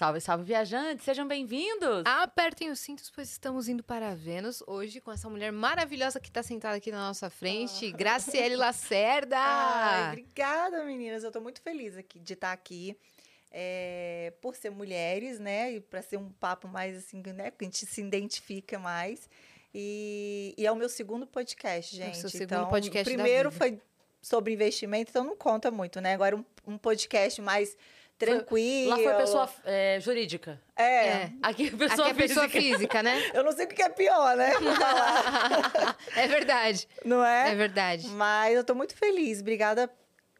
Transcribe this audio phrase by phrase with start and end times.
[0.00, 2.04] Salve, salve, viajantes, sejam bem-vindos!
[2.06, 6.42] Apertem os cintos, pois estamos indo para Vênus hoje com essa mulher maravilhosa que está
[6.42, 7.96] sentada aqui na nossa frente, ah.
[7.98, 9.36] Graciele Lacerda!
[9.36, 11.22] Ai, obrigada, meninas.
[11.22, 12.96] Eu estou muito feliz aqui de estar aqui.
[13.52, 15.74] É, por ser mulheres, né?
[15.74, 17.50] E para ser um papo mais assim, né?
[17.50, 19.28] Que a gente se identifica mais.
[19.74, 22.14] E, e é o meu segundo podcast, gente.
[22.14, 23.06] É o seu segundo então, podcast.
[23.06, 23.78] O primeiro foi
[24.22, 26.14] sobre investimento, então não conta muito, né?
[26.14, 27.76] Agora um, um podcast mais
[28.20, 28.90] tranquilo.
[28.90, 30.60] Lá foi pessoa é, jurídica.
[30.76, 31.06] É.
[31.06, 31.32] é.
[31.42, 32.76] Aqui é pessoa, Aqui é pessoa física.
[32.76, 33.30] física, né?
[33.32, 34.52] Eu não sei o que é pior, né?
[36.14, 36.86] é verdade.
[37.04, 37.52] Não é?
[37.52, 38.06] É verdade.
[38.08, 39.40] Mas eu tô muito feliz.
[39.40, 39.90] Obrigada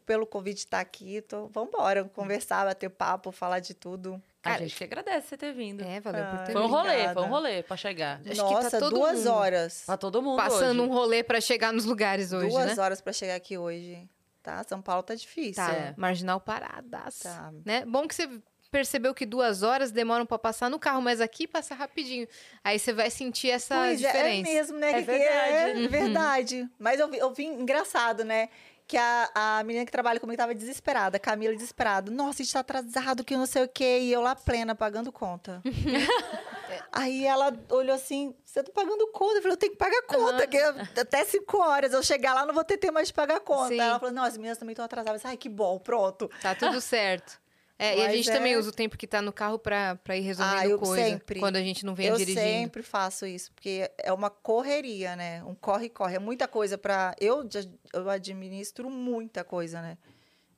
[0.04, 1.22] pelo convite de estar aqui.
[1.22, 1.48] Tô...
[1.48, 4.22] Vamos embora conversar, bater papo, falar de tudo.
[4.42, 5.82] Cara, a gente que agradece você ter vindo.
[5.82, 8.20] É, valeu ah, por ter Foi um rolê, foi um rolê pra chegar.
[8.26, 9.82] Acho Nossa, tá duas mundo, horas.
[9.84, 10.90] Pra todo mundo Passando hoje.
[10.90, 12.82] um rolê pra chegar nos lugares hoje, Duas né?
[12.82, 14.08] horas pra chegar aqui hoje.
[14.42, 15.62] Tá, São Paulo tá difícil.
[15.62, 15.94] Tá, é.
[15.96, 17.20] marginal paradas.
[17.20, 17.52] Tá.
[17.64, 17.84] Né?
[17.84, 18.28] Bom que você
[18.70, 22.26] percebeu que duas horas demoram para passar no carro, mas aqui passa rapidinho.
[22.62, 24.48] Aí você vai sentir essa pois diferença.
[24.48, 24.90] É, é mesmo, né?
[24.92, 25.54] É verdade.
[25.54, 25.88] É uhum.
[25.88, 26.68] verdade.
[26.78, 28.48] Mas eu vi, eu vi engraçado, né?
[28.90, 32.10] que a, a menina que trabalha comigo estava desesperada, a Camila desesperada.
[32.10, 34.00] Nossa, a gente tá atrasado, que não sei o quê.
[34.02, 35.62] E eu lá plena, pagando conta.
[36.92, 39.36] Aí ela olhou assim, você tá pagando conta?
[39.36, 40.86] Eu falei, eu tenho que pagar conta, uhum.
[40.92, 43.68] que até cinco horas eu chegar lá não vou ter tempo mais de pagar conta.
[43.68, 43.80] Sim.
[43.80, 45.24] Aí ela falou, não, as meninas também estão atrasadas.
[45.24, 46.30] Ai, que bom, pronto.
[46.42, 47.40] Tá tudo certo.
[47.82, 48.34] É, e a gente é...
[48.34, 51.02] também usa o tempo que tá no carro para ir resolvendo ah, eu coisa.
[51.02, 51.40] Sempre.
[51.40, 52.46] Quando a gente não vem eu dirigindo.
[52.46, 55.42] Eu sempre faço isso, porque é uma correria, né?
[55.44, 56.16] Um corre-corre.
[56.16, 57.48] É muita coisa para Eu,
[57.94, 59.96] eu administro muita coisa, né?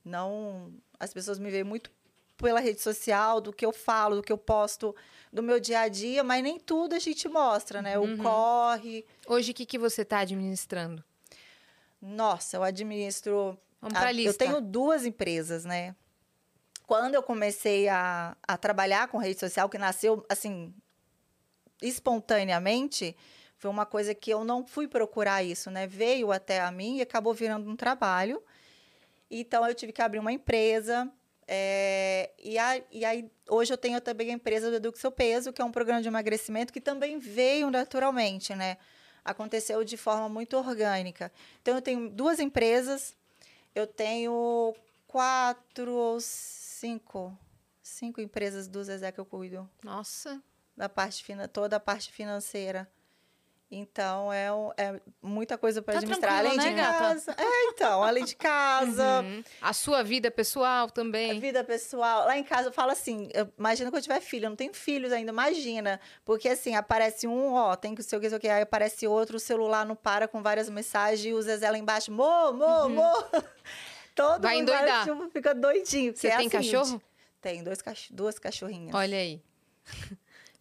[0.04, 0.74] Não.
[0.98, 1.92] As pessoas me veem muito
[2.42, 4.94] pela rede social, do que eu falo, do que eu posto
[5.32, 7.98] do meu dia a dia, mas nem tudo a gente mostra, né?
[7.98, 8.18] O uhum.
[8.18, 9.06] corre.
[9.26, 11.02] Hoje, o que, que você está administrando?
[12.00, 13.58] Nossa, eu administro.
[13.80, 14.44] Vamos pra a, lista.
[14.44, 15.94] Eu tenho duas empresas, né?
[16.92, 20.74] quando eu comecei a, a trabalhar com rede social, que nasceu assim
[21.80, 23.16] espontaneamente,
[23.56, 25.86] foi uma coisa que eu não fui procurar isso, né?
[25.86, 28.42] Veio até a mim e acabou virando um trabalho.
[29.30, 31.10] Então eu tive que abrir uma empresa.
[31.46, 35.52] É, e, a, e aí hoje eu tenho também a empresa do Eduque Seu Peso,
[35.52, 38.78] que é um programa de emagrecimento que também veio naturalmente, né?
[39.24, 41.32] Aconteceu de forma muito orgânica.
[41.60, 43.14] Então eu tenho duas empresas,
[43.74, 44.74] eu tenho
[45.06, 47.36] quatro ou cinco,
[47.82, 49.68] cinco empresas do Zezé que eu cuido.
[49.82, 50.42] Nossa.
[50.76, 52.90] Da parte, toda a parte financeira.
[53.74, 56.38] Então, é, é muita coisa para tá administrar.
[56.40, 57.34] Além né, de casa.
[57.38, 59.22] É, então, além de casa.
[59.22, 59.42] Uhum.
[59.60, 61.30] A sua vida pessoal também.
[61.30, 62.26] A vida pessoal.
[62.26, 64.46] Lá em casa eu falo assim: eu, imagina que eu tiver filho.
[64.46, 66.00] Eu não tenho filhos ainda, imagina.
[66.24, 68.48] Porque assim, aparece um, ó, tem que ser o que, sei o que.
[68.48, 72.10] Aí aparece outro, o celular não para com várias mensagens e o Zezé lá embaixo,
[72.10, 72.88] mo, mo, uhum.
[72.90, 73.24] mo.
[74.14, 75.04] Todo Vai mundo endoidar.
[75.04, 76.14] Tipo, fica doidinho.
[76.14, 77.00] Você é tem cachorro?
[77.40, 78.94] Tem, dois cach duas cachorrinhas.
[78.94, 79.42] Olha aí.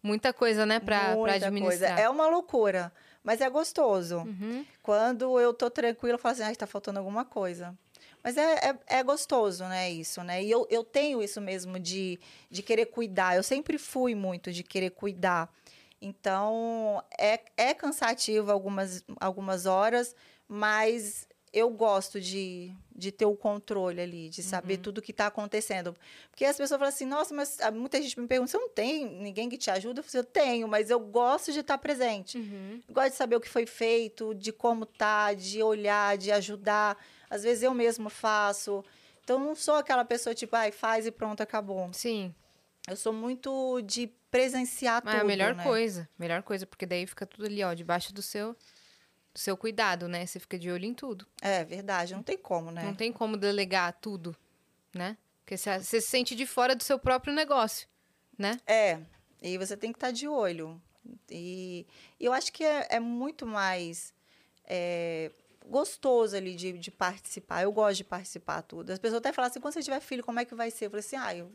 [0.02, 1.62] Muita coisa, né, pra administrar.
[1.62, 1.86] Coisa.
[1.88, 2.92] É uma loucura,
[3.22, 4.18] mas é gostoso.
[4.18, 4.66] Uhum.
[4.82, 7.76] Quando eu tô tranquila, eu falo assim, ah, tá faltando alguma coisa.
[8.22, 10.42] Mas é, é, é, gostoso, né, isso, né?
[10.42, 12.18] E eu, eu tenho isso mesmo de,
[12.50, 13.36] de querer cuidar.
[13.36, 15.52] Eu sempre fui muito de querer cuidar.
[16.00, 20.14] Então, é, é cansativo algumas, algumas horas,
[20.48, 24.82] mas eu gosto de, de ter o controle ali, de saber uhum.
[24.82, 25.94] tudo o que está acontecendo.
[26.30, 29.04] Porque as pessoas falam assim, nossa, mas ah, muita gente me pergunta, você não tem
[29.06, 30.00] ninguém que te ajuda?
[30.00, 32.38] Eu, falo, eu tenho, mas eu gosto de estar tá presente.
[32.38, 32.80] Uhum.
[32.88, 36.96] Gosto de saber o que foi feito, de como tá, de olhar, de ajudar.
[37.28, 38.82] Às vezes eu mesmo faço.
[39.22, 41.90] Então, não sou aquela pessoa tipo, ai, faz e pronto, acabou.
[41.92, 42.34] Sim.
[42.88, 45.62] Eu sou muito de presenciar tudo, É a melhor né?
[45.62, 48.56] coisa, melhor coisa, porque daí fica tudo ali, ó, debaixo do seu
[49.34, 50.26] seu cuidado, né?
[50.26, 51.26] Você fica de olho em tudo.
[51.40, 52.82] É verdade, não tem como, né?
[52.82, 54.36] Não tem como delegar tudo,
[54.94, 55.16] né?
[55.40, 57.88] Porque você, você se sente de fora do seu próprio negócio,
[58.38, 58.60] né?
[58.66, 59.00] É,
[59.40, 60.80] e você tem que estar tá de olho.
[61.30, 61.86] E
[62.20, 64.14] eu acho que é, é muito mais
[64.64, 65.32] é,
[65.66, 67.62] gostoso ali de, de, participar.
[67.62, 68.90] Eu gosto de participar tudo.
[68.90, 70.86] As pessoas até falam assim, quando você tiver filho, como é que vai ser?
[70.86, 71.50] Eu falei assim, ah, eu,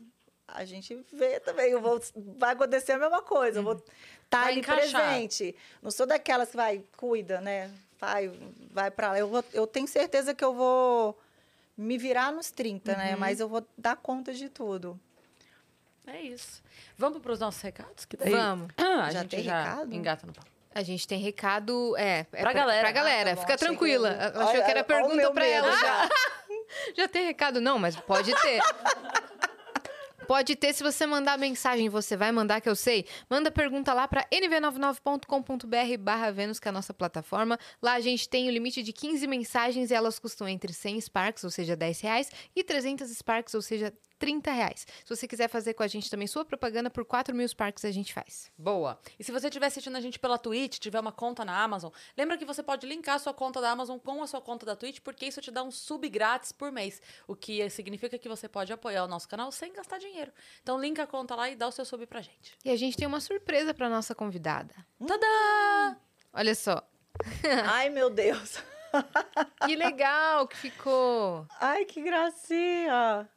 [0.46, 1.70] a gente vê também.
[1.70, 2.00] Eu vou,
[2.36, 3.60] vai acontecer a mesma coisa.
[3.60, 3.82] Eu vou
[4.28, 5.08] tá vai ali encaixar.
[5.08, 5.54] presente.
[5.82, 7.70] Não sou daquelas que vai, cuida, né?
[8.00, 8.30] Vai,
[8.70, 9.18] vai para lá.
[9.18, 11.18] Eu, vou, eu tenho certeza que eu vou
[11.76, 12.98] me virar nos 30, né?
[12.98, 13.10] uhum.
[13.10, 13.16] né?
[13.16, 14.98] Mas eu vou dar conta de tudo.
[16.06, 16.62] É isso.
[16.96, 18.04] Vamos para os nossos recados?
[18.04, 18.30] Que daí...
[18.30, 18.72] Vamos.
[18.76, 19.94] Ah, a já gente tem já recado?
[19.94, 20.58] engata no papo.
[20.74, 22.80] A gente tem recado, é, é pra, galera.
[22.80, 24.14] Pra galera, ah, tá fica tranquila.
[24.14, 24.38] Que...
[24.38, 26.08] Achou olha, que era pergunta para ela já.
[26.96, 28.60] já tem recado não, mas pode ter.
[30.28, 33.06] Pode ter, se você mandar mensagem, você vai mandar, que eu sei.
[33.30, 37.58] Manda pergunta lá para nv99.com.br barra Vênus, que é a nossa plataforma.
[37.80, 41.44] Lá a gente tem o limite de 15 mensagens e elas custam entre 100 Sparks,
[41.44, 44.86] ou seja, 10 reais, e 300 Sparks, ou seja, 30 reais.
[45.04, 47.90] Se você quiser fazer com a gente também sua propaganda, por 4 mil Sparks a
[47.90, 48.50] gente faz.
[48.58, 48.98] Boa.
[49.18, 52.36] E se você estiver assistindo a gente pela Twitch, tiver uma conta na Amazon, lembra
[52.36, 55.00] que você pode linkar a sua conta da Amazon com a sua conta da Twitch,
[55.00, 57.00] porque isso te dá um sub grátis por mês.
[57.26, 60.32] O que significa que você pode apoiar o nosso canal sem gastar dinheiro.
[60.62, 62.56] Então linka a conta lá e dá o seu sub pra gente.
[62.64, 64.74] E a gente tem uma surpresa para nossa convidada.
[65.06, 65.96] Tadã!
[66.32, 66.82] Olha só.
[67.66, 68.62] Ai, meu Deus.
[69.66, 71.46] Que legal que ficou.
[71.60, 73.28] Ai, que gracinha.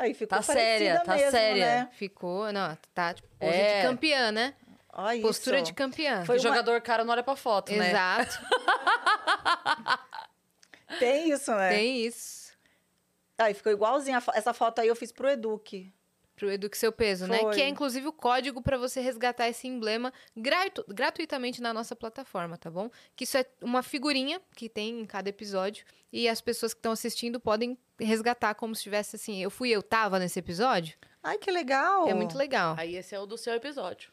[0.00, 1.66] Aí ficou Tá séria, tá mesmo, séria.
[1.66, 1.88] Né?
[1.92, 3.82] Ficou, não, tá tipo pose É.
[3.82, 4.54] de campeã, né?
[4.92, 5.66] Olha Postura isso.
[5.66, 6.24] de campeã.
[6.24, 7.90] Foi uma- Jogador cara não olha pra foto, né?
[7.90, 8.40] Exato.
[10.98, 11.68] Tem isso, né?
[11.70, 12.52] Tem isso.
[13.38, 14.18] Aí ficou igualzinha.
[14.18, 15.92] a fo- Essa foto aí eu fiz pro Eduque.
[16.40, 17.38] Pro Eduque Seu Peso, né?
[17.38, 17.54] Foi.
[17.54, 22.56] Que é inclusive o código para você resgatar esse emblema gratu- gratuitamente na nossa plataforma,
[22.56, 22.90] tá bom?
[23.14, 26.92] Que isso é uma figurinha que tem em cada episódio e as pessoas que estão
[26.92, 30.96] assistindo podem resgatar como se tivesse assim, eu fui, eu tava nesse episódio.
[31.22, 32.08] Ai, que legal.
[32.08, 32.74] É muito legal.
[32.78, 34.10] Aí esse é o do seu episódio.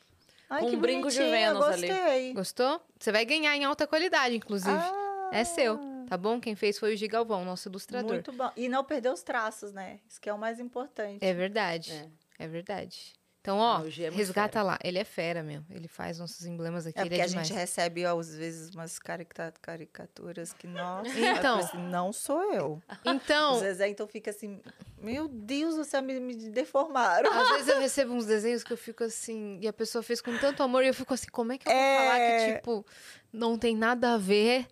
[0.50, 1.88] Ai, com que um brinco de Vênus ali.
[1.88, 2.33] gostei.
[2.33, 2.81] Gostou?
[3.00, 4.69] Você vai ganhar em alta qualidade, inclusive.
[4.77, 6.39] Ah, É seu, tá bom?
[6.39, 8.12] Quem fez foi o Gigalvão, nosso ilustrador.
[8.13, 8.51] Muito bom.
[8.56, 10.00] E não perder os traços, né?
[10.07, 11.24] Isso que é o mais importante.
[11.24, 11.92] É verdade.
[12.39, 12.45] É.
[12.45, 12.48] É.
[12.48, 13.13] verdade.
[13.39, 14.77] Então, ó, é resgata lá.
[14.83, 15.65] Ele é fera mesmo.
[15.69, 17.00] Ele faz nossos emblemas aqui.
[17.00, 17.48] É ele porque é a demais.
[17.48, 21.59] gente recebe, às vezes, umas carica- caricaturas que, nossa, Então.
[21.59, 22.81] assim, não sou eu.
[23.06, 24.62] Então, O Zezé, então, fica assim,
[24.98, 27.31] meu Deus do céu, me, me deformaram.
[27.31, 30.38] Às vezes eu recebo uns desenhos que eu fico assim, e a pessoa fez com
[30.39, 31.98] tanto amor, e eu fico assim, como é que eu vou É.
[31.98, 32.86] falar que, tipo,
[33.31, 34.68] não tem nada a ver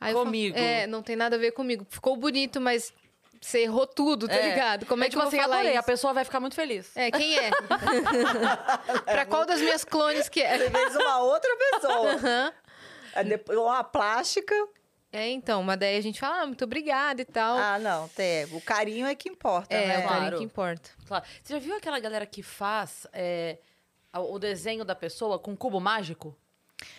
[0.00, 0.56] Aí eu falo, Comigo.
[0.56, 1.86] é, não tem nada a ver comigo.
[1.90, 2.92] Ficou bonito, mas
[3.40, 4.50] você errou tudo, tá É.
[4.50, 4.86] ligado?
[4.86, 5.86] Como é, É que tipo eu vou assim, falar adorei, a isso?
[5.86, 6.96] pessoa vai ficar muito feliz.
[6.96, 7.50] É, quem é?
[9.04, 10.58] pra qual das minhas clones que é?
[10.58, 12.12] Você fez uma outra pessoa.
[12.14, 12.52] Aham.
[13.14, 14.54] Aí depois, uma plástica.
[15.10, 17.56] É, então, mas daí a gente fala, ah, muito obrigada e tal.
[17.56, 18.44] Ah, não, tem.
[18.52, 19.98] O carinho é que importa, é, né?
[19.98, 20.38] o carinho Claro.
[20.38, 20.90] que importa.
[21.06, 21.24] Claro.
[21.42, 23.56] Você já viu aquela galera que faz é,
[24.14, 26.36] o desenho da pessoa com cubo mágico?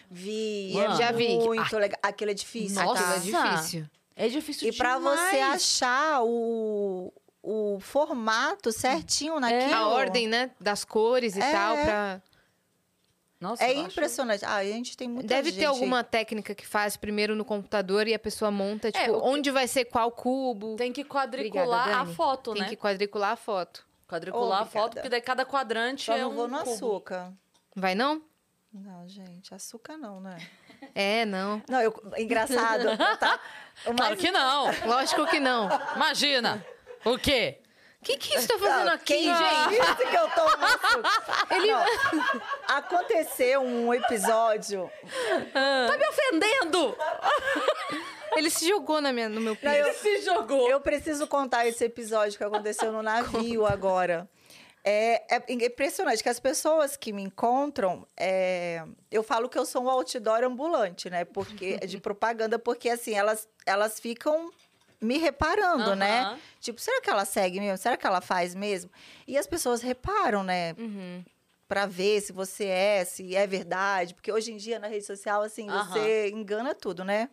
[0.10, 0.94] Vi, Mano.
[0.94, 1.28] é Já vi.
[1.38, 2.00] muito legal.
[2.02, 3.16] Aquilo é difícil, Nossa, tá?
[3.16, 3.86] Aquilo é difícil.
[4.16, 5.30] É difícil E pra demais.
[5.31, 9.74] você achar o, o formato certinho naquilo.
[9.74, 11.52] A ordem, né, das cores e É.
[11.52, 12.22] tal, pra...
[13.40, 14.44] Nossa, É eu acho- impressionante.
[14.44, 15.60] Ah, a gente tem muita Deve gente.
[15.60, 19.28] ter alguma técnica que faz primeiro no computador e a pessoa monta, tipo, o que-
[19.30, 20.76] onde vai ser qual cubo.
[20.76, 22.68] Tem que quadricular Obrigada, a foto, Tem né?
[22.68, 23.88] que quadricular a foto.
[24.10, 26.72] Quadricular a foto, porque daí cada quadrante Só é não um vou no cubo.
[26.74, 27.31] açúcar.
[27.74, 28.22] Vai não?
[28.71, 30.38] Não, gente, açúcar não, né?
[30.95, 31.62] É, não.
[31.69, 33.39] Não, eu, engraçado, tá?
[33.95, 34.66] Claro que não.
[34.86, 35.69] Lógico que não.
[35.95, 36.66] Imagina.
[37.06, 37.60] O quê?
[38.01, 39.69] O que, que isso tá fazendo Não, aqui, quem gente?
[39.69, 40.45] disse que eu tô?
[41.68, 41.83] Não,
[42.77, 44.89] aconteceu um episódio.
[45.54, 46.98] Tá me ofendendo!
[48.38, 49.88] Ele se jogou na minha, no meu Não, piso.
[49.88, 50.69] eu, Se jogou.
[50.69, 54.30] eu preciso contar esse episódio que aconteceu no navio agora.
[54.84, 59.84] É, é impressionante que as pessoas que me encontram, é, eu falo que eu sou
[59.84, 61.26] um outdoor ambulante, né?
[61.26, 64.52] Porque de propaganda, porque assim elas elas ficam
[65.02, 66.24] me reparando, né?
[66.24, 66.40] Aham.
[66.60, 67.78] Tipo, será que ela segue mesmo?
[67.78, 68.92] Será que ela faz mesmo?
[69.28, 70.74] E as pessoas reparam, né?
[70.78, 71.24] Uhum.
[71.68, 75.42] Pra ver se você é, se é verdade, porque hoje em dia na rede social
[75.42, 75.86] assim Aham.
[75.86, 77.30] você engana tudo, né?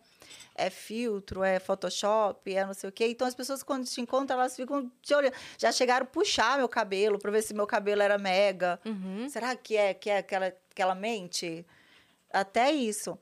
[0.59, 3.07] É filtro, é Photoshop, é não sei o quê.
[3.07, 5.33] Então as pessoas quando te encontram, elas ficam te olhando.
[5.57, 8.79] Já chegaram a puxar meu cabelo pra ver se meu cabelo era mega.
[8.83, 9.29] Uhum.
[9.29, 11.63] Será que é que é aquela aquela mente?
[12.31, 13.17] Até isso.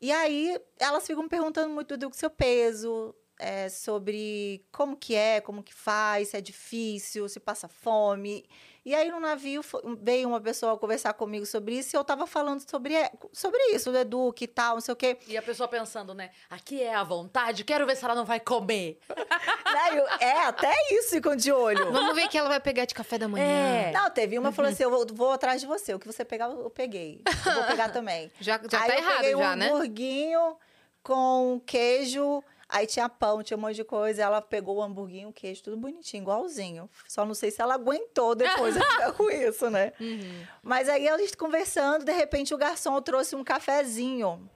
[0.00, 5.62] E aí elas ficam perguntando muito do seu peso, é, sobre como que é, como
[5.62, 8.44] que faz, se é difícil, se passa fome.
[8.84, 9.62] E aí no navio
[10.00, 13.92] veio uma pessoa conversar comigo sobre isso e eu tava falando sobre, é, sobre isso,
[13.92, 15.16] do Eduque e tal, não sei o quê.
[15.28, 16.30] E a pessoa pensando, né?
[16.50, 18.98] Aqui é a vontade, quero ver se ela não vai comer.
[19.72, 21.90] Né, eu- é, até isso ficam de olho.
[21.90, 23.42] Vamos ver que ela vai pegar de café da manhã.
[23.44, 23.90] É.
[23.90, 25.94] Não, teve uma que falou assim: eu vou, vou atrás de você.
[25.94, 27.22] O que você pegar, eu peguei.
[27.46, 28.30] Eu vou pegar também.
[28.38, 29.68] Já, já aí tá eu errado, peguei já, um né?
[29.70, 30.56] hamburguinho
[31.02, 32.44] com queijo.
[32.72, 34.22] Aí tinha pão, tinha um monte de coisa.
[34.22, 36.88] Ela pegou o hamburguinho, o queijo, tudo bonitinho, igualzinho.
[37.06, 39.92] Só não sei se ela aguentou depois de ficar com isso, né?
[40.00, 40.46] Uhum.
[40.62, 44.50] Mas aí a gente conversando, de repente o garçom trouxe um cafezinho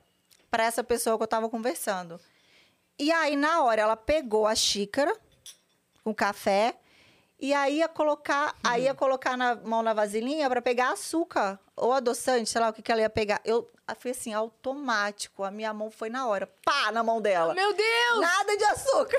[0.50, 2.18] para essa pessoa que eu tava conversando.
[2.98, 5.14] E aí, na hora, ela pegou a xícara
[6.02, 6.74] com café
[7.38, 11.92] e aí ia colocar, aí ia colocar na mão na vasilhinha para pegar açúcar ou
[11.92, 13.42] adoçante, sei lá o que, que ela ia pegar.
[13.44, 15.44] Eu foi assim, automático.
[15.44, 17.54] A minha mão foi na hora, pá, na mão dela.
[17.54, 18.20] Meu Deus!
[18.20, 19.18] Nada de açúcar.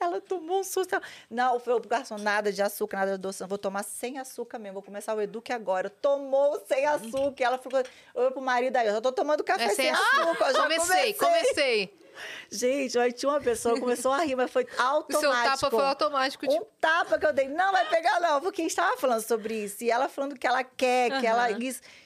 [0.00, 0.94] Ela tomou um susto.
[0.94, 3.48] Ela, Não, foi o garçom, nada de açúcar, nada de adoçante.
[3.48, 4.74] Vou tomar sem açúcar mesmo.
[4.74, 5.88] Vou começar o Eduque agora.
[5.88, 7.44] Tomou sem açúcar.
[7.44, 7.82] Ela ficou,
[8.14, 10.48] olhou pro marido aí, eu já tô tomando café É sem, sem açúcar.
[10.48, 11.14] eu já Comecei, comecei.
[11.14, 12.02] comecei.
[12.50, 15.16] Gente, aí tinha uma pessoa começou a rir, mas foi automático.
[15.16, 16.46] O seu tapa foi automático.
[16.46, 16.66] Um tipo...
[16.80, 17.48] tapa que eu dei.
[17.48, 18.40] Não vai pegar, não.
[18.40, 19.82] Porque a gente tava falando sobre isso.
[19.82, 21.32] E ela falando que ela quer, que uhum.
[21.32, 21.48] ela...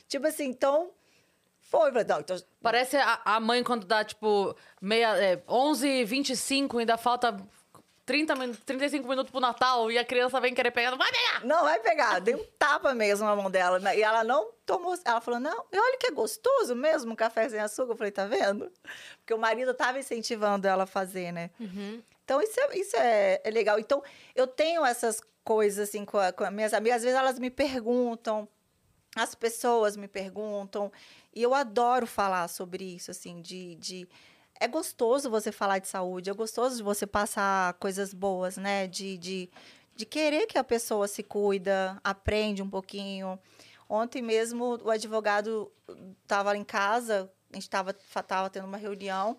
[0.08, 0.90] Tipo assim, então...
[1.68, 2.37] Foi, não, então...
[2.62, 7.37] Parece a, a, mãe quando dá, tipo, meia, é, 11 25 ainda falta
[8.06, 11.44] 30, 35 minutos pro Natal e a criança vem querer pegar, não vai pegar!
[11.44, 13.80] Não vai pegar, dei um tapa mesmo na mão dela.
[13.80, 13.99] Né?
[13.99, 14.96] E ela não tomou.
[15.04, 17.92] Ela falou: não, e olha que é gostoso mesmo um café sem açúcar.
[17.92, 18.70] Eu falei, tá vendo?
[19.18, 21.50] Porque o marido tava incentivando ela a fazer, né?
[21.58, 22.00] Uhum.
[22.25, 23.78] Então, isso, é, isso é, é, legal.
[23.78, 24.02] Então,
[24.35, 26.99] eu tenho essas coisas assim com, a, com as minhas amigas.
[26.99, 28.49] Às vezes elas me perguntam,
[29.16, 30.92] as pessoas me perguntam.
[31.37, 34.09] E eu adoro falar sobre isso, assim, de, de
[34.59, 38.87] é gostoso você falar de saúde, é gostoso você passar coisas boas, né?
[38.87, 39.50] De, de,
[39.95, 43.38] de querer que a pessoa se cuida, aprende um pouquinho.
[43.87, 45.71] Ontem mesmo o advogado
[46.23, 47.93] estava em casa, a gente estava
[48.26, 49.37] tava tendo uma reunião,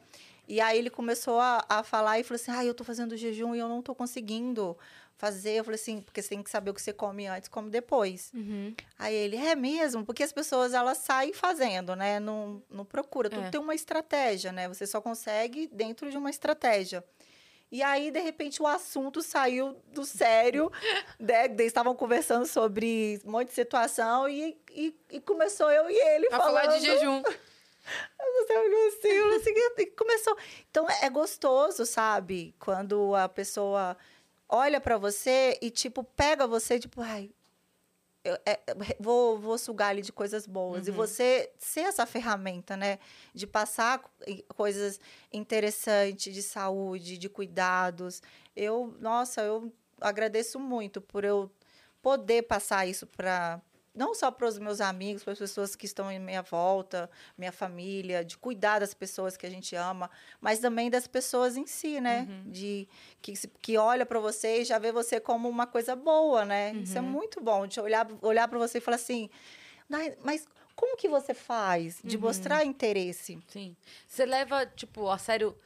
[0.48, 3.54] e aí ele começou a, a falar e falou assim: ah, eu estou fazendo jejum
[3.54, 4.78] e eu não estou conseguindo
[5.18, 5.54] fazer.
[5.54, 8.32] Eu falei assim, porque você tem que saber o que você come antes, come depois.
[8.34, 8.74] Uhum.
[8.98, 10.06] Aí ele, é mesmo?
[10.06, 12.20] Porque as pessoas, elas saem fazendo, né?
[12.20, 13.30] Não, não procura.
[13.30, 13.50] Tudo é.
[13.50, 14.68] tem uma estratégia, né?
[14.68, 17.04] Você só consegue dentro de uma estratégia.
[17.70, 20.72] E aí, de repente, o assunto saiu do sério.
[21.20, 21.46] né?
[21.46, 26.28] Eles estavam conversando sobre um monte de situação e, e, e começou eu e ele
[26.28, 26.46] a falando...
[26.46, 27.22] falar de jejum.
[28.38, 30.38] Você olhou assim, assim, e começou.
[30.70, 32.54] Então, é gostoso, sabe?
[32.60, 33.98] Quando a pessoa
[34.48, 37.32] olha para você e, tipo, pega você, tipo, ai,
[38.28, 38.60] eu, é,
[39.00, 40.88] vou, vou sugar ali de coisas boas.
[40.88, 40.94] Uhum.
[40.94, 43.00] E você ser essa ferramenta, né?
[43.34, 44.04] De passar
[44.56, 45.00] coisas
[45.32, 48.22] interessantes de saúde, de cuidados.
[48.56, 51.50] Eu, nossa, eu agradeço muito por eu
[52.02, 53.62] poder passar isso para
[53.98, 57.52] não só para os meus amigos, para as pessoas que estão em minha volta, minha
[57.52, 62.00] família, de cuidar das pessoas que a gente ama, mas também das pessoas em si,
[62.00, 62.28] né?
[62.30, 62.52] Uhum.
[62.52, 62.88] De
[63.22, 66.72] que, que olha para você e já vê você como uma coisa boa, né?
[66.74, 66.84] Uhum.
[66.84, 67.08] Isso é uhum.
[67.08, 69.32] muito bom, de olhar, olhar para você e falar assim,
[70.24, 72.22] mas como que você faz de uhum.
[72.22, 73.40] mostrar interesse?
[73.48, 73.76] Sim.
[74.08, 75.58] Você leva, tipo, a sério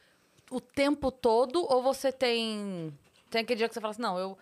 [0.50, 2.92] o tempo todo ou você tem
[3.30, 4.38] tem aquele dia que você fala assim, não, eu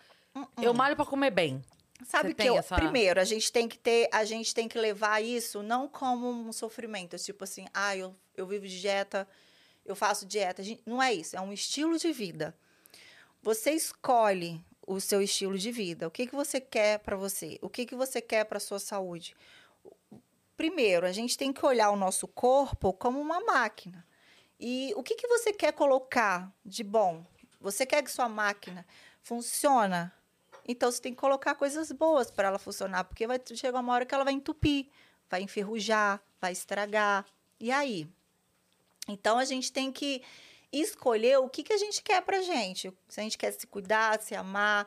[0.63, 1.61] eu malho para comer bem.
[2.07, 2.75] Sabe que eu, essa...
[2.75, 6.53] primeiro, a gente tem que ter, a gente tem que levar isso não como um
[6.53, 9.29] sofrimento, tipo assim, ah, eu, eu vivo de dieta,
[9.85, 10.63] eu faço dieta.
[10.63, 12.57] Gente, não é isso, é um estilo de vida.
[13.43, 16.07] Você escolhe o seu estilo de vida.
[16.07, 17.59] O que, que você quer para você?
[17.63, 19.37] O que, que você quer para sua saúde?
[20.57, 24.07] Primeiro, a gente tem que olhar o nosso corpo como uma máquina.
[24.59, 27.25] E o que, que você quer colocar de bom?
[27.61, 28.87] Você quer que sua máquina
[29.23, 30.11] funcione
[30.67, 34.07] então você tem que colocar coisas boas para ela funcionar, porque vai chegar uma hora
[34.07, 34.87] que ela vai entupir,
[35.29, 37.25] vai enferrujar, vai estragar.
[37.59, 38.09] E aí?
[39.09, 40.23] Então a gente tem que
[40.73, 42.93] escolher o que, que a gente quer para gente.
[43.09, 44.87] Se a gente quer se cuidar, se amar,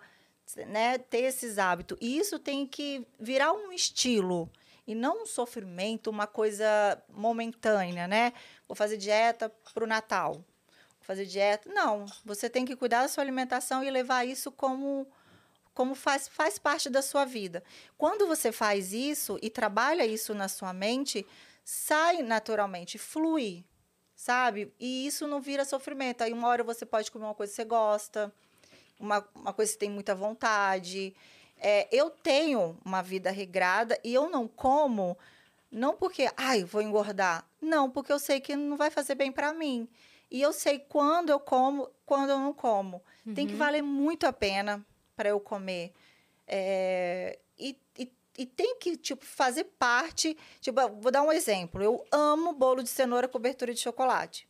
[0.68, 1.98] né, ter esses hábitos.
[2.02, 4.50] E isso tem que virar um estilo
[4.86, 8.34] e não um sofrimento, uma coisa momentânea, né?
[8.68, 10.34] Vou fazer dieta para o Natal.
[10.34, 10.44] Vou
[11.04, 11.70] fazer dieta.
[11.70, 15.08] Não, você tem que cuidar da sua alimentação e levar isso como
[15.74, 17.64] como faz, faz parte da sua vida.
[17.98, 21.26] Quando você faz isso e trabalha isso na sua mente,
[21.64, 23.64] sai naturalmente, flui,
[24.16, 24.72] sabe?
[24.80, 26.22] E isso não vira sofrimento.
[26.24, 28.34] Aí uma hora você pode comer uma coisa que você gosta,
[29.00, 31.16] uma, uma coisa que você tem muita vontade.
[31.58, 35.18] É, eu tenho uma vida regrada e eu não como,
[35.72, 37.48] não porque, ai, vou engordar.
[37.60, 39.88] Não, porque eu sei que não vai fazer bem para mim.
[40.30, 43.02] E eu sei quando eu como, quando eu não como.
[43.26, 43.34] Uhum.
[43.34, 43.60] Tem que uhum.
[43.60, 44.86] valer muito a pena
[45.16, 45.92] para eu comer.
[46.48, 50.38] É, e, e, e, tem que, tipo, fazer parte.
[50.60, 51.82] Tipo, vou dar um exemplo.
[51.82, 54.48] Eu amo bolo de cenoura cobertura de chocolate.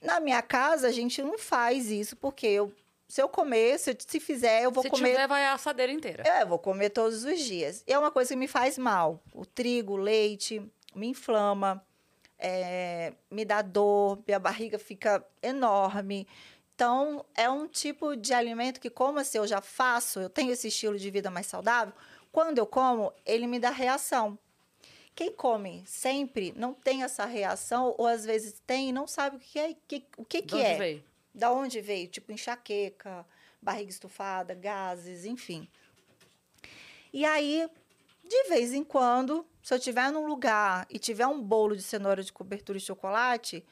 [0.00, 2.72] Na minha casa, a gente não faz isso, porque eu,
[3.08, 5.04] se eu comer, se, se fizer, eu vou se comer.
[5.04, 6.24] Se tiver, vai a assadeira inteira.
[6.26, 7.84] É, eu vou comer todos os dias.
[7.86, 9.22] E é uma coisa que me faz mal.
[9.32, 10.60] O trigo, o leite,
[10.94, 11.84] me inflama,
[12.38, 16.26] é, me dá dor, minha barriga fica enorme.
[16.82, 20.66] Então, é um tipo de alimento que, como assim, eu já faço, eu tenho esse
[20.66, 21.94] estilo de vida mais saudável,
[22.32, 24.36] quando eu como, ele me dá reação.
[25.14, 29.38] Quem come sempre não tem essa reação, ou às vezes tem e não sabe o
[29.38, 29.76] que é.
[29.86, 30.76] Que, o que, que é.
[30.76, 31.04] Veio?
[31.32, 32.08] Da onde veio?
[32.08, 33.24] Tipo enxaqueca,
[33.62, 35.68] barriga estufada, gases, enfim.
[37.12, 37.70] E aí,
[38.24, 42.24] de vez em quando, se eu estiver num lugar e tiver um bolo de cenoura
[42.24, 43.64] de cobertura de chocolate,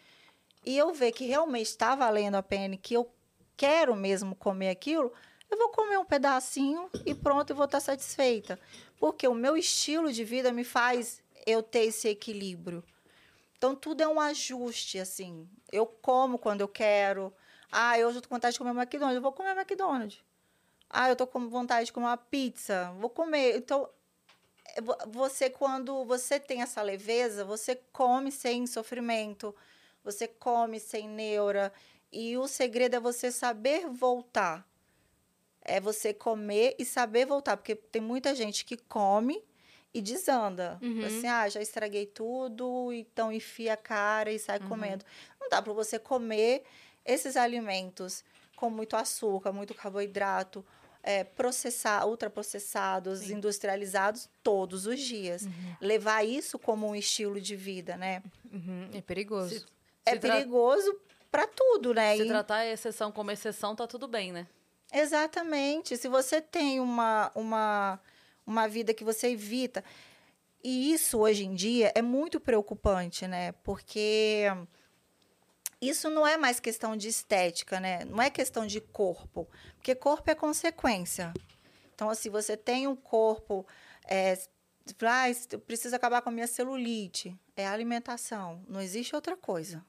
[0.64, 3.10] e eu ver que realmente está valendo a pena, que eu
[3.56, 5.12] quero mesmo comer aquilo,
[5.50, 8.58] eu vou comer um pedacinho e pronto, eu vou estar satisfeita.
[8.98, 12.84] Porque o meu estilo de vida me faz eu ter esse equilíbrio.
[13.56, 15.48] Então, tudo é um ajuste, assim.
[15.70, 17.32] Eu como quando eu quero.
[17.70, 20.18] Ah, hoje eu tô com vontade de comer McDonald's, eu vou comer McDonald's.
[20.88, 23.56] Ah, eu tô com vontade de comer uma pizza, vou comer.
[23.56, 23.88] Então,
[25.08, 29.54] você, quando você tem essa leveza, você come sem sofrimento,
[30.04, 31.72] você come sem neura.
[32.12, 34.66] E o segredo é você saber voltar.
[35.62, 37.56] É você comer e saber voltar.
[37.56, 39.42] Porque tem muita gente que come
[39.92, 40.78] e desanda.
[40.82, 41.04] Uhum.
[41.04, 44.68] Assim, ah, já estraguei tudo, então enfia a cara e sai uhum.
[44.68, 45.04] comendo.
[45.40, 46.64] Não dá para você comer
[47.04, 48.24] esses alimentos
[48.56, 50.64] com muito açúcar, muito carboidrato,
[51.02, 53.34] é, processar, ultraprocessados, Sim.
[53.34, 55.42] industrializados todos os dias.
[55.42, 55.76] Uhum.
[55.80, 58.22] Levar isso como um estilo de vida, né?
[58.52, 58.90] Uhum.
[58.92, 59.60] É perigoso.
[59.60, 59.66] Se,
[60.04, 61.00] é se perigoso tra...
[61.30, 62.16] para tudo, né?
[62.16, 62.28] Se e...
[62.28, 64.46] tratar a exceção como exceção, tá tudo bem, né?
[64.92, 65.96] Exatamente.
[65.96, 68.00] Se você tem uma, uma
[68.50, 69.84] uma vida que você evita.
[70.62, 73.52] E isso hoje em dia é muito preocupante, né?
[73.64, 74.44] Porque
[75.80, 78.04] isso não é mais questão de estética, né?
[78.04, 81.32] Não é questão de corpo, porque corpo é consequência.
[81.94, 83.66] Então, assim, você tem um corpo,
[84.06, 84.38] é,
[85.02, 85.24] ah,
[85.66, 89.84] preciso acabar com a minha celulite, é alimentação, não existe outra coisa.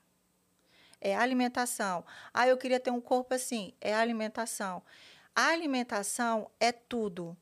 [1.00, 2.06] É alimentação.
[2.34, 4.84] Ah, eu queria ter um corpo assim, é alimentação.
[5.36, 7.36] A alimentação é tudo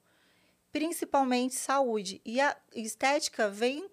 [0.72, 2.22] principalmente saúde.
[2.26, 3.90] E a estética vem,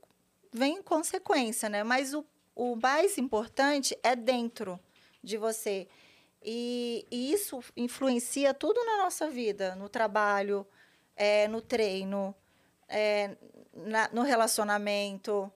[0.52, 1.82] vem em consequência, né?
[1.82, 2.24] Mas o,
[2.54, 4.78] o mais importante é dentro
[5.22, 5.88] de você.
[6.42, 10.66] E, e isso influencia tudo na nossa vida, no trabalho,
[11.16, 12.34] é, no treino,
[12.88, 13.36] é,
[13.72, 15.50] na, no relacionamento.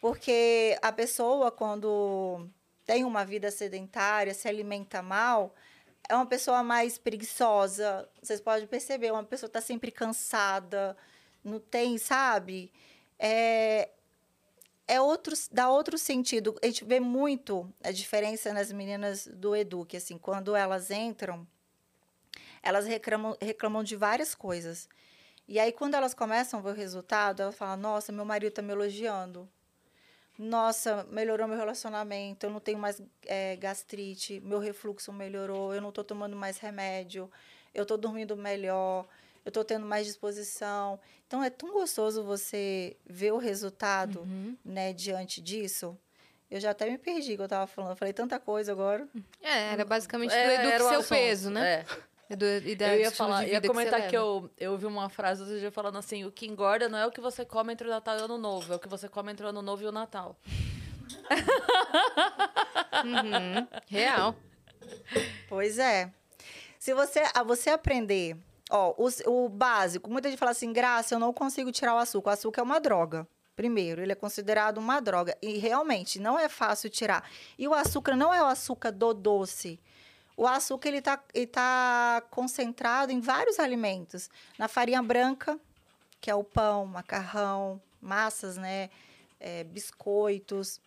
[0.00, 2.48] Porque a pessoa, quando
[2.86, 5.54] tem uma vida sedentária, se alimenta mal,
[6.08, 8.08] é uma pessoa mais preguiçosa.
[8.22, 10.96] Vocês podem perceber, uma pessoa está sempre cansada,
[11.42, 12.72] não tem, sabe?
[13.18, 13.90] É,
[14.86, 16.56] é outro, dá outro sentido.
[16.62, 21.46] A gente vê muito a diferença nas meninas do Eduque, assim, quando elas entram,
[22.62, 24.88] elas reclamam, reclamam de várias coisas.
[25.48, 28.62] E aí, quando elas começam a ver o resultado, elas falam, nossa, meu marido está
[28.62, 29.48] me elogiando
[30.38, 35.88] nossa, melhorou meu relacionamento, eu não tenho mais é, gastrite, meu refluxo melhorou, eu não
[35.88, 37.28] estou tomando mais remédio,
[37.74, 39.06] eu estou dormindo melhor,
[39.44, 41.00] eu estou tendo mais disposição.
[41.26, 44.56] Então, é tão gostoso você ver o resultado, uhum.
[44.64, 45.98] né, diante disso.
[46.50, 47.90] Eu já até me perdi que eu estava falando.
[47.90, 49.06] Eu falei tanta coisa agora.
[49.42, 51.80] É, era basicamente é, do seu peso, né?
[51.80, 51.86] É.
[52.36, 55.42] Do, e da eu ia falar, ia comentar que, que, eu, eu ouvi uma frase
[55.42, 57.90] outro dia falando assim: o que engorda não é o que você come entre o
[57.90, 59.86] Natal e o Ano Novo, é o que você come entre o Ano Novo e
[59.86, 60.38] o Natal.
[63.04, 63.66] uhum.
[63.86, 64.34] Real.
[65.48, 66.12] Pois é.
[66.78, 68.36] Se você, a você aprender,
[68.70, 72.30] ó, o, o básico, muita gente fala assim, Graça, eu não consigo tirar o açúcar.
[72.30, 73.26] O açúcar é uma droga.
[73.56, 75.36] Primeiro, ele é considerado uma droga.
[75.42, 77.28] E realmente não é fácil tirar.
[77.58, 79.80] E o açúcar não é o açúcar do doce.
[80.38, 81.20] O açúcar ele está
[81.50, 84.30] tá concentrado em vários alimentos.
[84.56, 85.58] Na farinha branca,
[86.20, 88.88] que é o pão, macarrão, massas, né?
[89.40, 90.80] É, biscoitos.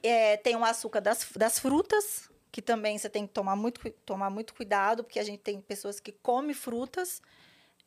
[0.00, 4.30] É, tem o açúcar das, das frutas, que também você tem que tomar muito, tomar
[4.30, 7.20] muito cuidado, porque a gente tem pessoas que comem frutas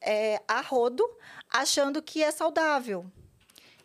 [0.02, 1.10] é, a rodo,
[1.50, 3.10] achando que é saudável.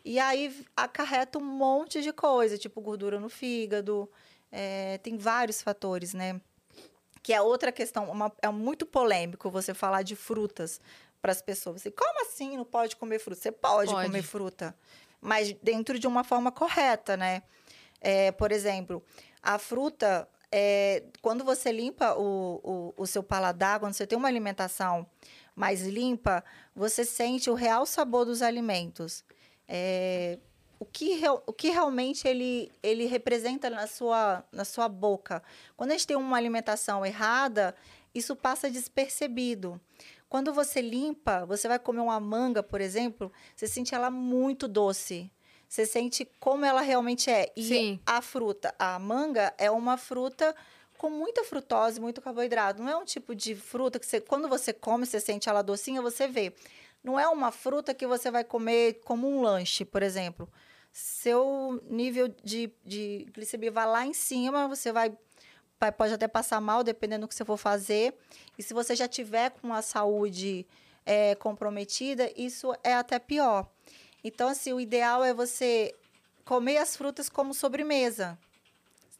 [0.03, 4.11] E aí acarreta um monte de coisa, tipo gordura no fígado,
[4.51, 6.39] é, tem vários fatores, né?
[7.23, 10.81] Que é outra questão, uma, é muito polêmico você falar de frutas
[11.21, 11.85] para as pessoas.
[11.85, 13.41] E como assim não pode comer fruta?
[13.41, 14.07] Você pode, pode.
[14.07, 14.75] comer fruta,
[15.21, 17.43] mas dentro de uma forma correta, né?
[18.01, 19.03] É, por exemplo,
[19.41, 24.27] a fruta, é, quando você limpa o, o, o seu paladar, quando você tem uma
[24.27, 25.07] alimentação
[25.55, 26.43] mais limpa,
[26.75, 29.23] você sente o real sabor dos alimentos.
[29.67, 30.39] É,
[30.81, 35.43] o que, o que realmente ele, ele representa na sua, na sua boca.
[35.77, 37.75] Quando a gente tem uma alimentação errada,
[38.15, 39.79] isso passa despercebido.
[40.27, 45.31] Quando você limpa, você vai comer uma manga, por exemplo, você sente ela muito doce.
[45.69, 47.51] Você sente como ela realmente é.
[47.55, 47.99] E Sim.
[48.03, 50.55] a fruta, a manga é uma fruta
[50.97, 52.81] com muita frutose, muito carboidrato.
[52.81, 56.01] Não é um tipo de fruta que você, quando você come, você sente ela docinha,
[56.01, 56.51] você vê.
[57.03, 60.49] Não é uma fruta que você vai comer como um lanche, por exemplo
[60.91, 65.15] seu nível de, de glicemia vai lá em cima, você vai,
[65.97, 68.13] pode até passar mal, dependendo do que você for fazer.
[68.57, 70.67] E se você já tiver com a saúde
[71.05, 73.69] é, comprometida, isso é até pior.
[74.23, 75.95] Então, assim, o ideal é você
[76.43, 78.37] comer as frutas como sobremesa.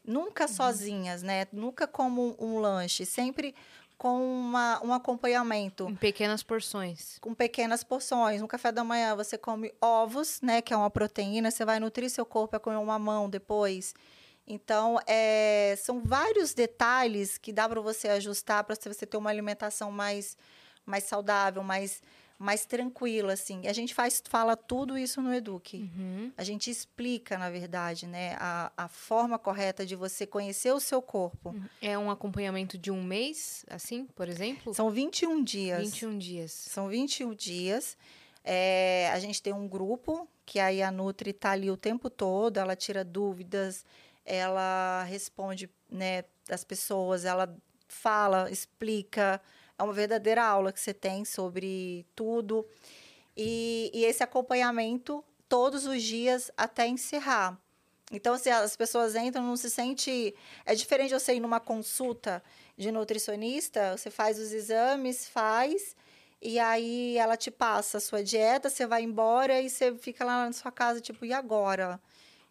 [0.04, 0.48] Nunca uhum.
[0.48, 1.46] sozinhas, né?
[1.52, 3.06] Nunca como um, um lanche.
[3.06, 3.54] Sempre
[3.98, 5.88] com uma, um acompanhamento.
[5.88, 7.18] Em pequenas porções.
[7.20, 8.40] Com pequenas porções.
[8.40, 10.60] No café da manhã você come ovos, né?
[10.60, 11.50] Que é uma proteína.
[11.50, 13.94] Você vai nutrir seu corpo, é comer uma mão depois.
[14.46, 19.92] Então, é, são vários detalhes que dá para você ajustar para você ter uma alimentação
[19.92, 20.36] mais,
[20.84, 22.02] mais saudável, mais
[22.42, 23.66] mais tranquila, assim.
[23.66, 25.88] A gente faz, fala tudo isso no Eduque.
[25.96, 26.32] Uhum.
[26.36, 31.00] A gente explica, na verdade, né, a, a forma correta de você conhecer o seu
[31.00, 31.50] corpo.
[31.50, 31.64] Uhum.
[31.80, 34.74] É um acompanhamento de um mês, assim, por exemplo?
[34.74, 35.82] São 21 dias.
[35.84, 36.52] 21 dias.
[36.52, 37.96] São 21 dias.
[38.44, 42.58] É, a gente tem um grupo que aí a Nutri está ali o tempo todo,
[42.58, 43.84] ela tira dúvidas,
[44.24, 49.40] ela responde, né, as pessoas, ela fala, explica,
[49.78, 52.66] é uma verdadeira aula que você tem sobre tudo.
[53.36, 57.58] E, e esse acompanhamento todos os dias até encerrar.
[58.10, 60.34] Então, se assim, as pessoas entram, não se sente.
[60.66, 62.42] É diferente você ir numa consulta
[62.76, 65.96] de nutricionista, você faz os exames, faz,
[66.40, 70.46] e aí ela te passa a sua dieta, você vai embora e você fica lá
[70.46, 72.00] na sua casa, tipo, e agora?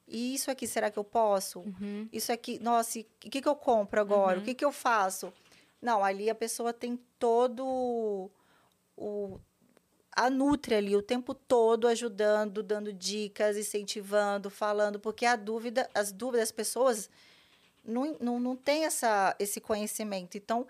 [0.07, 1.59] E isso aqui, será que eu posso?
[1.59, 2.07] Uhum.
[2.11, 4.37] Isso aqui, nossa, o que, que eu compro agora?
[4.37, 4.41] Uhum.
[4.41, 5.31] O que, que eu faço?
[5.81, 8.29] Não, ali a pessoa tem todo
[8.95, 9.39] o
[10.15, 16.11] a nutre ali o tempo todo ajudando, dando dicas, incentivando, falando, porque a dúvida, as
[16.11, 17.09] dúvidas das pessoas
[17.83, 20.37] não, não, não tem essa, esse conhecimento.
[20.37, 20.67] Então,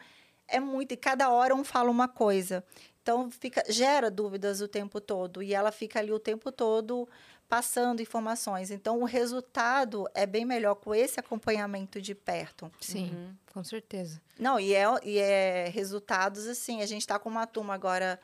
[0.48, 2.64] é muito, e cada hora um fala uma coisa.
[3.02, 7.10] Então, fica, gera dúvidas o tempo todo, e ela fica ali o tempo todo
[7.52, 8.72] passando informações.
[8.72, 12.72] Então, o resultado é bem melhor com esse acompanhamento de perto.
[12.80, 13.36] Sim, uhum.
[13.54, 14.22] com certeza.
[14.40, 16.82] Não, e é, e é resultados assim.
[16.82, 18.18] A gente está com uma turma agora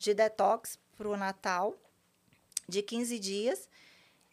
[0.00, 1.76] de detox para o Natal,
[2.68, 3.68] de 15 dias.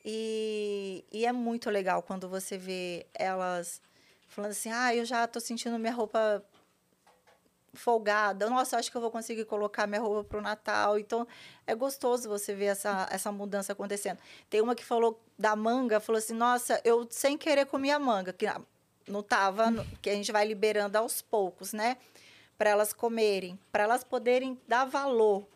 [0.03, 3.79] E, e é muito legal quando você vê elas
[4.29, 6.43] falando assim: ah, eu já estou sentindo minha roupa
[7.73, 8.49] folgada.
[8.49, 10.99] Nossa, acho que eu vou conseguir colocar minha roupa para o Natal.
[10.99, 11.27] Então,
[11.65, 14.19] é gostoso você ver essa, essa mudança acontecendo.
[14.49, 18.33] Tem uma que falou da manga, falou assim, nossa, eu sem querer comi a manga,
[18.33, 18.45] que
[19.07, 21.97] não estava, que a gente vai liberando aos poucos, né?
[22.57, 25.47] Para elas comerem, para elas poderem dar valor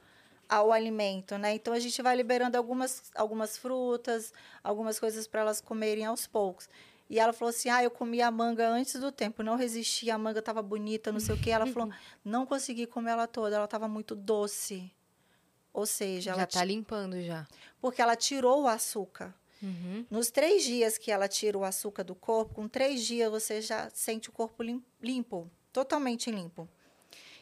[0.48, 1.56] ao alimento, né?
[1.56, 6.70] Então, a gente vai liberando algumas, algumas frutas, algumas coisas para elas comerem aos poucos.
[7.10, 10.18] E ela falou assim: Ah, eu comi a manga antes do tempo, não resisti, a
[10.18, 11.52] manga estava bonita, não sei o quê.
[11.52, 11.92] Ela falou:
[12.24, 14.92] Não consegui comer ela toda, ela estava muito doce.
[15.74, 16.44] Ou seja, já ela.
[16.44, 17.48] está limpando já.
[17.82, 19.34] Porque ela tirou o açúcar.
[19.62, 20.06] Uhum.
[20.12, 23.90] Nos três dias que ela tira o açúcar do corpo, com três dias você já
[23.92, 24.62] sente o corpo
[25.02, 26.68] limpo, totalmente limpo.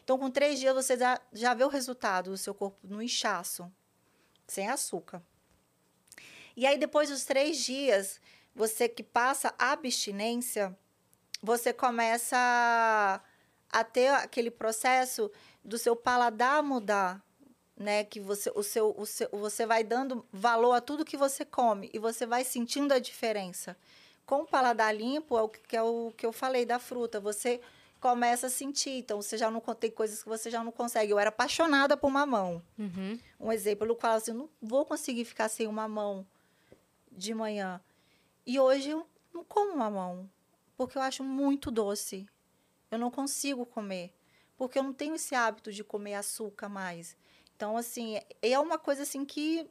[0.04, 3.70] Então, com três dias você já, já vê o resultado do seu corpo no inchaço,
[4.46, 5.22] sem açúcar.
[6.56, 8.20] E aí, depois dos três dias,
[8.54, 10.76] você que passa abstinência,
[11.42, 12.36] você começa
[13.70, 15.30] a, ter aquele processo
[15.64, 17.22] do seu paladar mudar,
[17.76, 18.04] né?
[18.04, 21.90] Que você, o seu, o seu, você vai dando valor a tudo que você come
[21.92, 23.76] e você vai sentindo a diferença.
[24.24, 27.60] Com o paladar limpo, é o que é o que eu falei da fruta, você
[28.00, 28.98] começa a sentir.
[28.98, 31.12] Então, você já não tem coisas que você já não consegue.
[31.12, 32.62] Eu era apaixonada por mamão.
[32.78, 33.18] Uhum.
[33.40, 36.26] Um exemplo, eu falo assim, não vou conseguir ficar sem uma mão
[37.10, 37.80] de manhã.
[38.46, 40.28] E hoje eu não como mamão,
[40.76, 42.26] porque eu acho muito doce.
[42.90, 44.12] Eu não consigo comer,
[44.56, 47.16] porque eu não tenho esse hábito de comer açúcar mais.
[47.56, 49.66] Então, assim, é uma coisa assim que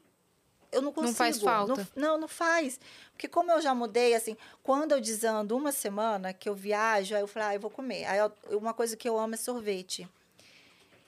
[0.72, 1.10] eu não consigo.
[1.10, 1.90] Não faz falta.
[1.96, 2.80] Não, não, não, faz.
[3.12, 7.22] Porque como eu já mudei, assim, quando eu desando uma semana que eu viajo, aí
[7.22, 8.06] eu falo, ah, eu vou comer.
[8.06, 10.08] Aí eu, uma coisa que eu amo é sorvete.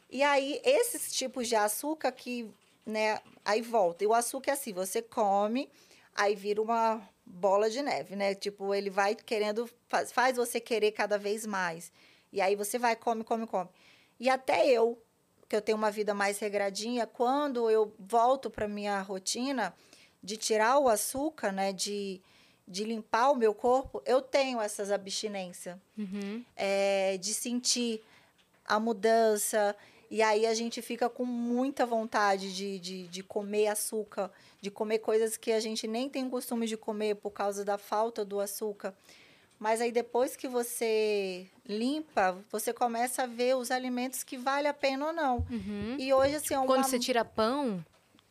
[0.10, 2.52] E aí, esses tipos de açúcar que,
[2.86, 4.04] né, aí volta.
[4.04, 5.69] E o açúcar é assim, você come,
[6.13, 8.36] aí vira uma bola de neve, né?
[8.36, 11.91] Tipo, ele vai querendo, faz, faz você querer cada vez mais.
[12.31, 13.69] E aí você vai, come, come, come.
[14.19, 15.01] E até eu,
[15.47, 19.73] que eu tenho uma vida mais regradinha, quando eu volto para minha rotina
[20.21, 21.71] de tirar o açúcar, né?
[21.71, 22.21] De,
[22.67, 25.77] de limpar o meu corpo, eu tenho essas abstinências.
[25.97, 26.43] Uhum.
[26.55, 28.01] É, de sentir
[28.65, 29.75] a mudança.
[30.13, 34.30] E aí a gente fica com muita vontade de, de, de comer açúcar
[34.62, 38.23] de comer coisas que a gente nem tem costume de comer por causa da falta
[38.23, 38.93] do açúcar.
[39.58, 44.73] Mas aí depois que você limpa, você começa a ver os alimentos que vale a
[44.73, 45.38] pena ou não.
[45.49, 45.97] Uhum.
[45.97, 46.67] E hoje assim, é uma...
[46.67, 47.84] quando você tira pão,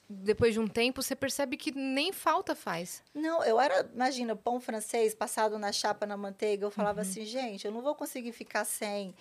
[0.08, 3.02] depois de um tempo, você percebe que nem falta faz.
[3.12, 7.08] Não, eu era, imagina, pão francês passado na chapa na manteiga, eu falava uhum.
[7.08, 9.14] assim, gente, eu não vou conseguir ficar sem.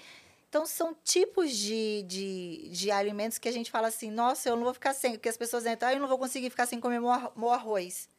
[0.51, 4.65] Então, são tipos de, de, de alimentos que a gente fala assim, nossa, eu não
[4.65, 6.99] vou ficar sem, porque as pessoas entram, ah, eu não vou conseguir ficar sem comer
[6.99, 8.09] meu arroz.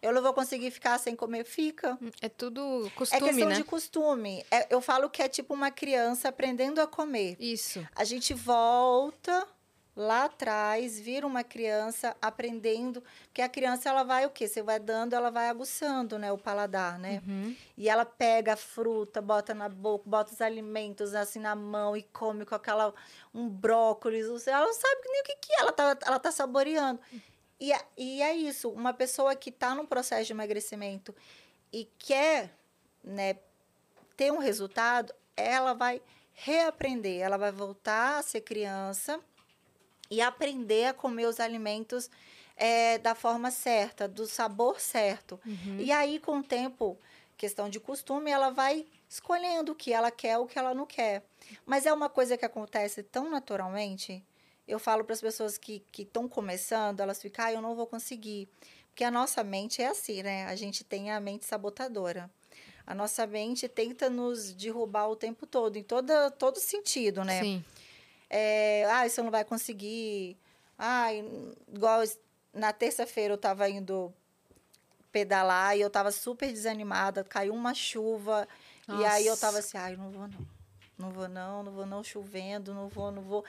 [0.00, 1.98] Eu não vou conseguir ficar sem comer, fica.
[2.22, 3.54] É tudo costume, É questão né?
[3.56, 4.46] de costume.
[4.52, 7.36] É, eu falo que é tipo uma criança aprendendo a comer.
[7.40, 7.84] Isso.
[7.96, 9.44] A gente volta
[9.96, 14.48] lá atrás, vira uma criança aprendendo, porque a criança ela vai o quê?
[14.48, 17.22] Você vai dando, ela vai aguçando, né, o paladar, né?
[17.26, 17.54] Uhum.
[17.76, 22.02] E ela pega a fruta, bota na boca, bota os alimentos assim na mão e
[22.02, 22.92] come com aquela
[23.32, 27.00] um brócolis, ela não sabe nem o que que é, ela tá ela tá saboreando.
[27.60, 31.14] E, é- e é isso, uma pessoa que está no processo de emagrecimento
[31.72, 32.52] e quer,
[33.02, 33.36] né,
[34.16, 36.02] ter um resultado, ela vai
[36.32, 39.20] reaprender, ela vai voltar a ser criança
[40.10, 42.10] e aprender a comer os alimentos
[42.56, 45.40] eh, da forma certa, do sabor certo.
[45.44, 45.78] Uhum.
[45.80, 46.98] E aí, com o tempo,
[47.36, 51.22] questão de costume, ela vai escolhendo o que ela quer, o que ela não quer.
[51.64, 54.24] Mas é uma coisa que acontece tão naturalmente.
[54.66, 58.48] Eu falo para as pessoas que estão começando, elas ficam, ah, eu não vou conseguir.
[58.88, 60.46] Porque a nossa mente é assim, né?
[60.46, 62.30] A gente tem a mente sabotadora.
[62.86, 67.40] A nossa mente tenta nos derrubar o tempo todo, em toda, todo sentido, né?
[67.40, 67.64] Sim.
[68.36, 70.36] É, ah, você não vai conseguir.
[70.76, 71.24] Ai,
[71.72, 72.02] igual
[72.52, 74.12] na terça-feira eu tava indo
[75.12, 78.48] pedalar e eu tava super desanimada, caiu uma chuva.
[78.88, 79.40] E aí eu Nossa.
[79.40, 80.46] tava assim, ai, não vou não.
[80.98, 83.44] Não vou não, não vou não, chovendo, não vou, não vou.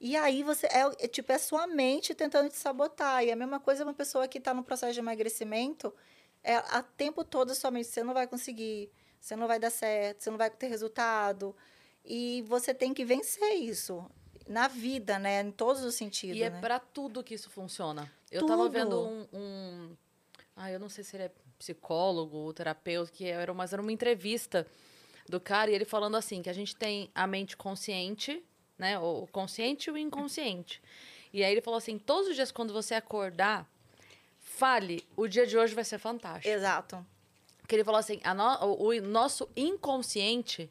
[0.00, 3.22] E aí você é, é tipo é sua mente tentando te sabotar.
[3.22, 5.94] E a mesma coisa uma pessoa que está no processo de emagrecimento,
[6.42, 9.70] é a tempo todo a sua mente, você não vai conseguir, você não vai dar
[9.70, 11.54] certo, você não vai ter resultado.
[12.06, 14.04] E você tem que vencer isso
[14.46, 15.40] na vida, né?
[15.42, 16.60] Em todos os sentidos, E é né?
[16.60, 18.10] pra tudo que isso funciona.
[18.30, 18.72] Eu tava Tudo.
[18.72, 19.96] vendo um, um.
[20.56, 23.90] Ah, eu não sei se ele é psicólogo ou terapeuta, que era, mas era uma
[23.92, 24.66] entrevista
[25.28, 28.42] do cara, e ele falando assim: que a gente tem a mente consciente,
[28.78, 28.98] né?
[28.98, 30.80] O consciente e o inconsciente.
[31.32, 33.68] E aí ele falou assim: todos os dias quando você acordar,
[34.38, 36.48] fale, o dia de hoje vai ser fantástico.
[36.48, 37.04] Exato.
[37.66, 40.70] Que ele falou assim: no- o, o nosso inconsciente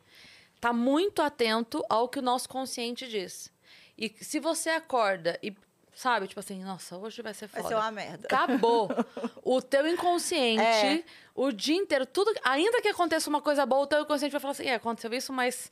[0.61, 3.51] tá muito atento ao que o nosso consciente diz.
[3.97, 5.55] E se você acorda e,
[5.93, 7.75] sabe, tipo assim, nossa, hoje vai ser Vai foda.
[7.75, 8.27] ser uma merda.
[8.27, 8.89] Acabou.
[9.43, 11.03] o teu inconsciente, É.
[11.33, 12.33] o dia inteiro, tudo.
[12.43, 15.31] Ainda que aconteça uma coisa boa, o teu inconsciente vai falar assim: é, aconteceu isso,
[15.31, 15.71] mas.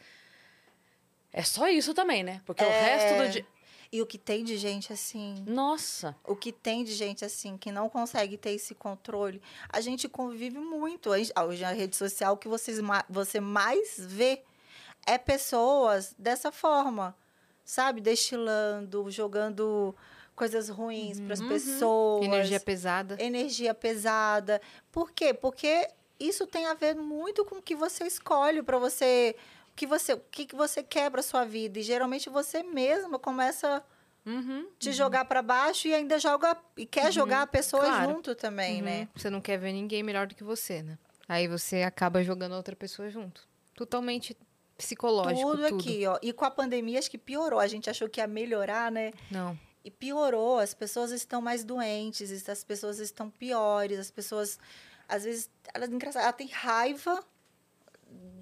[1.31, 2.41] É só isso também, né?
[2.45, 2.81] Porque o É.
[2.81, 3.45] resto do dia.
[3.91, 6.15] E o que tem de gente assim, Nossa.
[6.23, 10.57] o que tem de gente assim que não consegue ter esse controle, a gente convive
[10.57, 11.11] muito.
[11.35, 14.41] A Hoje na rede social o que vocês, você mais vê
[15.05, 17.15] é pessoas dessa forma,
[17.63, 18.01] sabe?
[18.01, 19.95] Destilando, jogando
[20.35, 21.47] coisas ruins para as Uhum.
[21.47, 22.23] pessoas.
[22.25, 23.15] Energia pesada.
[23.21, 24.61] energia pesada.
[24.91, 25.33] Por quê?
[25.33, 25.87] Porque
[26.19, 29.35] isso tem a ver muito com o que você escolhe para você,
[29.71, 31.79] o que você, o que que você quer para sua vida.
[31.79, 34.67] E geralmente você mesma começa a Uhum.
[34.79, 38.13] te jogar para baixo e ainda joga e quer jogar a pessoa Claro.
[38.13, 38.85] junto também, Uhum.
[38.85, 39.07] né?
[39.15, 40.97] Você não quer ver ninguém melhor do que você, né?
[41.27, 43.45] Aí você acaba jogando outra pessoa junto.
[43.75, 44.37] Totalmente
[44.85, 45.79] psicológico, tudo, tudo.
[45.79, 46.17] aqui, ó.
[46.21, 47.59] E com a pandemia acho que piorou.
[47.59, 49.11] A gente achou que ia melhorar, né?
[49.31, 49.57] Não.
[49.83, 54.57] E piorou, as pessoas estão mais doentes, as pessoas estão piores, as pessoas,
[55.09, 57.23] às vezes, ela, ela tem raiva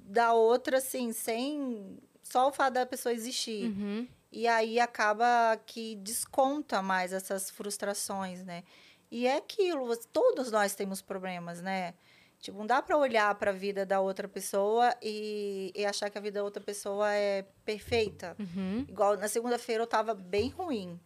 [0.06, 1.98] da outra, assim, sem.
[2.22, 3.66] Só o fato da pessoa existir.
[3.66, 4.08] Uhum.
[4.32, 8.64] E aí acaba que desconta mais essas frustrações, né?
[9.10, 11.94] E é aquilo, todos nós temos problemas, né?
[12.42, 16.22] Tipo, não dá pra olhar pra vida da outra pessoa e, e achar que a
[16.22, 18.36] vida da outra pessoa é perfeita.
[18.40, 18.84] Uhum.
[18.90, 21.00] Igual na segunda-feira eu tava bem ruim.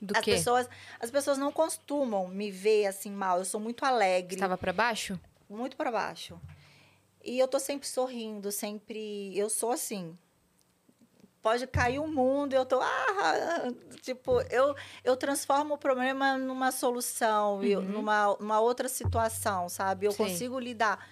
[0.00, 0.32] Do As quê?
[0.32, 0.68] pessoas,
[1.00, 3.38] as pessoas não costumam me ver assim mal.
[3.40, 5.18] Eu sou muito alegre, Estava pra baixo?
[5.48, 6.40] muito para baixo.
[7.24, 9.36] E eu tô sempre sorrindo, sempre.
[9.36, 10.16] Eu sou assim.
[11.46, 12.80] Pode cair o mundo, eu tô.
[12.82, 17.84] Ah, tipo, eu, eu transformo o problema numa solução, eu- Uhum.
[17.86, 20.06] numa, numa outra situação, sabe?
[20.06, 20.24] Eu Sim.
[20.24, 21.08] consigo lidar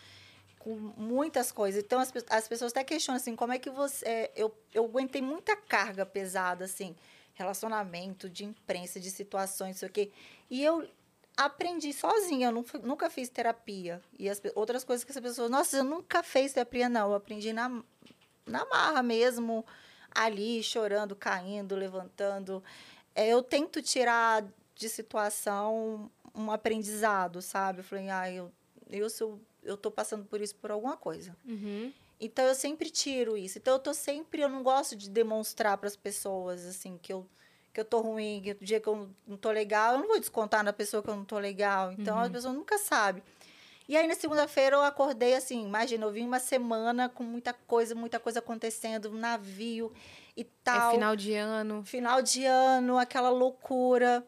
[0.59, 1.85] com muitas coisas.
[1.85, 4.05] Então, as, as pessoas até questionam assim, como é que você...
[4.05, 6.97] é, eu, eu aguentei muita carga pesada, assim,
[7.35, 10.11] relacionamento, de imprensa, de situações, não sei o quê.
[10.51, 10.85] E eu
[11.37, 14.03] aprendi sozinha, eu nu- nunca fiz terapia.
[14.18, 15.49] E as outras coisas que as pessoas...
[15.49, 17.11] Nossa, eu nunca fiz terapia, não.
[17.11, 17.70] Eu aprendi na,
[18.44, 19.64] na marra mesmo,
[20.14, 22.62] ali, chorando, caindo, levantando.
[23.14, 27.81] É, eu tento tirar de situação um aprendizado, sabe?
[27.81, 28.50] Eu falei, ah, eu,
[28.90, 31.37] eu, sou, eu tô passando por isso por alguma coisa.
[31.46, 31.92] Uhum.
[32.20, 33.59] Então eu sempre tiro isso.
[33.59, 37.27] Então eu tô sempre, eu não gosto de demonstrar para as pessoas assim que eu
[37.72, 40.20] que eu tô ruim, que o dia que eu não tô legal, eu não vou
[40.20, 41.90] descontar na pessoa que eu não tô legal.
[41.90, 43.20] Então a pessoa nunca sabe.
[43.88, 47.94] E aí na segunda-feira eu acordei assim, imagina, eu vim uma semana com muita coisa,
[47.94, 49.92] muita coisa acontecendo, um navio
[50.37, 51.85] e tal É final de ano.
[51.85, 54.27] final de ano, aquela loucura.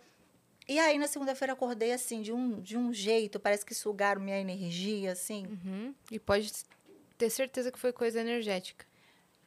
[0.69, 4.39] E aí, na segunda-feira, acordei assim, de um, de um jeito, parece que sugaram minha
[4.39, 5.47] energia, assim.
[5.47, 5.95] Uhum.
[6.11, 6.53] E pode
[7.17, 8.85] ter certeza que foi coisa energética.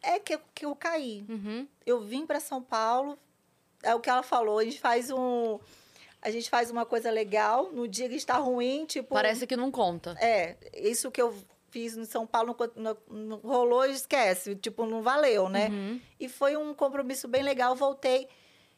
[0.02, 1.26] É que, que eu caí.
[1.28, 1.67] Uhum.
[1.86, 3.19] Eu vim para São Paulo,
[3.84, 5.60] é o que ela falou, a gente faz um.
[6.21, 9.13] A gente faz uma coisa legal, no dia que está ruim, tipo.
[9.13, 10.17] Parece que não conta.
[10.19, 11.34] É, isso que eu
[11.69, 14.55] fiz em São Paulo não, rolou, esquece.
[14.55, 15.69] Tipo, não valeu, né?
[15.69, 16.01] Uhum.
[16.19, 18.27] E foi um compromisso bem legal, voltei.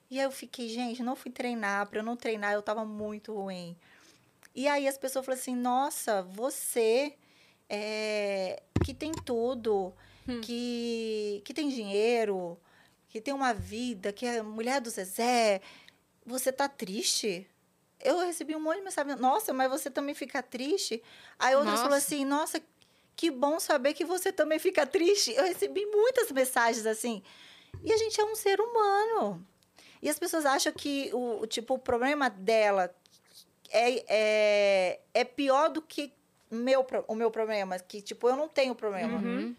[0.09, 3.33] E aí eu fiquei, gente, não fui treinar, para eu não treinar, eu tava muito
[3.33, 3.75] ruim.
[4.53, 7.15] E aí as pessoas falaram assim: nossa, você
[7.69, 9.93] é, que tem tudo,
[10.27, 10.39] Hum.
[10.41, 12.57] que, que tem dinheiro,
[13.09, 15.61] que tem uma vida, que é mulher do Zezé,
[16.25, 17.47] você tá triste?
[18.03, 21.01] Eu recebi um monte de mensagem, nossa, mas você também fica triste?
[21.37, 21.83] Aí outras Nossa.
[21.83, 22.61] falaram assim, nossa,
[23.15, 25.31] que bom saber que você também fica triste.
[25.33, 27.21] Eu recebi muitas mensagens assim.
[27.83, 29.45] E a gente é um ser humano.
[30.01, 32.93] E as pessoas acham que o, o, tipo, o problema dela
[33.69, 36.11] é, é, é pior do que
[36.49, 37.77] meu, o meu problema.
[37.77, 39.55] Que, tipo, eu não tenho problema, Uhum.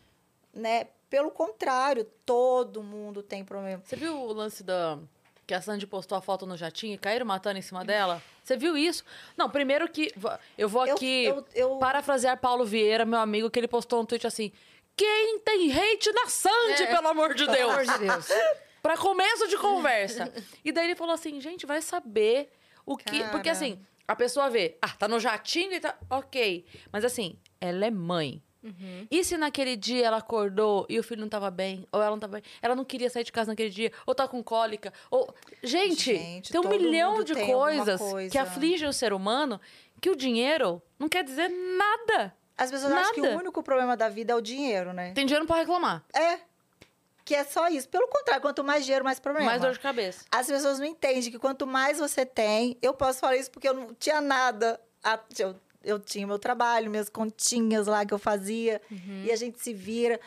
[0.53, 0.89] né?
[1.09, 3.83] Pelo contrário, todo mundo tem problema.
[3.85, 4.99] Você viu o lance da.
[5.47, 8.23] Que a Sandy postou a foto no jatinho e caíram matando em cima dela?
[8.45, 9.05] Você viu isso?
[9.37, 10.13] Não, primeiro que.
[10.57, 14.05] Eu vou Eu- aqui eu- eu- parafrasear Paulo Vieira, meu amigo, que ele postou um
[14.07, 14.53] tweet assim.
[14.97, 17.71] Quem tem hate na Sandy, É, pelo amor de Pelo Deus?
[17.73, 18.27] amor de Deus.
[18.83, 20.33] Pra começo de conversa.
[20.65, 22.51] e daí ele falou assim, gente, vai saber
[22.85, 23.19] o que.
[23.21, 23.31] Cara.
[23.31, 25.97] Porque assim, a pessoa vê, ah, tá no jatinho e tá.
[26.11, 26.65] Ok.
[26.93, 28.43] Mas assim, ela é mãe.
[28.63, 29.07] Uhum.
[29.11, 31.87] E se naquele dia ela acordou e o filho não tava bem?
[31.91, 32.43] Ou ela não tava bem?
[32.61, 33.91] Ela não queria sair de casa naquele dia?
[34.07, 34.93] Ou tá com cólica?
[35.11, 35.35] Ou...
[35.63, 38.31] Gente, Gente, tem um milhão de coisas coisa.
[38.31, 39.61] que afligem o ser humano
[40.01, 42.35] que o dinheiro não quer dizer nada.
[42.57, 43.35] As pessoas acham que Nada.
[43.35, 45.13] o único problema da vida é o dinheiro, né?
[45.15, 46.05] Tem dinheiro pra reclamar.
[46.15, 46.39] É.
[47.25, 47.89] Que é só isso.
[47.89, 49.47] Pelo contrário, quanto mais dinheiro, mais problema.
[49.47, 50.25] Mais dor de cabeça.
[50.31, 53.75] As pessoas não entendem que quanto mais você tem, eu posso falar isso porque eu
[53.75, 54.81] não tinha nada.
[55.03, 58.81] A- Eu, eu tinha meu trabalho, minhas continhas lá que eu fazia,
[59.25, 60.21] e a gente se vira.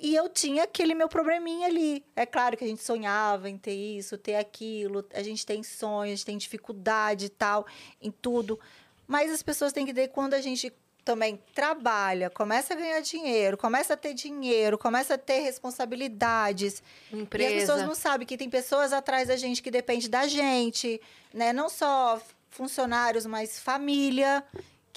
[0.00, 2.04] E eu tinha aquele meu probleminha ali.
[2.14, 6.12] É claro que a gente sonhava em ter isso, ter aquilo, a gente tem sonhos,
[6.12, 7.66] a gente tem dificuldade e tal,
[8.00, 8.58] em tudo.
[9.06, 10.72] Mas as pessoas têm que que quando a gente
[11.04, 17.14] também trabalha, começa a ganhar dinheiro, começa a ter dinheiro, começa a ter responsabilidades, e
[17.14, 17.54] as Empresa.
[17.54, 21.00] pessoas não sabem que tem pessoas atrás da gente que depende da gente,
[21.32, 21.50] né?
[21.50, 22.20] Não só
[22.50, 24.44] funcionários, mas família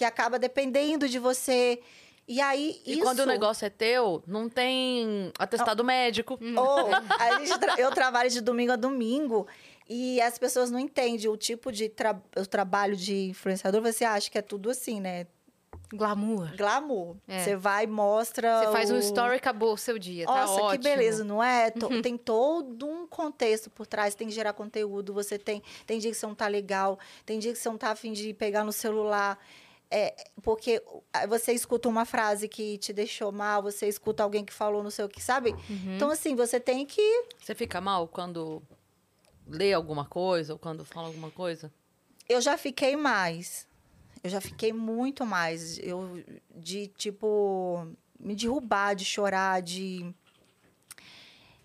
[0.01, 1.79] que acaba dependendo de você.
[2.27, 6.39] E aí E isso quando o negócio é teu, não tem atestado médico.
[6.57, 6.87] ou
[7.19, 9.45] a gente tra- eu trabalho de domingo a domingo
[9.87, 13.79] e as pessoas não entendem o tipo de tra- o trabalho de influenciador.
[13.83, 15.27] Você acha que é tudo assim, né?
[15.93, 16.55] Glamour.
[16.55, 17.17] Glamour.
[17.27, 17.39] É.
[17.43, 18.59] Você vai e mostra.
[18.63, 20.25] Você faz um o- story e acabou o seu dia.
[20.25, 20.83] tá Nossa, que ótimo.
[20.83, 21.69] beleza, não é?
[21.69, 26.09] To- Tem todo um contexto por trás, tem que gerar conteúdo, você tem, tem dia
[26.09, 28.71] que você não tá legal, tem dia que você não tá afim de pegar no
[28.71, 29.37] celular.
[29.93, 30.81] É, porque
[31.27, 35.03] você escuta uma frase que te deixou mal, você escuta alguém que falou não sei
[35.03, 35.51] o que, sabe?
[35.51, 35.95] Uhum.
[35.95, 37.25] Então, assim, você tem que.
[37.37, 38.63] Você fica mal quando
[39.45, 41.71] lê alguma coisa ou quando fala alguma coisa?
[42.29, 43.67] Eu já fiquei mais.
[44.23, 45.77] Eu já fiquei muito mais.
[45.79, 46.23] Eu,
[46.55, 47.85] de, tipo,
[48.17, 50.13] me derrubar, de chorar, de.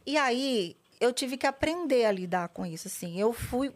[0.05, 3.21] E aí, eu tive que aprender a lidar com isso, assim.
[3.21, 3.73] Eu fui.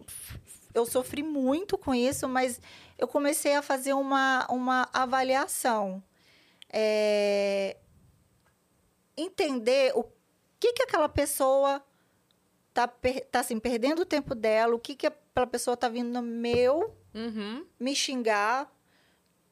[0.74, 2.61] Eu sofri muito com isso, mas
[2.98, 6.02] eu comecei a fazer uma, uma avaliação.
[6.72, 7.76] É,
[9.16, 10.04] entender o
[10.59, 11.83] que, que aquela pessoa
[12.72, 12.87] tá,
[13.30, 16.96] tá assim, perdendo o tempo dela, o que, que aquela pessoa tá vindo no meu
[17.12, 17.66] Uhum.
[17.78, 18.72] me xingar,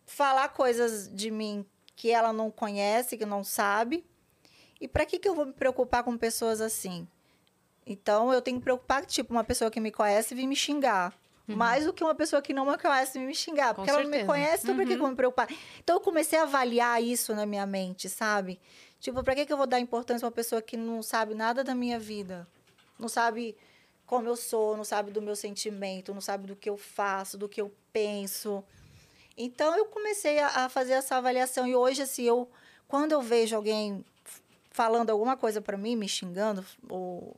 [0.06, 4.06] falar coisas de mim que ela não conhece, que não sabe.
[4.80, 7.08] E para que, que eu vou me preocupar com pessoas assim?
[7.90, 11.14] Então, eu tenho que preocupar que, tipo, uma pessoa que me conhece vir me xingar.
[11.46, 13.68] Mais do que uma pessoa que não me conhece vir me xingar.
[13.68, 13.74] Uhum.
[13.76, 15.00] Com porque ela não me conhece, então por que eu Uhum.
[15.00, 15.48] vou me preocupar?
[15.78, 18.60] Então, eu comecei a avaliar isso na minha mente, sabe?
[19.00, 21.64] Tipo, pra que, que eu vou dar importância a uma pessoa que não sabe nada
[21.64, 22.46] da minha vida?
[22.98, 23.56] Não sabe
[24.04, 27.48] como eu sou, não sabe do meu sentimento, não sabe do que eu faço, do
[27.48, 28.62] que eu penso.
[29.36, 32.50] Então eu comecei a, a fazer essa avaliação e hoje assim, eu
[32.88, 34.04] quando eu vejo alguém
[34.70, 37.36] falando alguma coisa para mim, me xingando ou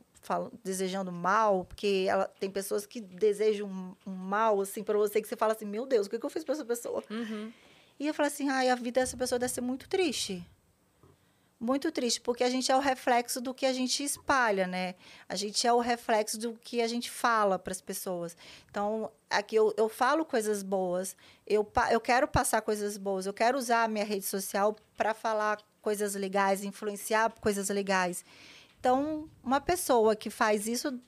[0.63, 5.27] desejando mal, porque ela tem pessoas que desejam um, um mal assim para você que
[5.27, 7.03] você fala assim, meu Deus, o que, que eu fiz para essa pessoa?
[7.09, 7.51] Uhum.
[7.99, 10.43] E eu falo assim, ai, a vida dessa pessoa deve ser muito triste.
[11.59, 14.95] Muito triste, porque a gente é o reflexo do que a gente espalha, né?
[15.29, 18.35] A gente é o reflexo do que a gente fala para as pessoas.
[18.67, 21.15] Então, aqui eu, eu falo coisas boas,
[21.45, 25.59] eu, eu quero passar coisas boas, eu quero usar a minha rede social para falar
[25.83, 28.25] coisas legais, influenciar coisas legais.
[28.81, 30.99] Então, uma pessoa que faz isso,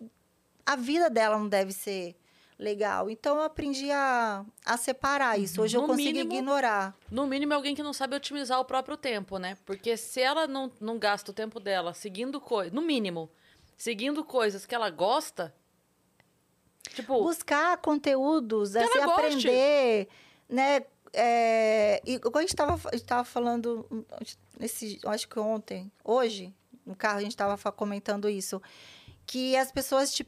[0.64, 2.16] a vida dela não deve ser
[2.60, 3.10] legal.
[3.10, 5.60] Então eu aprendi a, a separar isso.
[5.60, 6.96] Hoje no eu consigo mínimo, ignorar.
[7.10, 9.58] No mínimo, é alguém que não sabe otimizar o próprio tempo, né?
[9.66, 13.28] Porque se ela não, não gasta o tempo dela seguindo coisas, no mínimo,
[13.76, 15.52] seguindo coisas que ela gosta.
[16.94, 17.24] Tipo.
[17.24, 20.08] Buscar conteúdos, assim, aprender,
[20.48, 20.84] né?
[21.12, 22.56] É, e a gente
[22.94, 24.06] estava falando,
[24.60, 26.54] nesse, acho que ontem, hoje,
[26.86, 28.62] no carro, a gente estava comentando isso,
[29.26, 30.28] que as pessoas te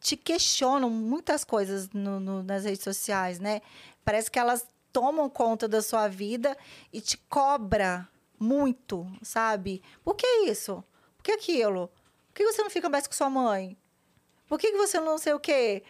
[0.00, 3.60] te questionam muitas coisas no, no, nas redes sociais, né?
[4.02, 6.56] Parece que elas tomam conta da sua vida
[6.92, 8.08] e te cobra
[8.38, 9.82] muito, sabe?
[10.02, 10.82] Por que isso?
[11.16, 11.88] Por que aquilo?
[12.28, 13.76] Por que você não fica mais com sua mãe?
[14.46, 15.82] Por que você não sei o quê?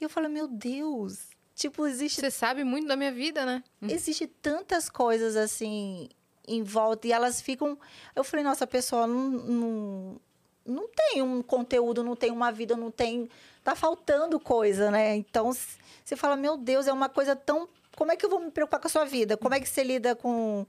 [0.00, 2.20] E eu falo, meu Deus, tipo, existe...
[2.20, 3.64] Você sabe muito da minha vida, né?
[3.82, 6.08] Existe tantas coisas, assim,
[6.46, 7.78] em volta, e elas ficam...
[8.14, 10.20] Eu falei, nossa, a pessoa não, não,
[10.64, 13.28] não tem um conteúdo, não tem uma vida, não tem
[13.66, 15.16] tá faltando coisa, né?
[15.16, 17.68] Então, você fala, meu Deus, é uma coisa tão.
[17.96, 19.36] Como é que eu vou me preocupar com a sua vida?
[19.36, 20.64] Como é que você lida com,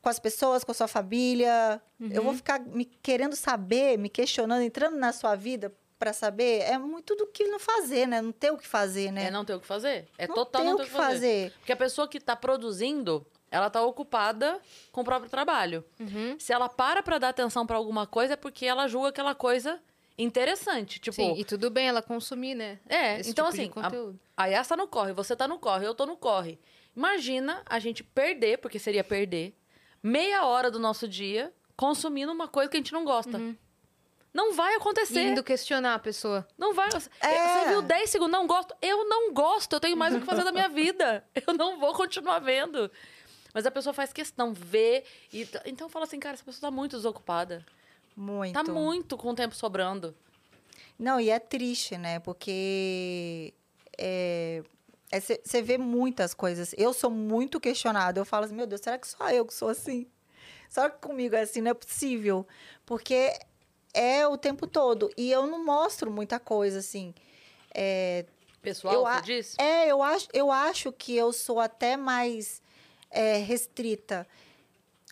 [0.00, 1.82] com as pessoas, com a sua família?
[2.00, 2.08] Uhum.
[2.10, 2.36] Eu vou uhum.
[2.38, 6.62] ficar me querendo saber, me questionando, entrando na sua vida para saber.
[6.62, 8.22] É muito do que não fazer, né?
[8.22, 9.26] Não ter o que fazer, né?
[9.26, 10.08] É não ter o que fazer.
[10.16, 11.08] É não total não ter o que fazer.
[11.08, 11.52] fazer.
[11.58, 15.84] Porque a pessoa que tá produzindo, ela tá ocupada com o próprio trabalho.
[16.00, 16.36] Uhum.
[16.40, 19.80] Se ela para para dar atenção para alguma coisa, é porque ela julga aquela coisa
[20.18, 20.98] interessante.
[20.98, 22.80] Tipo, Sim, e tudo bem ela consumir, né?
[22.88, 25.86] É, Esse então tipo assim, a, a Yas tá no corre, você tá no corre,
[25.86, 26.58] eu tô no corre.
[26.96, 29.56] Imagina a gente perder, porque seria perder,
[30.02, 33.38] meia hora do nosso dia consumindo uma coisa que a gente não gosta.
[33.38, 33.56] Uhum.
[34.34, 35.22] Não vai acontecer.
[35.22, 36.44] Indo questionar a pessoa.
[36.58, 36.88] Não vai.
[36.88, 36.90] É.
[36.90, 38.74] Você viu 10 segundos, não gosto?
[38.82, 41.24] Eu não gosto, eu tenho mais o que fazer da minha vida.
[41.46, 42.90] Eu não vou continuar vendo.
[43.54, 45.04] Mas a pessoa faz questão, vê.
[45.32, 47.64] E, então fala assim, cara, essa pessoa tá muito desocupada.
[48.16, 48.52] Muito.
[48.52, 50.14] Tá muito com o tempo sobrando.
[50.98, 52.18] Não, e é triste, né?
[52.18, 53.54] Porque
[55.10, 56.74] você é, é, vê muitas coisas.
[56.76, 58.20] Eu sou muito questionada.
[58.20, 60.06] Eu falo assim, meu Deus, será que só eu que sou assim?
[60.68, 62.44] Só que comigo é assim, não é possível.
[62.84, 63.32] Porque
[63.92, 65.10] é o tempo todo.
[65.16, 67.14] E eu não mostro muita coisa, assim.
[67.72, 68.26] É,
[68.60, 69.60] Pessoal, eu, você disse?
[69.60, 72.63] É, eu acho, eu acho que eu sou até mais
[73.14, 74.26] é, restrita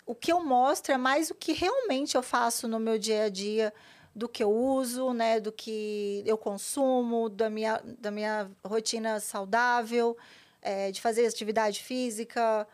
[0.05, 3.29] o que eu mostro é mais o que realmente eu faço no meu dia a
[3.29, 3.73] dia,
[4.15, 10.15] do que eu uso, né, do que eu consumo, da minha, da minha rotina saudável,
[10.61, 12.67] é, de fazer atividade física.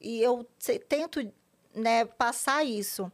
[0.00, 0.46] E eu
[0.88, 1.30] tento
[1.74, 3.12] né, passar isso.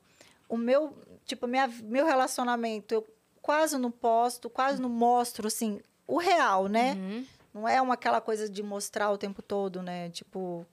[0.49, 3.07] O meu, tipo, minha, meu relacionamento, eu
[3.43, 6.95] quase não posto, quase não mostro, assim, o real, né?
[6.95, 7.27] Uhum.
[7.55, 10.11] Não é uma aquela coisa de mostrar o tempo todo, né?
[10.11, 10.65] Tipo,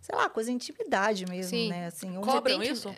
[0.00, 1.68] sei lá, coisa de intimidade mesmo, Sim.
[1.68, 1.86] né?
[1.86, 2.94] Assim, Cobram isso?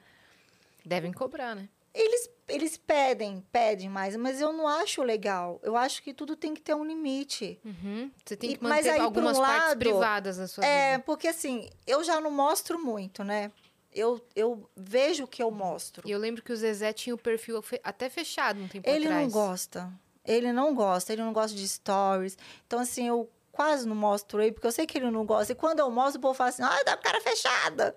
[0.85, 1.69] Devem cobrar, né?
[1.93, 5.59] Eles, eles pedem, pedem mais, mas eu não acho legal.
[5.63, 7.59] Eu acho que tudo tem que ter um limite.
[7.65, 8.11] Uhum.
[8.25, 10.95] Você tem que manter aí, algumas um partes lado, privadas da sua é, vida.
[10.95, 13.51] É, porque assim, eu já não mostro muito, né?
[13.93, 16.09] Eu, eu vejo o que eu mostro.
[16.09, 19.23] E eu lembro que o Zezé tinha o perfil até fechado um tempo ele atrás.
[19.25, 19.93] Ele não gosta.
[20.25, 22.39] Ele não gosta, ele não gosta de stories.
[22.67, 23.29] Então, assim, eu
[23.61, 25.53] quase não mostro ele, porque eu sei que ele não gosta.
[25.53, 27.95] E quando eu mostro, o povo fala assim, ah, tá com cara fechada.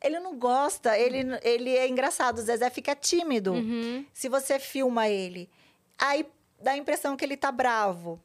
[0.00, 2.38] Ele não gosta, ele, ele é engraçado.
[2.38, 4.06] O Zezé fica tímido uhum.
[4.14, 5.50] se você filma ele.
[5.98, 6.24] Aí
[6.62, 8.22] dá a impressão que ele tá bravo.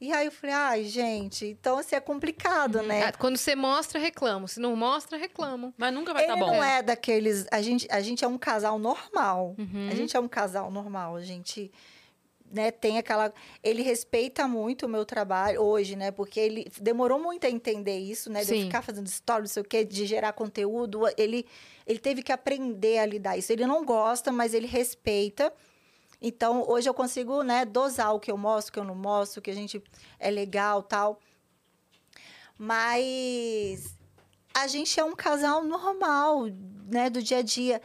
[0.00, 2.86] E aí eu falei, ai, gente, então assim é complicado, uhum.
[2.86, 3.04] né?
[3.04, 4.48] Ah, quando você mostra, reclamo.
[4.48, 5.72] Se não mostra, reclamo.
[5.78, 6.46] Mas nunca vai estar tá bom.
[6.48, 6.78] não é.
[6.78, 7.46] é daqueles.
[7.52, 9.54] A gente, a gente é um casal normal.
[9.56, 9.88] Uhum.
[9.88, 11.14] A gente é um casal normal.
[11.14, 11.70] A gente
[12.54, 13.34] né, tem aquela.
[13.62, 16.12] Ele respeita muito o meu trabalho hoje, né?
[16.12, 18.40] Porque ele demorou muito a entender isso, né?
[18.40, 18.58] De Sim.
[18.58, 21.02] eu ficar fazendo story, não sei o quê, de gerar conteúdo.
[21.18, 21.44] Ele,
[21.84, 23.52] ele teve que aprender a lidar isso.
[23.52, 25.52] Ele não gosta, mas ele respeita.
[26.22, 29.40] Então, hoje eu consigo, né, dosar o que eu mostro, o que eu não mostro,
[29.40, 29.82] o que a gente
[30.18, 31.18] é legal tal.
[32.56, 33.98] Mas
[34.54, 36.46] a gente é um casal normal,
[36.86, 37.82] né, do dia a dia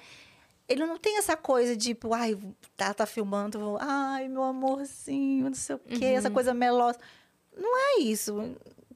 [0.70, 2.38] ele não tem essa coisa de, tipo, ai,
[2.78, 6.17] tá, tá filmando, ai, meu amorzinho, não sei o quê, uhum.
[6.17, 6.99] essa coisa melosa.
[7.57, 8.36] Não é isso.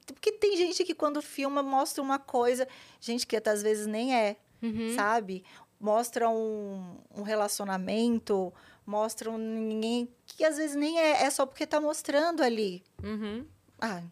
[0.05, 2.67] Porque tem gente que quando filma mostra uma coisa,
[3.01, 4.95] gente que às vezes nem é, uhum.
[4.95, 5.43] sabe?
[5.79, 8.53] Mostra um, um relacionamento,
[8.85, 12.83] mostra um ninguém que às vezes nem é, é só porque tá mostrando ali.
[13.03, 13.45] Uhum.
[13.81, 14.03] Ah,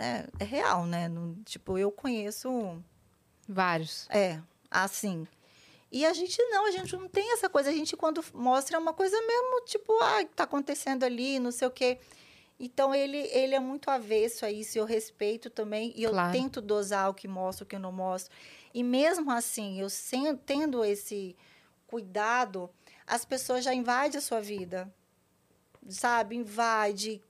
[0.00, 1.08] é, é real, né?
[1.44, 2.82] Tipo, eu conheço.
[3.48, 4.08] Vários.
[4.10, 4.40] É,
[4.70, 5.26] assim.
[5.94, 7.70] E a gente não, a gente não tem essa coisa.
[7.70, 11.68] A gente, quando mostra, é uma coisa mesmo, tipo, ah, tá acontecendo ali, não sei
[11.68, 12.00] o quê.
[12.58, 15.92] Então, ele, ele é muito avesso a isso, eu respeito também.
[15.94, 16.36] E claro.
[16.36, 18.34] eu tento dosar o que mostro, o que eu não mostro.
[18.74, 21.36] E mesmo assim, eu sem, tendo esse
[21.86, 22.68] cuidado,
[23.06, 24.92] as pessoas já invadem a sua vida.
[25.88, 26.34] Sabe?
[26.34, 27.22] Invade,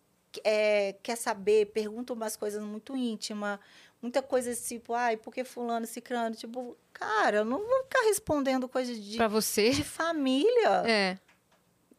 [0.43, 3.59] é, quer saber, pergunta umas coisas muito íntimas,
[4.05, 6.37] muita coisa tipo, ai, por que fulano, ciclano?
[6.37, 9.17] Tipo, cara, eu não vou ficar respondendo coisas de...
[9.17, 9.71] Pra você?
[9.71, 10.83] De família.
[10.87, 11.19] É.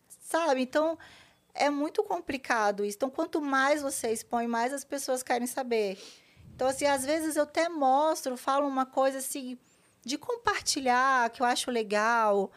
[0.07, 0.61] Sabe?
[0.61, 0.99] Então,
[1.51, 2.97] é muito complicado isso.
[2.97, 5.97] Então, quanto mais você expõe, mais as pessoas querem saber.
[6.55, 9.57] Então, assim, às vezes eu até mostro, falo uma coisa assim,
[10.05, 12.51] de compartilhar, que eu acho legal.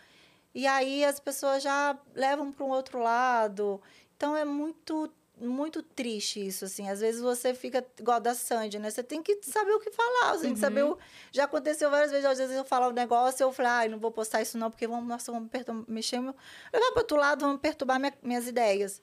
[0.54, 3.80] E aí as pessoas já levam para um outro lado.
[4.14, 6.88] Então, é muito muito triste isso, assim.
[6.88, 8.90] Às vezes você fica igual da Sandy, né?
[8.90, 10.92] Você tem que saber o que falar, você tem que saber Uhum.
[10.92, 10.98] o...
[11.32, 14.10] Já aconteceu várias vezes, às vezes eu falo um negócio, eu falo, ai, não vou
[14.10, 16.34] postar isso não, porque vamos, nossa, vamos perturbar, mexer, meu...
[16.72, 19.00] levar para outro lado, vamos perturbar minha- minhas ideias.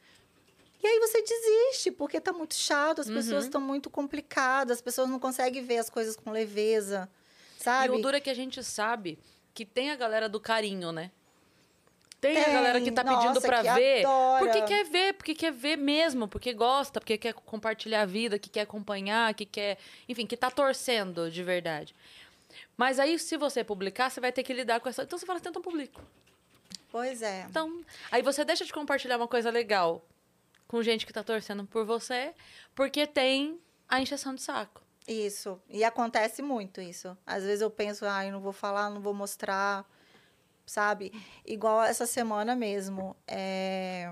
[0.83, 3.47] E aí você desiste, porque tá muito chato, as pessoas Uhum.
[3.49, 7.09] estão muito complicadas, as pessoas não conseguem ver as coisas com leveza,
[7.57, 7.95] sabe?
[7.95, 9.17] E o duro é que a gente sabe
[9.53, 11.11] que tem a galera do carinho, né?
[12.33, 14.05] Tem, a Tem, galera que tá pedindo nossa, pra que ver.
[14.05, 14.45] adora.
[14.45, 18.49] Porque quer ver, porque quer ver mesmo, porque gosta, porque quer compartilhar a vida, que
[18.49, 19.77] quer acompanhar, que quer.
[20.07, 21.93] Enfim, que tá torcendo de verdade.
[22.77, 25.03] Mas aí, se você publicar, você vai ter que lidar com essa.
[25.03, 26.01] Então você fala, então eu publico.
[26.91, 27.45] Pois é.
[27.49, 30.01] Então, aí você deixa de compartilhar uma coisa legal
[30.67, 32.33] com gente que tá torcendo por você,
[32.73, 34.81] porque tem a encheção de saco.
[35.07, 35.59] Isso.
[35.69, 37.15] E acontece muito isso.
[37.25, 39.85] Às vezes eu penso, ai, não vou falar, não vou mostrar,
[40.65, 41.11] sabe?
[41.45, 43.15] Igual essa semana mesmo.
[43.27, 44.11] é,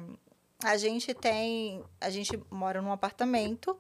[0.63, 1.83] A gente tem.
[1.99, 3.77] A gente mora num apartamento.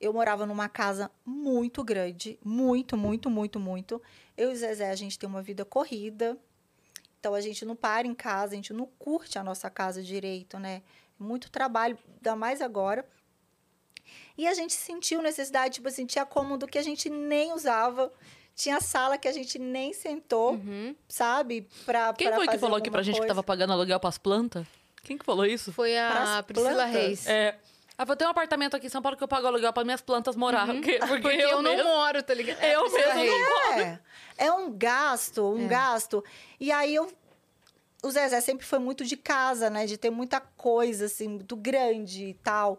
[0.00, 2.38] Eu morava numa casa muito grande.
[2.44, 4.00] Muito, muito, muito, muito.
[4.36, 6.38] Eu e o Zezé, a gente tem uma vida corrida.
[7.18, 10.58] Então a gente não para em casa, a gente não curte a nossa casa direito,
[10.58, 10.82] né?
[11.18, 13.04] Muito trabalho, ainda mais agora.
[14.36, 18.12] E a gente sentiu necessidade, tipo assim, tinha cômodo que a gente nem usava,
[18.58, 20.94] tinha sala que a gente nem sentou, Uhum.
[21.08, 21.68] sabe?
[21.86, 23.28] Pra, Quem pra foi que falou aqui pra gente que coisa.
[23.34, 24.66] tava pagando aluguel pras plantas?
[25.04, 25.72] Quem que falou isso?
[25.72, 26.92] Foi a Priscila plantas?
[26.92, 27.26] Reis.
[27.28, 27.56] É.
[27.96, 30.00] Ah, eu tenho um apartamento aqui em São Paulo que eu pago aluguel para minhas
[30.00, 30.66] plantas morar.
[30.66, 32.58] Porque, porque, Porque eu, eu, não mesmo- moro, tá ligado?
[32.60, 33.48] É Eu Priscila mesmo Reis.
[33.76, 34.00] não É,
[34.38, 35.68] é um gasto, um É.
[35.68, 36.24] gasto.
[36.60, 37.10] E aí eu.
[38.02, 39.84] O Zezé sempre foi muito de casa, né?
[39.86, 42.78] De ter muita coisa, assim, muito grande e tal.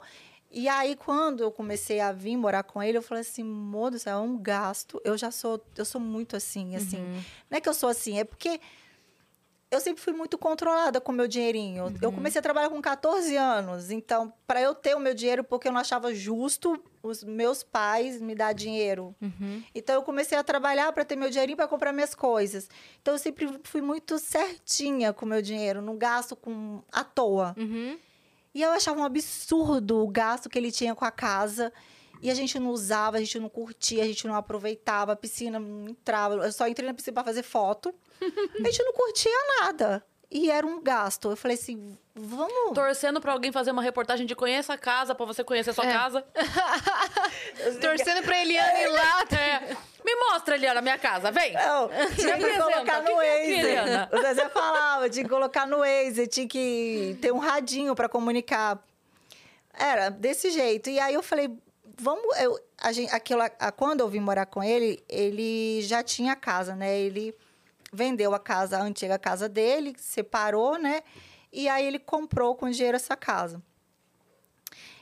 [0.52, 4.18] E aí, quando eu comecei a vir morar com ele, eu falei assim, do céu,
[4.18, 5.00] é um gasto.
[5.04, 6.98] Eu já sou, eu sou muito assim, assim.
[6.98, 7.22] Uhum.
[7.50, 8.60] Não é que eu sou assim, é porque
[9.72, 11.96] eu sempre fui muito controlada com o meu dinheirinho.
[12.02, 15.68] Eu comecei a trabalhar com 14 anos, então, para eu ter o meu dinheiro, porque
[15.68, 19.16] eu não achava justo os meus pais me dar dinheiro.
[19.22, 19.64] Uhum.
[19.76, 22.68] Então, eu comecei a trabalhar para ter meu dinheirinho para comprar minhas coisas.
[23.00, 27.54] Então, eu sempre fui muito certinha com o meu dinheiro, não gasto com à toa.
[27.56, 28.00] Uhum.
[28.54, 31.72] E eu achava um absurdo o gasto que ele tinha com a casa.
[32.22, 35.60] E a gente não usava, a gente não curtia, a gente não aproveitava, a piscina
[35.60, 36.36] não entrava.
[36.36, 37.94] Eu só entrei na piscina para fazer foto.
[38.22, 39.32] a gente não curtia
[39.62, 40.06] nada.
[40.32, 41.32] E era um gasto.
[41.32, 42.74] Eu falei assim, vamos.
[42.76, 45.88] Torcendo pra alguém fazer uma reportagem de conheça a casa, pra você conhecer a sua
[45.88, 45.92] É.
[45.92, 46.24] casa.
[47.82, 49.24] Torcendo pra Eliana ir lá.
[49.32, 49.76] É.
[50.06, 51.54] Me mostra, Eliana, a minha casa, vem.
[51.54, 54.16] Não, tinha que colocar no é Waze.
[54.16, 58.80] O Zezé falava, tinha que colocar no Waze, tinha que ter um radinho para comunicar.
[59.74, 60.90] Era desse jeito.
[60.90, 61.50] E aí eu falei,
[61.98, 62.38] vamos.
[62.40, 66.76] Eu, a gente, aquilo, a- quando eu vim morar com ele, ele já tinha casa,
[66.76, 66.98] né?
[67.00, 67.36] Ele
[67.92, 71.02] vendeu a casa, a antiga casa dele, separou, né?
[71.52, 73.62] E aí ele comprou com dinheiro essa casa.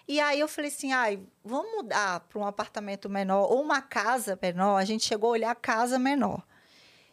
[0.07, 4.39] E aí eu falei assim, ai, vamos mudar para um apartamento menor ou uma casa
[4.41, 4.77] menor.
[4.77, 6.41] A gente chegou a olhar casa menor.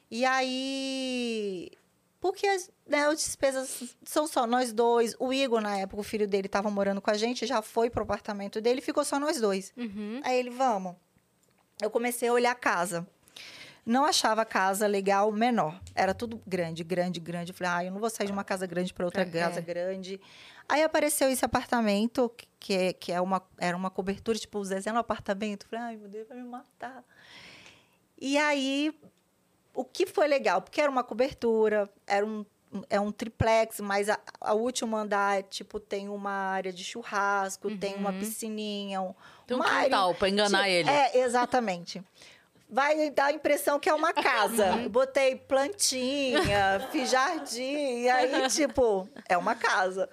[0.09, 1.72] E aí,
[2.20, 5.16] porque as, né, as despesas são só nós dois.
[5.18, 8.05] O Igor, na época, o filho dele estava morando com a gente, já foi pro
[8.05, 9.72] apartamento dele, ficou só nós dois.
[9.77, 10.20] Uhum.
[10.22, 10.95] Aí ele, vamos.
[11.83, 13.05] Eu comecei a olhar a casa.
[13.87, 15.78] Não achava casa legal menor.
[15.95, 17.53] Era tudo grande, grande, grande.
[17.53, 19.24] Eu falei, ah, eu não vou sair de uma casa grande para outra É.
[19.26, 20.18] casa grande.
[20.66, 24.91] Aí apareceu esse apartamento, que, é, que é uma, era uma cobertura, tipo, o Zezé
[24.91, 25.66] no apartamento.
[25.66, 27.05] Eu falei, ai, meu Deus, vai me matar.
[28.18, 28.99] E aí,
[29.74, 30.62] o que foi legal?
[30.62, 32.47] Porque era uma cobertura, era um,
[32.89, 37.97] é um triplex, mas a, a último andar, tipo, tem uma área de churrasco, tem
[37.97, 38.18] uma Uhum.
[38.20, 39.14] piscininha, um,
[39.47, 40.89] Tem um quintal pra enganar ele.
[40.89, 42.03] É, exatamente.
[42.75, 44.72] Vai dar a impressão que é uma casa.
[44.72, 44.89] Uhum.
[44.89, 50.11] Botei plantinha, fiz jardim, e aí, tipo, é uma casa.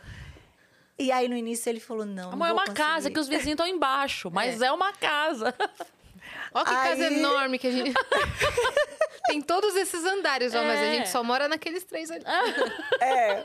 [0.99, 2.77] E aí, no início, ele falou, não, não Amor, é vou uma conseguir.
[2.77, 4.71] casa que os vizinhos estão embaixo, mas é.
[4.71, 5.55] uma casa.
[6.53, 7.93] Ó que casa Aí- enorme que a gente...
[9.25, 10.93] Tem todos esses andares, ó, mas a É.
[10.97, 12.23] gente só mora naqueles três ali.
[13.01, 13.43] É.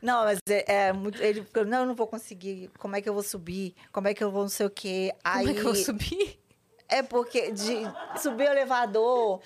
[0.00, 1.22] Não, mas é, é muito.
[1.22, 2.70] Ele ficou, não, eu não vou conseguir.
[2.78, 3.74] Como é que eu vou subir?
[3.92, 5.14] Como é que eu vou não sei o quê?
[5.22, 6.41] Aí, Como é que eu vou subir?
[6.88, 7.82] É porque de
[8.20, 9.40] subir o elevador.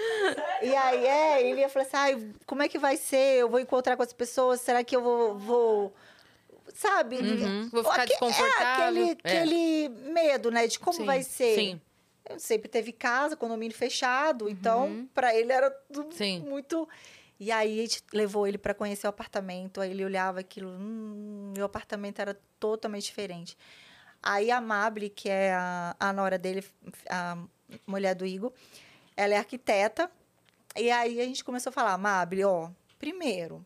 [0.63, 3.41] E aí, é, ele ia falar assim: Ai, como é que vai ser?
[3.41, 4.61] Eu vou encontrar com as pessoas?
[4.61, 5.95] Será que eu vou, vou,
[6.75, 7.17] sabe?
[7.17, 7.69] Uhum.
[7.71, 8.67] Vou ficar desconfortável.
[8.67, 9.39] É aquele, é.
[9.39, 10.67] aquele medo, né?
[10.67, 11.05] De como Sim.
[11.05, 11.55] vai ser.
[11.55, 11.81] Sim.
[12.29, 16.41] Eu sempre teve casa, condomínio fechado, então para ele era tudo Sim.
[16.41, 16.89] muito.
[17.39, 21.53] E aí a gente levou ele para conhecer o apartamento, aí ele olhava aquilo, hum,
[21.55, 23.57] meu apartamento era totalmente diferente.
[24.29, 26.65] Aí a Mable, que é a, a nora dele,
[27.09, 27.39] a
[27.87, 28.53] mulher do Igor,
[29.17, 30.11] ela é arquiteta.
[30.75, 32.69] E aí a gente começou a falar, Mable, ó,
[32.99, 33.65] primeiro,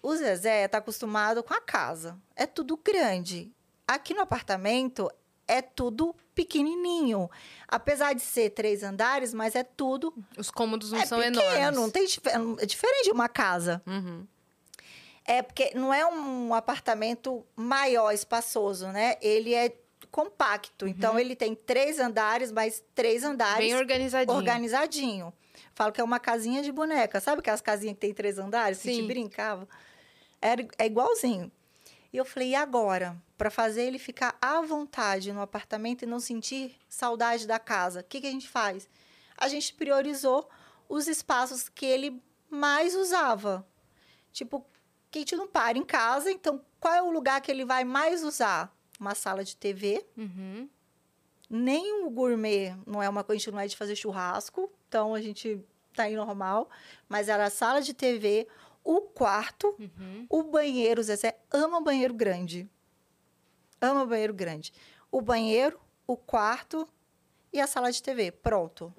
[0.00, 2.16] o Zezé tá acostumado com a casa.
[2.36, 3.52] É tudo grande.
[3.84, 5.10] Aqui no apartamento
[5.48, 7.28] é tudo pequenininho.
[7.66, 11.40] Apesar de ser três andares, mas é tudo Os cômodos não é são pequeno.
[11.40, 11.76] enormes.
[11.76, 12.04] Não tem,
[12.60, 13.82] é diferente de uma casa.
[13.86, 14.24] Uhum.
[15.26, 19.16] É porque não é um apartamento maior, espaçoso, né?
[19.20, 19.76] Ele é
[20.10, 20.86] compacto.
[20.86, 24.36] Então, ele tem três andares, mas três andares Bem organizadinho.
[24.36, 25.32] organizadinho.
[25.74, 27.20] Falo que é uma casinha de boneca.
[27.20, 28.80] Sabe aquelas casinhas que tem três andares?
[28.80, 29.00] Que a Sim.
[29.00, 29.68] gente brincava?
[30.40, 31.50] Era, é igualzinho.
[32.12, 33.16] E eu falei, e agora?
[33.36, 38.04] Para fazer ele ficar à vontade no apartamento e não sentir saudade da casa, o
[38.04, 38.88] que, que a gente faz?
[39.36, 40.48] A gente priorizou
[40.88, 43.66] os espaços que ele mais usava.
[44.32, 44.64] Tipo,
[45.16, 47.84] que a gente não para em casa, então qual é o lugar que ele vai
[47.84, 48.70] mais usar?
[49.00, 50.68] Uma sala de TV, Uhum.
[51.48, 55.14] nem o gourmet não é uma coisa, a gente não é de fazer churrasco, então
[55.14, 55.60] a gente
[55.94, 56.68] tá aí normal,
[57.08, 58.46] mas era a sala de TV,
[58.84, 60.26] o quarto, Uhum.
[60.28, 62.68] o banheiro, o Zezé ama banheiro grande.
[63.80, 64.72] Ama banheiro grande.
[65.10, 66.88] O banheiro, o quarto
[67.52, 68.30] e a sala de TV.
[68.32, 68.92] Pronto.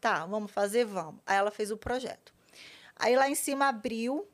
[0.00, 0.84] Tá, vamos fazer?
[0.84, 1.20] Vamos.
[1.26, 2.32] Aí ela fez o projeto.
[2.94, 4.26] Aí lá em cima abriu,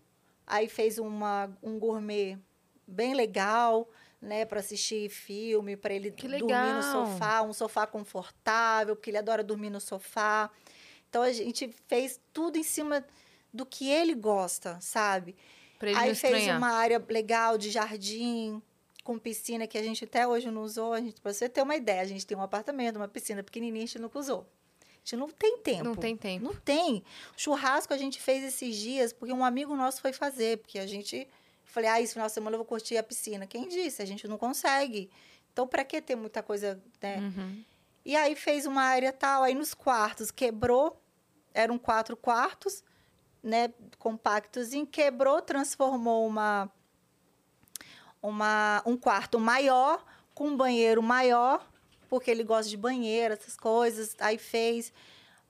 [0.47, 2.39] aí fez uma, um gourmet
[2.87, 3.89] bem legal,
[4.21, 6.75] né, para assistir filme, para ele Que dormir legal.
[6.75, 10.51] no sofá, um sofá confortável, porque ele adora dormir no sofá.
[11.09, 13.05] Então a gente fez tudo em cima
[13.53, 15.37] do que ele gosta, sabe?
[15.79, 16.59] Pra ele Aí fez estranhar.
[16.59, 18.63] uma área legal de jardim,
[19.03, 20.93] com piscina, que a gente até hoje não usou.
[20.93, 23.83] A gente, pra você ter uma ideia, a gente tem um apartamento, uma piscina pequenininha,
[23.85, 24.47] a gente nunca usou.
[25.05, 25.85] A gente não tem tempo.
[25.85, 26.45] Não tem tempo.
[26.45, 27.03] Não tem.
[27.37, 31.29] Churrasco a gente fez esses dias, porque um amigo nosso foi fazer, porque a gente...
[31.65, 33.47] Falei, ah, esse final de semana eu vou curtir a piscina.
[33.47, 34.03] Quem disse?
[34.03, 35.11] A gente não consegue.
[35.53, 37.17] Então, para que ter muita coisa, né?
[37.17, 37.65] Uhum.
[38.05, 41.01] E aí fez uma área tal, aí nos quartos quebrou,
[41.55, 42.83] eram quatro quartos,
[43.43, 46.71] né, compactos, em quebrou, transformou uma,
[48.21, 51.71] uma um quarto maior com um banheiro maior,
[52.13, 54.15] porque ele gosta de banheiro, essas coisas.
[54.19, 54.93] Aí fez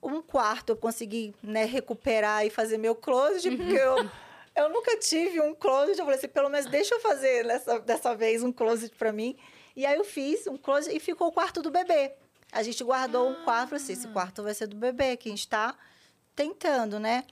[0.01, 4.09] um quarto, eu consegui, né, recuperar e fazer meu closet, porque eu
[4.55, 8.15] eu nunca tive um closet, eu falei assim, pelo menos deixa eu fazer nessa, dessa
[8.15, 9.37] vez um closet para mim.
[9.75, 12.13] E aí eu fiz um closet e ficou o quarto do bebê.
[12.53, 15.49] A gente guardou um quarto, assim, esse quarto vai ser do bebê, que a gente
[15.49, 15.77] tá
[16.37, 17.25] tentando, né?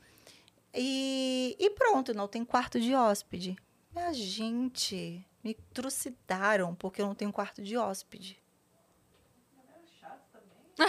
[0.74, 3.54] E, e pronto, não tem quarto de hóspede.
[3.94, 8.39] Minha gente, me trucidaram porque eu não tenho quarto de hóspede.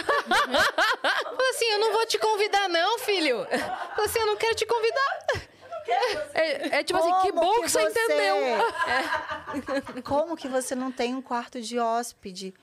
[0.00, 3.46] Falei assim, eu não vou te convidar não, filho.
[3.46, 5.22] Falei assim, eu não quero te convidar.
[6.34, 8.36] É, é tipo assim, que Como bom que, você entendeu.
[10.04, 12.54] Como que você não tem um quarto de hóspede?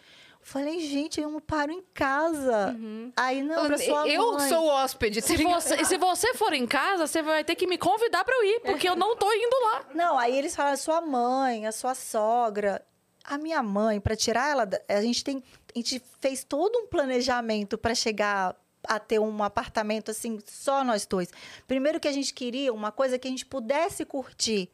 [0.42, 2.76] Falei, gente, eu não paro em casa.
[3.16, 4.50] Aí não, pra sua eu mãe.
[4.50, 5.22] sou hóspede.
[5.22, 8.34] Se você, e se você for em casa, você vai ter que me convidar pra
[8.36, 9.86] eu ir, porque eu não tô indo lá.
[9.94, 12.84] Não, aí eles falaram, sua mãe, a sua sogra.
[13.24, 15.44] A minha mãe, para tirar ela, a gente tem,
[15.76, 21.06] a gente fez todo um planejamento para chegar a ter um apartamento assim, só nós
[21.06, 21.30] dois.
[21.68, 24.70] Primeiro que a gente queria uma coisa que a gente pudesse curtir.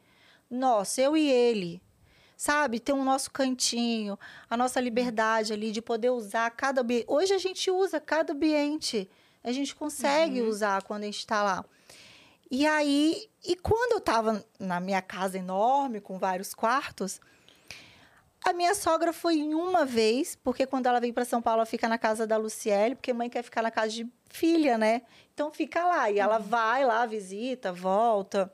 [0.50, 1.82] Nossa, eu e ele.
[2.38, 4.20] Sabe, ter um nosso cantinho,
[4.50, 7.06] a nossa liberdade ali de poder usar cada ambiente.
[7.08, 9.10] Hoje a gente usa cada ambiente.
[9.42, 11.64] A gente consegue usar quando a gente está lá.
[12.52, 17.22] E aí, e quando eu estava na minha casa enorme, com vários quartos,
[18.46, 21.66] a minha sogra foi em uma vez, porque quando ela vem para São Paulo, ela
[21.66, 25.02] fica na casa da Luciele, porque mãe quer ficar na casa de filha, né?
[25.34, 26.12] Então fica lá.
[26.12, 28.54] E ela vai lá, visita, volta.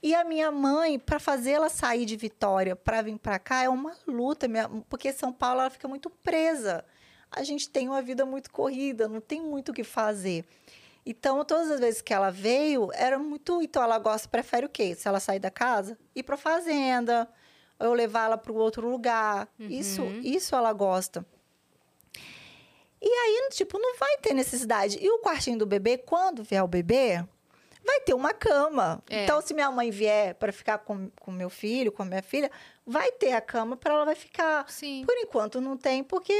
[0.00, 3.68] E a minha mãe, para fazer ela sair de Vitória para vir para cá, é
[3.68, 6.84] uma luta, minha- porque São Paulo ela fica muito presa.
[7.30, 10.44] A gente tem uma vida muito corrida, não tem muito o que fazer.
[11.04, 13.60] Então, todas as vezes que ela veio, era muito.
[13.62, 14.94] Então, ela gosta, prefere o quê?
[14.94, 17.28] Se ela sair da casa, ir para fazenda,
[17.84, 19.48] eu levar ela para outro lugar.
[19.58, 21.24] Isso, isso ela gosta.
[23.00, 24.98] E aí, tipo, não vai ter necessidade.
[25.00, 27.24] E o quartinho do bebê, quando vier o bebê,
[27.84, 29.02] vai ter uma cama.
[29.10, 29.24] É.
[29.24, 32.50] Então, se minha mãe vier para ficar com o meu filho, com a minha filha,
[32.86, 34.70] vai ter a cama para ela vai ficar.
[34.70, 35.04] Sim.
[35.04, 36.34] Por enquanto não tem, porque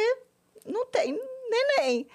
[0.64, 1.18] não tem
[1.50, 2.06] neném.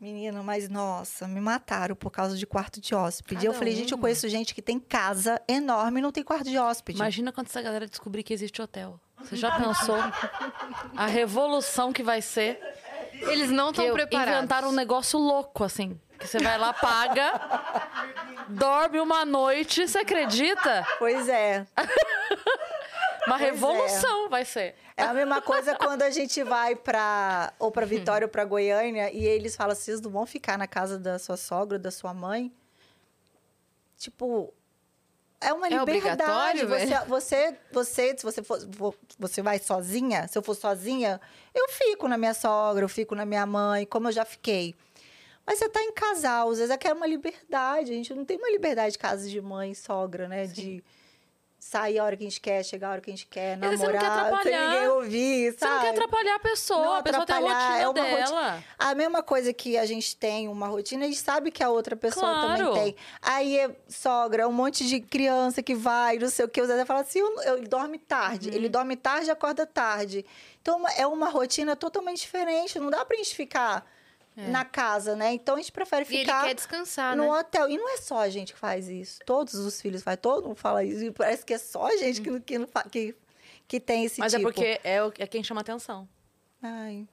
[0.00, 3.34] Menino, mas nossa, me mataram por causa de quarto de hóspede.
[3.34, 6.48] Cada eu falei, gente, eu conheço gente que tem casa enorme e não tem quarto
[6.48, 6.98] de hóspede.
[6.98, 9.00] Imagina quando essa galera descobrir que existe hotel.
[9.20, 9.98] Você já pensou
[10.96, 12.60] a revolução que vai ser?
[13.12, 14.34] Eles não estão preparados.
[14.36, 16.00] inventaram um negócio louco, assim.
[16.16, 17.32] Que você vai lá, paga,
[18.48, 20.86] dorme uma noite, você acredita?
[20.98, 21.66] Pois é.
[23.28, 23.50] Uma é.
[23.50, 24.74] revolução vai ser.
[24.96, 29.10] É a mesma coisa quando a gente vai pra, ou pra Vitória ou pra Goiânia
[29.12, 32.52] e eles falam, vocês não vão ficar na casa da sua sogra, da sua mãe?
[33.96, 34.52] Tipo,
[35.40, 36.62] é uma É liberdade.
[36.62, 41.20] obrigatório, você, você, você, se você for, vo- você vai sozinha, se eu for sozinha,
[41.54, 44.74] eu fico na minha sogra, eu fico na minha mãe, como eu já fiquei.
[45.46, 47.90] Mas você tá em casal, às vezes é que é uma liberdade.
[47.90, 50.46] A gente não tem uma liberdade de casa de mãe sogra, né?
[50.46, 50.84] De
[51.58, 53.60] sair a hora que a gente quer, chegar a hora que a gente quer, E
[53.76, 55.88] você não quer namorar, sem ninguém ouvir, Você não quer sabe?
[55.88, 58.64] atrapalhar a pessoa, Não a pessoa tem a rotina é uma dela.
[58.78, 61.96] A mesma coisa que a gente tem uma rotina, a gente sabe que a outra
[61.96, 62.66] pessoa Claro.
[62.72, 62.96] também tem.
[63.20, 66.60] Aí é sogra, um monte de criança que vai, não sei o que.
[66.62, 68.48] O Zé fala assim: ele dorme tarde.
[68.50, 68.54] Uhum.
[68.54, 70.24] Ele dorme tarde e acorda tarde.
[70.62, 72.78] Então é uma rotina totalmente diferente.
[72.78, 73.84] Não dá pra gente ficar
[74.50, 75.32] na casa, né?
[75.32, 77.30] Então a gente prefere E ele ficar quer descansar, no né?
[77.40, 77.68] hotel.
[77.68, 79.18] E não é só a gente que faz isso.
[79.26, 81.04] Todos os filhos fazem, todo mundo fala isso.
[81.04, 82.58] E parece que é só a gente que, não- que,
[82.90, 83.14] que,
[83.66, 84.42] que tem esse Mas tipo.
[84.42, 86.08] é porque é, o- é quem chama atenção.
[86.62, 87.06] Ai,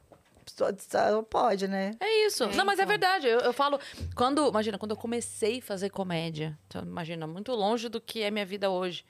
[1.29, 1.91] pode, né?
[1.99, 2.43] É isso.
[2.43, 2.89] É, não, mas é então.
[2.89, 3.27] verdade.
[3.27, 3.79] Eu, eu falo.
[4.15, 4.47] Quando.
[4.47, 6.57] Imagina, quando eu comecei a fazer comédia.
[6.67, 9.03] Então, imagina, muito longe do que é minha vida hoje.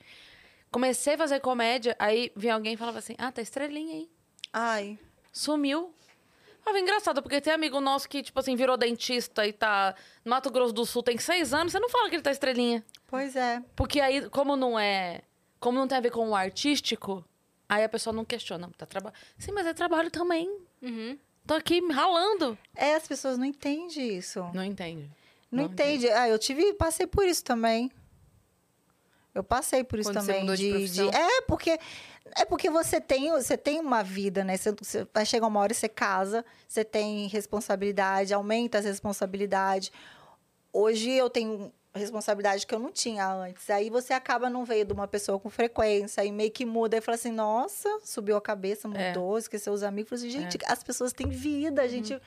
[0.71, 4.09] Comecei a fazer comédia, aí vinha alguém e falava assim: Ah, tá estrelinha, hein?
[4.51, 4.99] Ai,
[5.31, 5.93] Sumiu.
[6.65, 9.93] Ah, engraçado, porque tem amigo nosso que, tipo assim, virou dentista e tá
[10.23, 12.83] no Mato Grosso do Sul tem seis anos, você não fala que ele tá estrelinha.
[13.05, 13.61] pois é.
[13.75, 15.21] Porque aí, como não é.
[15.59, 17.23] Como não tem a ver com o artístico,
[17.69, 18.69] aí a pessoa não questiona.
[18.77, 19.13] Tá traba...
[19.37, 20.49] Sim, mas é trabalho também.
[20.81, 21.17] Uhum.
[21.45, 22.57] Tô aqui ralando.
[22.75, 24.43] É, as pessoas não entendem isso.
[24.53, 25.09] Não entende.
[25.51, 26.09] Não, não entende.
[26.09, 27.91] Ah, eu tive, passei por isso também.
[29.35, 30.41] Eu passei por isso Quando você também.
[30.41, 31.09] mudou de profissão?
[31.09, 31.77] É, porque
[32.37, 34.55] é porque você tem, você tem uma vida, né?
[34.57, 39.91] Você, você vai chegar uma hora e você casa, você tem responsabilidade, aumenta as responsabilidades.
[40.71, 43.69] Hoje eu tenho responsabilidade que eu não tinha antes.
[43.69, 47.01] Aí você acaba não veio de uma pessoa com frequência e meio que muda e
[47.01, 49.09] fala assim: "Nossa, subiu a cabeça, É.
[49.09, 50.09] mudou, esqueceu os amigos".
[50.09, 52.19] Falei assim, gente, as pessoas têm vida, a gente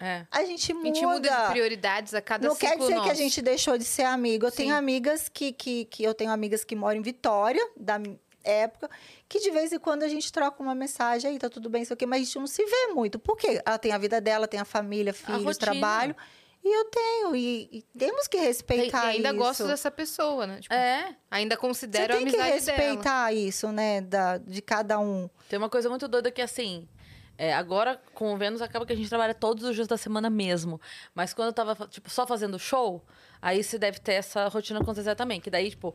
[0.00, 0.24] É.
[0.30, 0.86] a gente A muda.
[0.86, 3.14] gente muda de prioridades a cada Não quer dizer que a nosso.
[3.16, 4.46] gente deixou de ser amigo.
[4.46, 4.76] Eu tenho Sim.
[4.78, 8.00] amigas que, que, que eu tenho amigas que moram em Vitória, da
[8.44, 8.88] época,
[9.28, 11.94] que de vez em quando a gente troca uma mensagem aí, tá tudo bem, sei
[11.94, 13.18] o quê, mas a gente não se vê muito.
[13.18, 13.60] Por quê?
[13.66, 16.14] Ela tem a vida dela, tem a família, filhos, trabalho.
[16.64, 19.38] E eu tenho, e, e temos que respeitar e ainda isso.
[19.38, 20.60] gosto dessa pessoa, né?
[20.60, 21.14] Tipo, É.
[21.30, 22.78] Ainda Você considero a tem que amizade dela.
[22.78, 25.28] respeitar isso, né, da, de cada um.
[25.48, 26.88] Tem uma coisa muito doida que, assim,
[27.38, 30.28] é, agora com o Vênus acaba que a gente trabalha todos os dias da semana
[30.28, 30.80] mesmo.
[31.14, 33.02] Mas quando eu tava, tipo, só fazendo show,
[33.40, 35.40] aí você deve ter essa rotina com o Zezé também.
[35.40, 35.94] Que daí, tipo,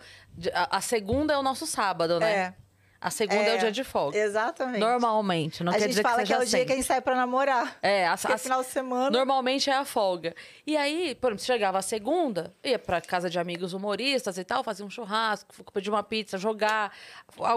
[0.53, 2.33] a, a segunda é o nosso sábado, né?
[2.33, 2.53] É,
[3.01, 4.17] A segunda é, É, o dia de folga.
[4.17, 4.79] exatamente.
[4.79, 6.75] Normalmente, não a quer gente dizer fala que é o dia que a sempre.
[6.77, 7.77] gente sai pra namorar.
[7.81, 9.09] É, a, a- final de semana.
[9.11, 10.33] Normalmente é a folga.
[10.65, 14.63] E aí, por exemplo, chegava a segunda, ia pra casa de amigos humoristas e tal,
[14.63, 16.93] fazia um churrasco, pedir uma pizza, jogar,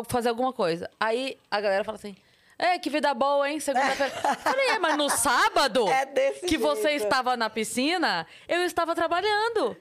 [0.08, 0.90] fazer alguma coisa.
[0.98, 2.16] Aí a galera fala assim:
[2.58, 3.60] É, que vida boa, hein?
[3.60, 4.10] Segunda-feira.
[4.42, 7.04] Falei, é, mas no sábado É desse que você jeito.
[7.04, 9.76] estava na piscina, eu estava trabalhando.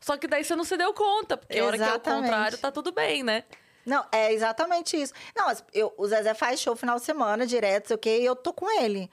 [0.00, 2.22] Só que daí você não se deu conta, porque a hora que é o Exatamente.
[2.22, 3.44] contrário, tá tudo bem, né?
[3.84, 5.12] Não, é exatamente isso.
[5.36, 8.34] Não, eu, o Zezé faz show final de semana, direto, sei o quê, e eu
[8.34, 9.10] tô com ele.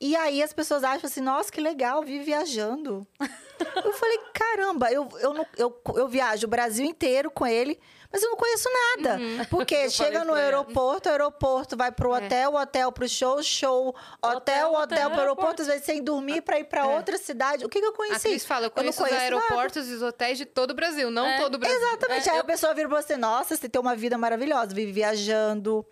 [0.00, 3.06] E aí as pessoas acham assim, nossa, que legal, vive viajando.
[3.84, 7.80] eu falei, caramba, eu, eu, não, eu, eu viajo o Brasil inteiro com ele,
[8.12, 9.18] mas eu não conheço nada.
[9.50, 10.42] Porque Eu chega no pra ela.
[10.44, 12.18] aeroporto, aeroporto, vai pro É.
[12.24, 13.88] hotel, hotel pro show, show,
[14.22, 16.96] Hotel, hotel, hotel, hotel, pro aeroporto, às vezes sem dormir pra ir pra É.
[16.96, 17.64] outra cidade.
[17.64, 18.28] O que, que eu A conheci?
[18.28, 19.36] Cris fala, eu não conheço, os conheço nada.
[19.44, 21.76] aeroportos e os hotéis de todo o Brasil, não É, todo o Brasil.
[21.78, 22.28] Exatamente.
[22.28, 24.92] É, Aí eu- a pessoa vira pra você, nossa, você tem uma vida maravilhosa, vive
[24.92, 25.84] viajando,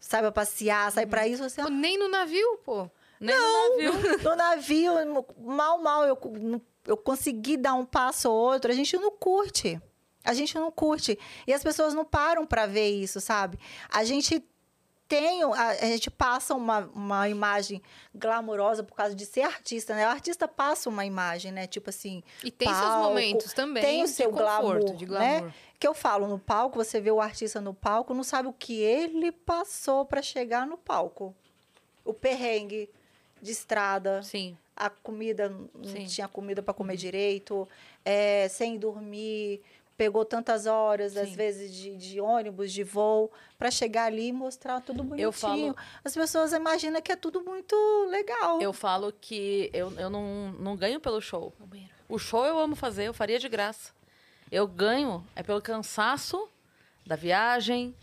[0.00, 1.62] sai pra passear, sai pra isso, você...
[1.62, 2.90] Pô, Nem no navio, pô.
[3.20, 3.40] Nem no
[3.92, 4.18] navio.
[4.30, 4.92] no navio,
[5.38, 6.18] mal, mal, eu,
[6.86, 9.80] eu consegui dar um passo ou outro, a gente não curte.
[10.24, 11.18] A gente não curte.
[11.46, 13.58] E as pessoas não param pra ver isso, sabe?
[13.88, 14.42] A gente
[15.12, 17.82] tem, a, gente passa uma, uma imagem
[18.14, 20.06] glamurosa por causa de ser artista, né?
[20.06, 21.66] O artista passa uma imagem, né?
[21.66, 25.40] Tipo assim, E tem seus palco, momentos também tem o seu conforto, glamour, de né?
[25.40, 25.52] glamour.
[25.78, 28.80] que eu falo no palco, você vê o artista no palco, não sabe o que
[28.80, 31.34] ele passou pra chegar no palco.
[32.02, 32.88] O perrengue
[33.42, 34.56] de estrada, Sim.
[34.74, 36.06] a comida, não Sim.
[36.06, 37.68] tinha comida para comer direito,
[38.02, 39.60] é, sem dormir,
[40.02, 41.20] pegou tantas horas, Sim.
[41.20, 45.26] às vezes, de, de, ônibus, de voo, para chegar ali e mostrar tudo bonitinho.
[45.28, 45.76] Eu falo...
[46.04, 47.76] As pessoas imaginam que é tudo muito
[48.10, 48.60] legal.
[48.60, 51.52] Eu falo que eu, eu não, não ganho pelo show.
[52.08, 53.92] O show eu amo fazer, eu faria de graça.
[54.50, 56.48] Eu ganho é pelo cansaço
[57.06, 57.94] da viagem,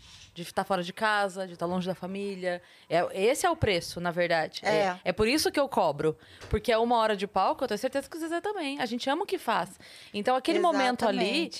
[0.42, 2.62] de estar fora de casa, de estar longe da família.
[2.88, 4.60] É, esse é o preço, na verdade.
[4.62, 4.76] É.
[4.76, 5.00] é.
[5.04, 6.16] é por isso que eu cobro.
[6.48, 8.80] Porque é uma hora de palco, eu tenho certeza que o Zezé também.
[8.80, 9.78] A gente ama o que faz.
[10.12, 11.04] Então, aquele Exatamente.
[11.04, 11.50] momento ali.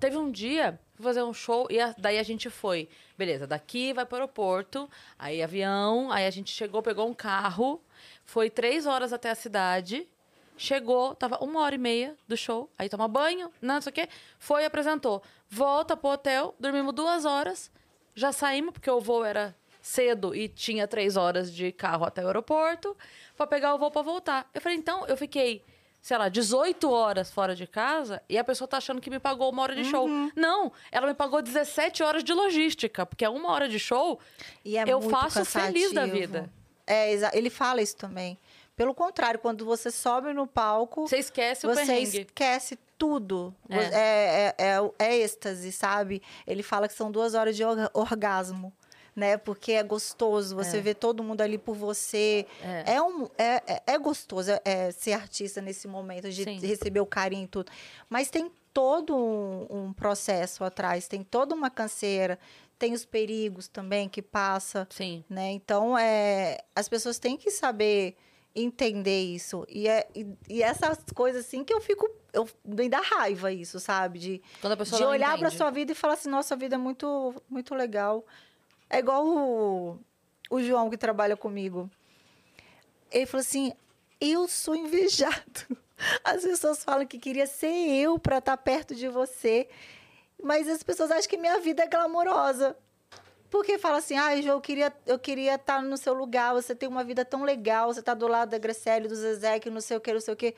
[0.00, 2.88] Teve um dia, fui fazer um show, e a, daí a gente foi.
[3.16, 7.80] Beleza, daqui vai para o aeroporto, aí avião, aí a gente chegou, pegou um carro,
[8.24, 10.08] foi três horas até a cidade.
[10.56, 14.08] Chegou, tava uma hora e meia do show, aí toma banho, não sei o quê,
[14.38, 15.20] foi apresentou.
[15.48, 17.72] Volta pro hotel, dormimos duas horas,
[18.14, 22.26] já saímos, porque o voo era cedo e tinha três horas de carro até o
[22.26, 22.96] aeroporto,
[23.36, 24.48] para pegar o voo para voltar.
[24.54, 25.62] Eu falei, então, eu fiquei,
[26.00, 29.50] sei lá, 18 horas fora de casa e a pessoa tá achando que me pagou
[29.50, 30.06] uma hora de show.
[30.08, 30.30] Uhum.
[30.34, 34.18] Não, ela me pagou 17 horas de logística, porque é uma hora de show,
[34.64, 35.72] é eu faço cansativo.
[35.72, 36.50] feliz da vida.
[36.86, 38.38] É, ele fala isso também.
[38.76, 41.06] Pelo contrário, quando você sobe no palco.
[41.06, 42.20] Você esquece o você perrengue.
[42.22, 43.54] esquece tudo.
[43.68, 43.76] É.
[43.76, 46.22] É, é, é, é êxtase, sabe?
[46.46, 48.72] Ele fala que são duas horas de orgasmo.
[49.14, 49.36] Né?
[49.36, 50.80] Porque é gostoso, você é.
[50.80, 52.46] vê todo mundo ali por você.
[52.60, 56.58] É, é um, é, é, é gostoso é, ser artista nesse momento, de Sim.
[56.58, 57.70] receber o carinho e tudo.
[58.08, 62.40] Mas tem todo um, um, processo atrás, tem toda uma canseira,
[62.76, 64.84] tem os perigos também que passa.
[64.90, 65.24] Sim.
[65.30, 65.52] Né?
[65.52, 68.16] Então, é, as pessoas têm que saber
[68.54, 69.66] entender isso.
[69.68, 72.08] E, é, e, e, essas coisas assim que eu fico.
[72.32, 74.18] Eu, me dá raiva isso, sabe?
[74.18, 74.42] De,
[74.96, 78.24] de olhar para sua vida e falar assim: nossa, a vida é muito, muito legal.
[78.88, 79.98] É igual o,
[80.50, 81.90] o João que trabalha comigo.
[83.10, 83.72] Ele falou assim:
[84.20, 85.66] eu sou invejado.
[86.24, 89.68] As pessoas falam que queria ser eu para estar tá perto de você.
[90.42, 92.76] Mas as pessoas acham que minha vida é glamourosa.
[93.54, 96.88] Porque fala assim, ah, eu queria eu queria estar tá no seu lugar, você tem
[96.88, 99.96] uma vida tão legal, você está do lado da Graciele, do Zezé, que não sei
[99.96, 100.56] o que, não sei o que.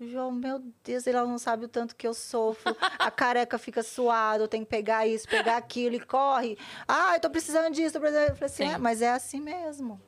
[0.00, 2.76] João, meu Deus, ele não sabe o tanto que eu sofro.
[3.00, 6.56] A careca fica suada, eu tenho que pegar isso, pegar aquilo e corre.
[6.86, 8.28] Ah, eu tô precisando disso, tô precisando.
[8.28, 10.00] Eu falei assim, é, mas é assim mesmo.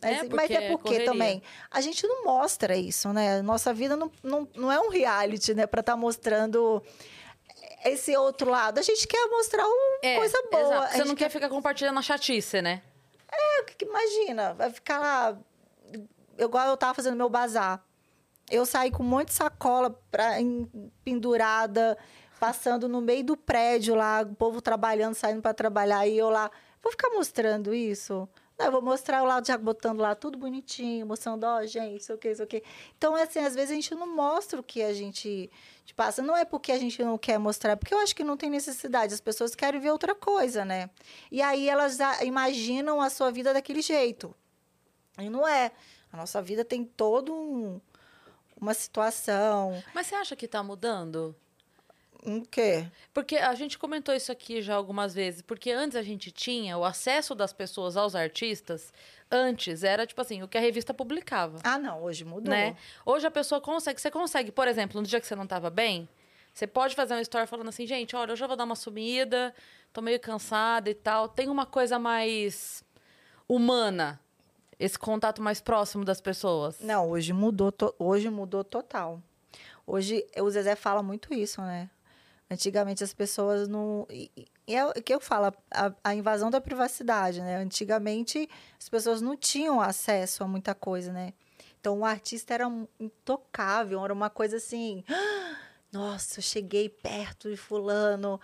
[0.00, 3.42] É, mas é porque também a gente não mostra isso, né?
[3.42, 5.66] Nossa vida não, não, não é um reality, né?
[5.66, 6.80] Para estar tá mostrando
[7.90, 8.78] esse outro lado.
[8.78, 10.86] A gente quer mostrar uma é, coisa boa.
[10.88, 12.82] Você não quer, quer ficar compartilhando a chatice, né?
[13.30, 15.38] É, imagina, vai ficar lá.
[16.38, 17.82] Igual eu tava fazendo meu bazar.
[18.50, 20.70] Eu saí com um monte de sacola pra, em,
[21.04, 21.98] pendurada,
[22.38, 26.50] passando no meio do prédio lá, o povo trabalhando, saindo para trabalhar, e eu lá.
[26.82, 28.28] Vou ficar mostrando isso?
[28.58, 32.02] Não, eu vou mostrar o lado já botando lá tudo bonitinho, mostrando, ó, oh, gente,
[32.02, 32.62] sei o que, sei o que.
[32.96, 35.50] Então, assim, às vezes a gente não mostra o que a gente
[35.94, 36.22] passa.
[36.22, 38.48] Não é porque a gente não quer mostrar, é porque eu acho que não tem
[38.48, 39.12] necessidade.
[39.12, 40.88] As pessoas querem ver outra coisa, né?
[41.30, 44.34] E aí elas imaginam a sua vida daquele jeito.
[45.18, 45.70] E não é.
[46.10, 47.80] A nossa vida tem todo um,
[48.58, 49.82] uma situação.
[49.94, 51.36] Mas você acha que está mudando?
[52.24, 52.86] O quê?
[53.12, 55.42] Porque a gente comentou isso aqui já algumas vezes.
[55.42, 58.92] Porque antes a gente tinha o acesso das pessoas aos artistas.
[59.30, 61.58] Antes era tipo assim, o que a revista publicava.
[61.62, 62.50] Ah, não, hoje mudou.
[62.50, 62.76] Né?
[63.04, 64.00] Hoje a pessoa consegue.
[64.00, 66.08] Você consegue, por exemplo, no dia que você não estava bem,
[66.52, 69.54] você pode fazer uma história falando assim, gente, olha, eu já vou dar uma sumida,
[69.92, 71.28] tô meio cansada e tal.
[71.28, 72.82] Tem uma coisa mais
[73.48, 74.18] humana.
[74.78, 76.80] Esse contato mais próximo das pessoas.
[76.80, 79.22] Não, hoje mudou, hoje mudou total.
[79.86, 81.88] Hoje o Zezé fala muito isso, né?
[82.48, 84.06] Antigamente as pessoas não.
[84.10, 84.30] E,
[84.68, 87.56] é o que eu falo, a, a, invasão da privacidade, né?
[87.56, 91.32] Antigamente as pessoas não tinham acesso a muita coisa, né?
[91.80, 92.66] Então o artista era
[93.00, 95.04] intocável, era uma coisa assim.
[95.92, 98.40] Nossa, eu cheguei perto de fulano.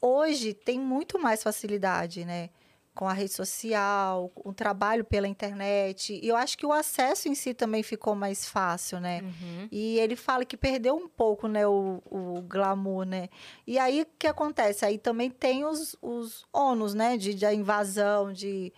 [0.00, 2.50] Hoje tem muito mais facilidade, né?
[2.96, 6.18] Com a rede social, o trabalho pela internet.
[6.20, 9.20] E eu acho que o acesso em si também ficou mais fácil, né?
[9.20, 9.68] Uhum.
[9.70, 13.28] E ele fala que perdeu um pouco, né, o, o glamour, né?
[13.66, 14.86] E aí, o que acontece?
[14.86, 18.72] Aí também tem os, os ônus, né, de, de invasão, de,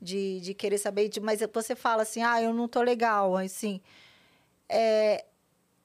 [0.00, 1.08] de, de querer saber.
[1.08, 3.80] De, mas você fala assim, ah, eu não tô legal, assim...
[4.68, 5.24] É,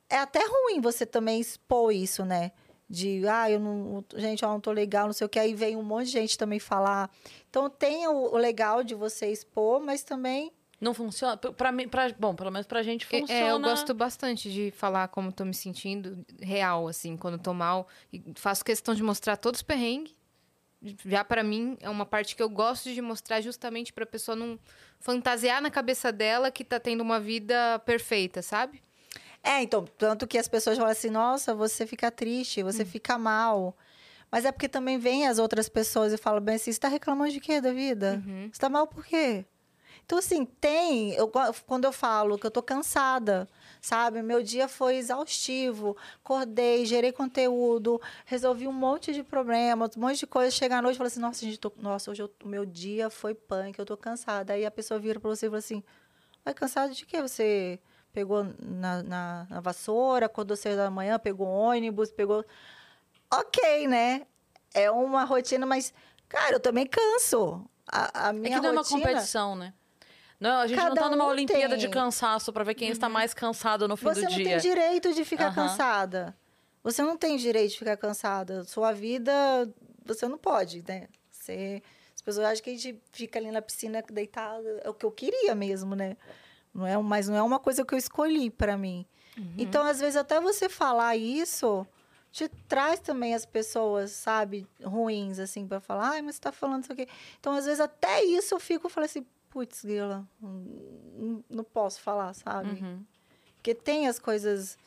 [0.08, 2.52] é até ruim você também expor isso, né?
[2.92, 5.78] De ah, eu não, gente, eu não tô legal, não sei o que, aí vem
[5.78, 7.10] um monte de gente também falar.
[7.50, 12.14] Então tem o, o legal de você expor, mas também não funciona para mim, para
[12.20, 13.32] bom, pelo menos pra gente funciona.
[13.32, 17.88] É, eu gosto bastante de falar como tô me sentindo real assim, quando tô mal,
[18.12, 20.14] e faço questão de mostrar todos os perrengues.
[21.06, 24.60] Já para mim é uma parte que eu gosto de mostrar justamente para pessoa não
[25.00, 28.82] fantasiar na cabeça dela que tá tendo uma vida perfeita, sabe?
[29.44, 32.86] É, então, tanto que as pessoas falam assim, nossa, você fica triste, você hum.
[32.86, 33.76] fica mal.
[34.32, 37.32] Mas é porque também vem as outras pessoas e falam bem assim, você tá reclamando
[37.32, 38.22] de quê da vida?
[38.26, 38.50] Uhum.
[38.52, 39.46] Você tá mal por quê?
[40.06, 41.14] Então, assim, tem.
[41.14, 41.32] Eu,
[41.66, 43.48] quando eu falo que eu tô cansada,
[43.80, 44.22] sabe?
[44.22, 45.96] Meu dia foi exaustivo.
[46.24, 50.54] Acordei, gerei conteúdo, resolvi um monte de problemas, um monte de coisas.
[50.54, 53.34] Chega à noite e fala assim: nossa, gente, tô, nossa, hoje o meu dia foi
[53.34, 54.54] punk, eu tô cansada.
[54.54, 55.84] Aí a pessoa vira pra você e fala assim:
[56.44, 57.22] vai cansada de quê?
[57.22, 57.80] Você
[58.14, 62.46] pegou na, na, na vassoura, acordou cedo da manhã, pegou ônibus, pegou.
[63.34, 64.26] Ok, né?
[64.74, 65.94] É uma rotina, mas,
[66.28, 67.66] cara, eu também canso.
[67.88, 69.00] A, a minha é que não rotina...
[69.00, 69.74] é uma competição, né?
[70.40, 71.78] Não, a gente Cada não tá numa um Olimpíada tem.
[71.78, 72.94] de cansaço para ver quem uhum.
[72.94, 74.38] está mais cansado no fim Você do dia.
[74.38, 75.56] Você não tem direito de ficar uhum.
[75.56, 76.36] cansada.
[76.84, 78.64] Você não tem direito de ficar cansada.
[78.64, 79.32] Sua vida,
[80.04, 81.08] você não pode, né?
[81.30, 81.84] Você...
[82.16, 84.82] As pessoas acham que a gente fica ali na piscina deitada.
[84.84, 86.18] É o que eu queria mesmo, né?
[86.74, 89.06] Não é, mas não é uma coisa que eu escolhi para mim.
[89.38, 89.54] Uhum.
[89.58, 91.86] Então, às vezes, até você falar isso
[92.32, 96.84] te traz também as pessoas, sabe, ruins, assim, para falar, ai, mas você tá falando
[96.84, 97.08] isso aqui.
[97.40, 102.02] Então, às vezes, até isso eu fico, eu falei assim, putz, Guila, não, não posso
[102.02, 102.82] falar, sabe?
[102.82, 103.04] Uhum.
[103.56, 104.78] Porque tem as coisas,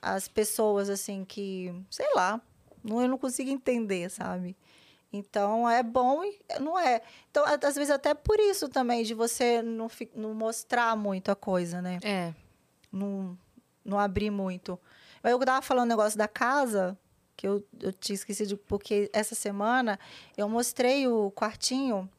[0.00, 2.40] as pessoas, assim, que, sei lá,
[2.82, 4.56] não, eu não consigo entender, sabe?
[5.16, 7.00] Então, é bom e não é.
[7.30, 11.80] Então, às vezes, até por isso também, de você não, não mostrar muito a coisa,
[11.80, 12.00] né?
[12.02, 12.34] É.
[12.90, 13.38] Não,
[13.84, 14.76] não abrir muito.
[15.22, 16.98] Eu tava falando o negócio da casa,
[17.36, 20.00] que eu, eu tinha esquecido, porque essa semana
[20.36, 22.10] eu mostrei o quartinho.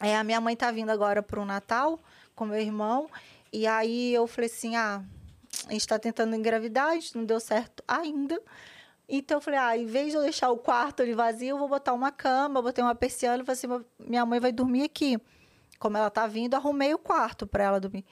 [0.00, 1.98] É, a minha mãe tá vindo agora para o Natal
[2.36, 3.10] com meu irmão.
[3.52, 5.02] E aí eu falei assim: ah,
[5.66, 8.40] a gente está tentando engravidar, a gente não deu certo ainda.
[9.08, 11.68] Então eu falei, ah, em vez de eu deixar o quarto ali vazio, eu vou
[11.68, 15.18] botar uma cama, botei uma persiana falei assim, minha mãe vai dormir aqui.
[15.78, 18.04] Como ela tá vindo, arrumei o quarto para ela dormir.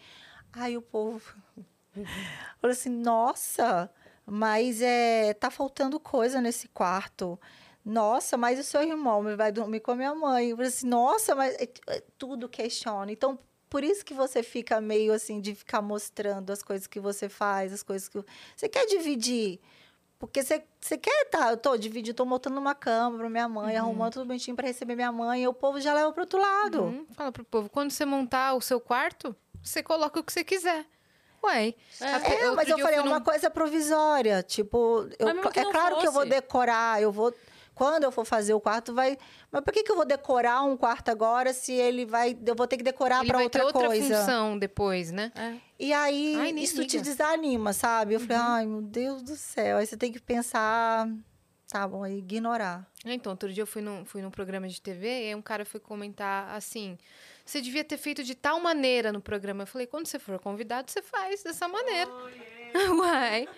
[0.52, 1.20] Aí o povo
[2.60, 3.90] falou assim, nossa,
[4.24, 7.38] mas é, tá faltando coisa nesse quarto.
[7.84, 10.50] Nossa, mas o seu irmão vai dormir com a minha mãe.
[10.50, 13.10] Eu falei assim, nossa, mas é, é, tudo questiona.
[13.10, 13.38] Então,
[13.68, 17.72] por isso que você fica meio assim, de ficar mostrando as coisas que você faz,
[17.72, 18.24] as coisas que...
[18.56, 19.60] Você quer dividir
[20.26, 21.50] porque você quer, tá?
[21.50, 23.82] Eu tô dividindo, tô montando uma cama pra minha mãe, uhum.
[23.82, 26.82] arrumando tudo bonitinho pra receber minha mãe, e o povo já leva pro outro lado.
[26.82, 27.06] Uhum.
[27.12, 30.86] Fala pro povo, quando você montar o seu quarto, você coloca o que você quiser.
[31.44, 31.74] Ué.
[32.00, 33.24] É, é mas eu falei, eu uma num...
[33.24, 34.42] coisa provisória.
[34.42, 35.34] Tipo, eu, é
[35.70, 36.00] claro fosse.
[36.00, 37.34] que eu vou decorar, eu vou
[37.74, 39.18] quando eu for fazer o quarto, vai.
[39.50, 42.36] Mas por que, que eu vou decorar um quarto agora se ele vai.
[42.46, 44.04] Eu vou ter que decorar para outra, outra coisa?
[44.04, 45.32] outra função depois, né?
[45.34, 45.54] É.
[45.78, 46.88] E aí, ai, isso liga.
[46.88, 48.14] te desanima, sabe?
[48.14, 48.26] Eu uhum.
[48.26, 49.78] falei, ai, meu Deus do céu.
[49.78, 51.08] Aí você tem que pensar.
[51.68, 52.86] Tá bom, aí ignorar.
[53.04, 55.80] Então, outro dia eu fui num, fui num programa de TV e um cara foi
[55.80, 56.96] comentar assim:
[57.44, 59.64] você devia ter feito de tal maneira no programa.
[59.64, 62.10] Eu falei: quando você for convidado, você faz dessa maneira.
[62.10, 62.53] Oh, yeah.
[62.98, 63.48] Uai.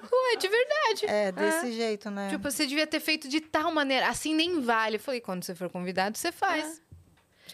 [0.00, 1.06] Ué, de verdade.
[1.06, 1.72] É, desse é.
[1.72, 2.28] jeito, né?
[2.30, 4.08] Tipo, você devia ter feito de tal maneira.
[4.08, 4.96] Assim nem vale.
[4.96, 6.80] Eu falei, quando você for convidado, você faz.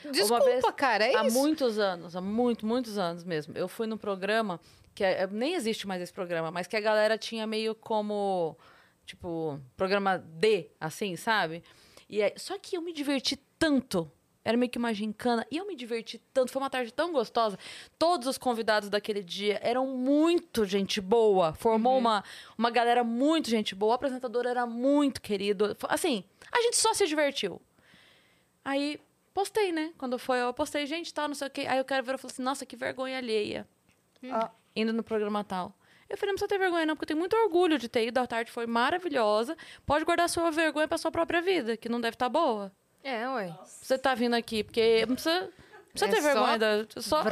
[0.05, 0.11] É.
[0.11, 1.39] Desculpa, vez, cara, é há isso.
[1.39, 3.57] Há muitos anos, há muito, muitos anos mesmo.
[3.57, 4.61] Eu fui num programa
[4.95, 8.57] que é, nem existe mais esse programa, mas que a galera tinha meio como,
[9.07, 11.63] tipo, programa D, assim, sabe?
[12.09, 14.11] E é, só que eu me diverti tanto
[14.45, 15.47] era meio que uma gincana.
[15.51, 16.53] E eu me diverti tanto.
[16.53, 17.59] Foi uma tarde tão gostosa.
[17.99, 21.55] Todos os convidados daquele dia eram muito gente boa.
[21.55, 22.01] Formou uhum.
[22.01, 22.25] uma,
[22.59, 23.93] uma galera muito gente boa.
[23.93, 25.75] O apresentador era muito querido.
[25.89, 27.61] Assim, a gente só se divertiu.
[28.63, 29.01] Aí,
[29.33, 29.93] postei, né?
[29.97, 31.67] Quando foi, eu postei, gente, tal, não sei o quê.
[31.67, 33.67] Aí eu quero ver, eu falei assim, nossa, que vergonha alheia.
[34.23, 34.29] Hum.
[34.31, 34.51] Ah.
[34.77, 35.75] Indo no programa tal.
[36.07, 38.19] Eu falei, não precisa ter vergonha, não, porque eu tenho muito orgulho de ter ido.
[38.19, 39.57] A tarde foi maravilhosa.
[39.87, 42.71] Pode guardar sua vergonha pra sua própria vida, que não deve estar tá boa.
[43.05, 43.55] É, ué.
[43.65, 45.51] Você tá vindo aqui, porque não precisa.
[45.95, 46.87] Você é ter vergonha da.
[46.97, 47.23] Só.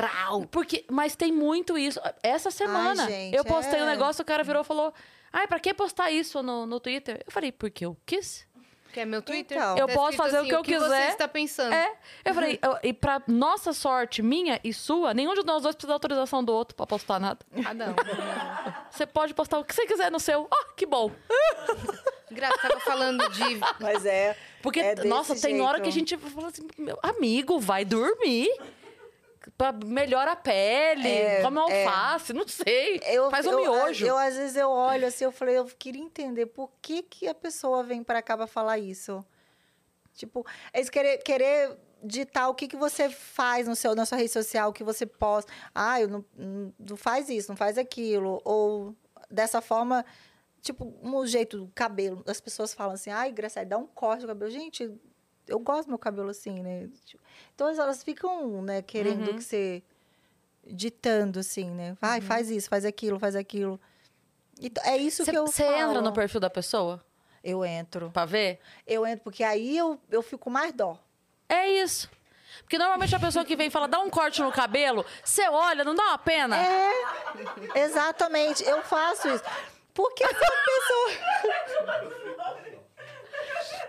[0.51, 1.99] Porque, mas tem muito isso.
[2.23, 3.83] Essa semana, Ai, gente, eu postei é...
[3.83, 4.95] um negócio, o cara virou e falou:
[5.33, 7.23] Ai, pra que postar isso no, no Twitter?
[7.27, 8.47] Eu falei, porque eu quis.
[8.93, 9.57] Que é meu Twitter?
[9.57, 11.07] Então, eu tá posso fazer assim, o que eu o que quiser.
[11.07, 11.73] você está pensando.
[11.73, 11.97] É.
[12.23, 15.89] Eu falei, eu, e pra nossa sorte, minha e sua, nenhum de nós dois precisa
[15.89, 17.39] da autorização do outro pra postar nada.
[17.65, 17.95] Ah, não.
[18.93, 20.47] Você pode postar o que você quiser no seu.
[20.53, 21.11] Oh, que bom.
[22.31, 23.59] Graça, tava falando de.
[23.81, 24.37] Mas é.
[24.63, 28.49] Porque, é nossa, tem hora que a gente fala assim, meu amigo, vai dormir.
[29.59, 31.85] Pra melhora a pele, é, come é.
[31.85, 32.35] alface, é.
[32.35, 33.01] não sei.
[33.05, 34.07] Eu, faz um miojo.
[34.07, 37.35] Eu, às vezes, eu olho assim, eu falei, eu queria entender por que, que a
[37.35, 39.25] pessoa vem para cá pra falar isso.
[40.15, 44.31] Tipo, eles querer, querer ditar o que, que você faz no seu, na sua rede
[44.31, 45.53] social, o que você posta.
[45.75, 46.25] Ah, eu não,
[46.79, 48.41] não faz isso, não faz aquilo.
[48.45, 48.95] Ou
[49.29, 50.05] dessa forma
[50.63, 52.23] Tipo, um jeito do cabelo.
[52.27, 54.51] As pessoas falam assim, ai, Graciela, dá um corte no cabelo.
[54.51, 54.91] Gente,
[55.47, 56.89] eu gosto do meu cabelo assim, né?
[57.55, 59.37] Então elas ficam, né, querendo uhum.
[59.37, 59.83] que você
[60.65, 61.97] ditando, assim, né?
[62.01, 62.27] Vai, uhum.
[62.27, 63.81] faz isso, faz aquilo, faz aquilo.
[64.61, 67.05] Então, é isso que eu Você entra no perfil da pessoa
[67.43, 68.11] Eu entro.
[68.13, 68.61] pra ver?
[68.87, 70.97] Eu entro, porque aí eu, eu fico mais dó.
[71.49, 72.09] É isso.
[72.61, 75.85] Porque normalmente a pessoa que vem e fala, dá um corte no cabelo, você olha,
[75.85, 76.57] não dá uma pena?
[76.57, 78.63] É, exatamente.
[78.63, 79.43] Eu faço isso.
[79.95, 82.13] Porque se a pessoa.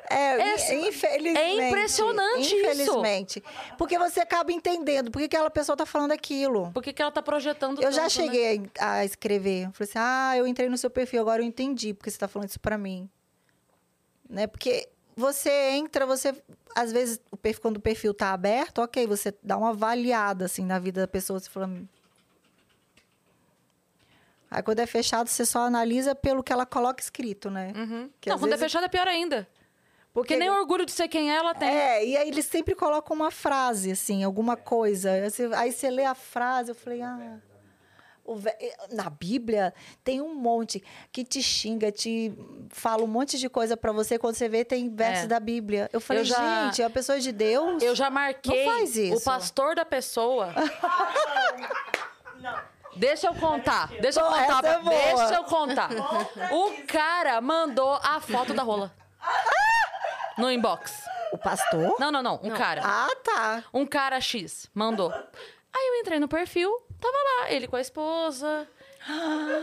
[0.10, 1.38] É, É- infelizmente.
[1.40, 2.56] é impressionante isso.
[2.56, 3.44] Infelizmente.
[3.78, 6.72] Porque você acaba entendendo por que aquela pessoa tá falando aquilo.
[6.72, 8.26] Por que, ela tá projetando Eu já tanto, né?
[8.26, 9.72] cheguei a a escrever.
[9.72, 12.50] Falei assim: ah, eu entrei no seu perfil, agora eu entendi porque você tá falando
[12.50, 13.10] isso pra mim.
[14.30, 14.46] Né?
[14.46, 16.34] Porque você entra, você.
[16.76, 17.20] Às vezes,
[17.62, 21.40] quando o perfil tá aberto, ok, você dá uma avaliada assim na vida da pessoa.
[21.40, 21.70] Você fala.
[24.56, 27.74] Aí quando é fechado, você só analisa pelo que ela coloca escrito, né?
[27.76, 28.10] Uhum.
[28.22, 29.48] Que não, quando é vezes- fechada é pior ainda.
[30.14, 31.68] Porque nem orgulho de ser quem é, ela tem.
[31.68, 35.10] É, e aí eles sempre colocam uma frase, assim, alguma coisa.
[35.58, 37.40] Aí você, lê a frase, eu falei, ah.
[38.92, 39.74] Na Bíblia
[40.04, 40.82] tem um monte
[41.12, 42.32] que te xinga, te
[42.70, 44.18] fala um monte de coisa pra você.
[44.20, 45.28] Quando você vê, tem versos É.
[45.28, 45.90] da Bíblia.
[45.92, 47.84] Eu falei, Eu já- gente, é a pessoa de Deus.
[47.84, 50.54] Eu já marquei Não faz o pastor da pessoa.
[52.96, 53.88] Deixa eu contar.
[54.02, 54.44] Deixa eu contar.
[54.44, 55.16] essa pra- é boa.
[55.26, 55.90] Deixa eu contar.
[56.52, 58.94] O cara mandou a foto da rola.
[60.38, 61.04] No inbox.
[61.32, 61.96] O pastor?
[62.00, 62.40] Não, não, não.
[62.44, 62.82] Um cara.
[62.84, 63.64] Ah, tá.
[63.74, 65.12] Um cara X mandou.
[65.12, 66.72] Aí eu entrei no perfil,
[67.02, 68.68] tava lá, ele com a esposa,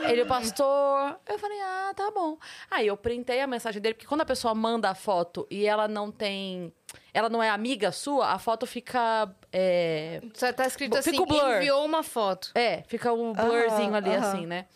[0.09, 1.17] ele o pastor.
[1.29, 2.37] Eu falei, ah, tá bom.
[2.69, 5.87] Aí eu printei a mensagem dele, porque quando a pessoa manda a foto e ela
[5.87, 6.73] não tem.
[7.13, 9.29] Ela não é amiga sua, a foto fica.
[9.53, 11.57] É, Só tá escrito assim, Fica o blur.
[11.57, 12.51] enviou uma foto.
[12.55, 14.67] é fica o blurzinho Aham, ali, assim, né?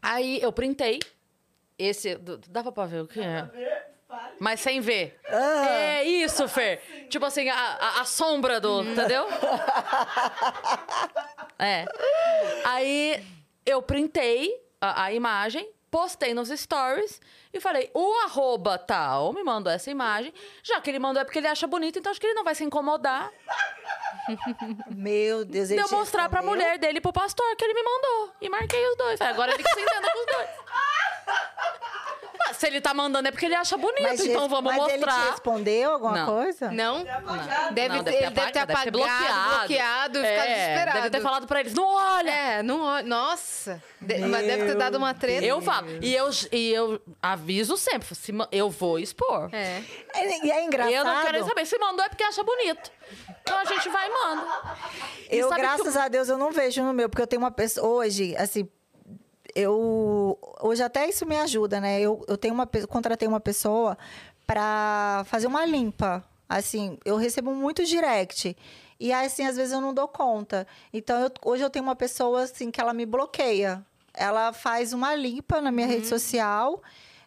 [0.00, 1.00] Aí eu printei.
[1.78, 2.16] Esse.
[2.48, 3.48] Dava pra ver o que é?
[4.38, 5.18] Mas sem ver.
[5.28, 5.66] Ah.
[5.68, 6.80] É isso, Fer.
[7.08, 8.82] Tipo assim, a, a- a sombra do.
[8.84, 9.26] Entendeu?
[11.58, 11.84] É.
[12.64, 13.24] Aí
[13.64, 17.20] eu printei a, a imagem, postei nos stories
[17.54, 20.32] e falei: o arroba tal me mandou essa imagem.
[20.62, 22.54] Já que ele mandou é porque ele acha bonito, então acho que ele não vai
[22.54, 23.30] se incomodar
[24.90, 27.74] Meu Deus, de ele eu te mostrar pra mulher dele e pro pastor que ele
[27.74, 28.32] me mandou.
[28.40, 29.20] E marquei os dois.
[29.20, 30.48] Agora ele que se entenda com os dois.
[32.58, 35.30] Se ele tá mandando é porque ele acha bonito, Mas, então vamos mas ele te
[35.30, 36.26] respondeu alguma Não.
[36.26, 36.70] coisa?
[36.70, 37.04] Não?
[37.72, 40.98] Deve, Não, ter, ele deve ter apagado, bloqueado, e ficado É, desesperado.
[40.98, 42.30] Deve ter falado pra eles, não olha!
[42.30, 43.06] É, não olha.
[43.06, 43.82] Nossa!
[44.00, 45.44] De- mas deve ter dado uma treta.
[45.44, 45.86] Eu falo.
[46.02, 49.48] E eu, e eu aviso sempre, se ma- eu vou expor.
[49.52, 49.82] É.
[50.14, 50.92] É- E é engraçado.
[50.94, 51.66] Eu não quero nem saber.
[51.66, 52.90] Se mandou é porque acha bonito.
[53.42, 54.46] Então a gente vai e manda.
[55.30, 57.42] E Eu, sabe que graças a Deus, eu não vejo no meu, porque eu tenho
[57.42, 57.86] uma pessoa.
[58.04, 58.68] Hoje, assim,
[59.54, 60.38] eu.
[60.60, 62.00] Hoje até isso me ajuda, né?
[62.00, 63.96] Eu, eu tenho uma contratei uma pessoa
[64.46, 66.24] pra fazer uma limpa.
[66.48, 68.56] Assim, eu recebo muito direct.
[69.00, 70.66] E assim, às vezes eu não dou conta.
[70.92, 73.84] Então, eu- hoje eu tenho uma pessoa, assim, que ela me bloqueia.
[74.12, 76.80] Ela faz uma limpa na minha rede social.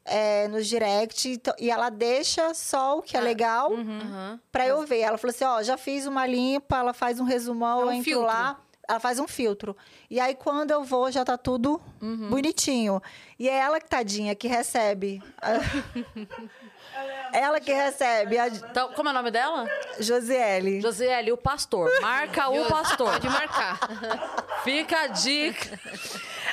[0.10, 4.40] É, nos direct, então- e ela deixa só o que é legal Aham.
[4.54, 5.00] Pra eu ver.
[5.02, 7.92] Ela falou assim: ó, já fiz uma limpa, ela faz um resumão, É um eu
[7.92, 8.26] entro filtro.
[8.28, 8.58] lá.
[8.88, 9.76] Ela faz um filtro.
[10.10, 11.82] E aí, quando eu vou, já tá tudo
[12.30, 13.02] bonitinho.
[13.38, 15.22] E é ela que, tadinha, que recebe.
[17.34, 18.38] ela que recebe.
[18.38, 19.68] A Então, como é o nome dela?
[20.00, 20.80] Josiele.
[20.80, 21.90] Josiele, o pastor.
[22.00, 23.12] Marca o pastor.
[23.12, 23.78] Pode marcar.
[24.64, 25.80] Fica a dica.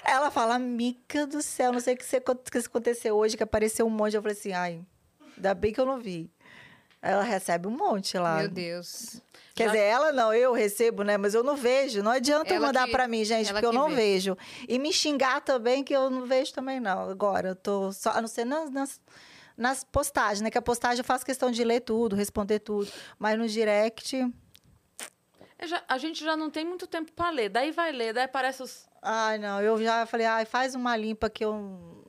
[0.04, 4.16] Ela fala, mica do céu, não sei o que, aconteceu hoje, que apareceu um monte.
[4.16, 4.80] Eu falei assim, ai,
[5.36, 6.30] ainda bem que eu não vi.
[7.00, 8.38] Ela recebe um monte lá.
[8.38, 9.20] Meu Deus.
[9.54, 11.16] Quer Já- dizer, ela não, eu recebo, né?
[11.16, 12.02] Mas eu não vejo.
[12.02, 13.94] Não adianta eu Ela mandar que- pra mim, gente, ela porque eu não vê.
[13.94, 14.36] vejo.
[14.68, 17.08] E me xingar também, que eu não vejo também, não.
[17.08, 19.00] Agora, eu tô só, a não ser nas, nas,
[19.56, 20.50] nas postagens, né?
[20.50, 22.90] Que a postagem eu faço questão de ler tudo, responder tudo.
[23.16, 24.16] Mas no direct.
[25.56, 27.48] Eu já- a gente já não tem muito tempo pra ler.
[27.48, 28.86] Daí vai ler, daí aparece os.
[29.00, 32.02] Ai, não, eu já falei, ai, faz uma limpa que eu.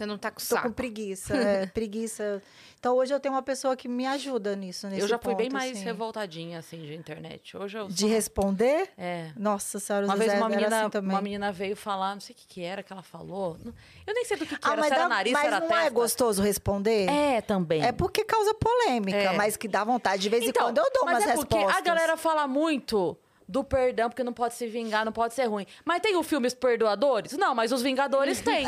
[0.00, 0.68] Você não tá com Tô saco.
[0.68, 2.42] com preguiça, é, preguiça.
[2.78, 5.50] Então hoje eu tenho uma pessoa que me ajuda nisso, nesse eu já fui bem
[5.50, 5.84] ponto, mais assim.
[5.84, 7.54] revoltadinha, assim, de internet.
[7.54, 7.86] Hoje eu.
[7.88, 8.88] De sou- responder?
[8.96, 9.30] É.
[9.36, 11.10] Nossa senhora, Uma vez uma menina, assim também.
[11.14, 13.58] uma menina veio falar, não sei o que, que era que ela falou.
[14.06, 15.46] Eu nem sei do que, que Ah, era, mas, se era dá- nariz, mas se
[15.48, 15.84] era não testa.
[15.84, 17.10] é gostoso responder?
[17.10, 17.84] É, também.
[17.84, 19.32] É porque causa polêmica, É.
[19.34, 20.22] mas que dá vontade.
[20.22, 21.78] De vez Então, em quando eu dou mas umas é porque respostas.
[21.82, 23.14] a galera fala muito
[23.50, 25.66] do perdão, porque não pode se vingar, não pode ser ruim.
[25.84, 27.32] Mas tem o filme Os Perdoadores?
[27.36, 28.64] Não, mas os Vingadores têm.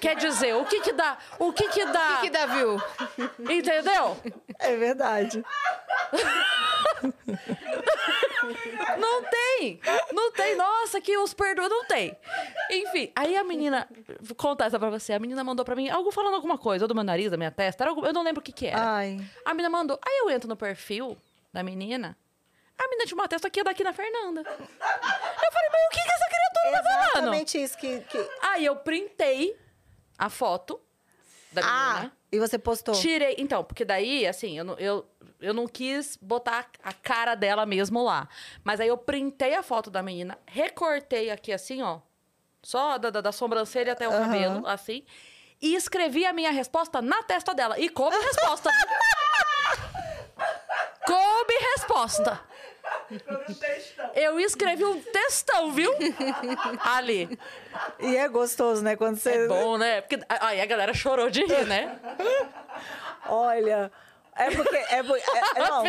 [0.00, 1.16] Quer dizer, o que que dá?
[1.38, 2.10] O que que dá?
[2.10, 2.76] O que, que dá, viu?
[3.48, 4.16] Entendeu?
[4.58, 5.44] É verdade.
[8.98, 9.80] Não tem!
[10.12, 10.56] Não tem!
[10.56, 12.16] Nossa, que os perdoa, não tem!
[12.70, 13.88] Enfim, aí a menina.
[14.20, 15.12] Vou contar essa pra você.
[15.12, 17.50] A menina mandou pra mim algo falando alguma coisa, ou do meu nariz, da minha
[17.50, 17.84] testa.
[17.84, 18.80] Era algum- eu não lembro o que que era.
[18.80, 19.18] Ai.
[19.44, 19.98] A menina mandou.
[20.06, 21.16] Aí eu entro no perfil
[21.52, 22.16] da menina.
[22.78, 24.40] A menina tinha uma testa que ia daqui na Fernanda.
[24.40, 27.10] Eu falei, mas o que, que essa criatura tá falando?
[27.10, 28.30] Exatamente isso que, que...
[28.42, 29.58] Aí eu printei
[30.18, 30.80] a foto
[31.52, 32.12] da Ah, menina.
[32.32, 32.94] e você postou.
[32.94, 33.36] Tirei.
[33.38, 35.06] Então, porque daí, assim, eu não, eu,
[35.40, 38.28] eu não quis botar a cara dela mesmo lá.
[38.62, 42.00] Mas aí eu printei a foto da menina, recortei aqui assim, ó.
[42.62, 44.24] Só da, da, da sobrancelha até o Aham.
[44.24, 45.04] cabelo, assim.
[45.62, 47.78] E escrevi a minha resposta na testa dela.
[47.78, 48.70] E coube resposta.
[51.06, 52.40] coube resposta.
[54.14, 55.90] Eu escrevi um textão, viu?
[56.80, 57.38] Ali.
[58.00, 58.96] E é gostoso, né?
[58.96, 59.30] Quando você.
[59.30, 60.00] É bom, né?
[60.00, 61.98] Porque aí a galera chorou de rir, né?
[63.28, 63.90] Olha.
[64.34, 64.76] É porque.
[64.76, 65.86] É, porque- é- é- não,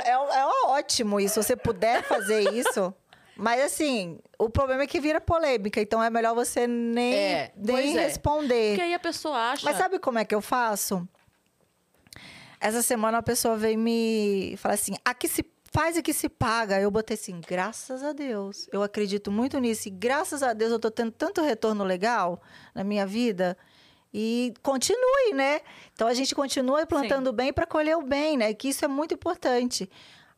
[0.00, 0.10] é,
[0.40, 1.34] é ótimo isso.
[1.34, 2.92] Se você puder fazer isso.
[3.36, 7.96] Mas assim, o problema é que vira polêmica, então é melhor você nem, É, nem
[7.96, 8.02] é.
[8.02, 8.70] responder.
[8.72, 9.64] Porque aí a pessoa acha.
[9.64, 11.08] Mas sabe como é que eu faço?
[12.60, 16.80] Essa semana a pessoa veio me falar assim: aqui se faz e que se paga.
[16.80, 18.68] Eu botei assim, graças a Deus.
[18.72, 19.88] Eu acredito muito nisso.
[19.88, 22.42] E graças a Deus eu tô tendo tanto retorno legal
[22.74, 23.56] na minha vida.
[24.12, 25.60] E continue, né?
[25.94, 28.52] Então a gente continua plantando bem para colher o bem, né?
[28.52, 29.88] Que isso é muito importante.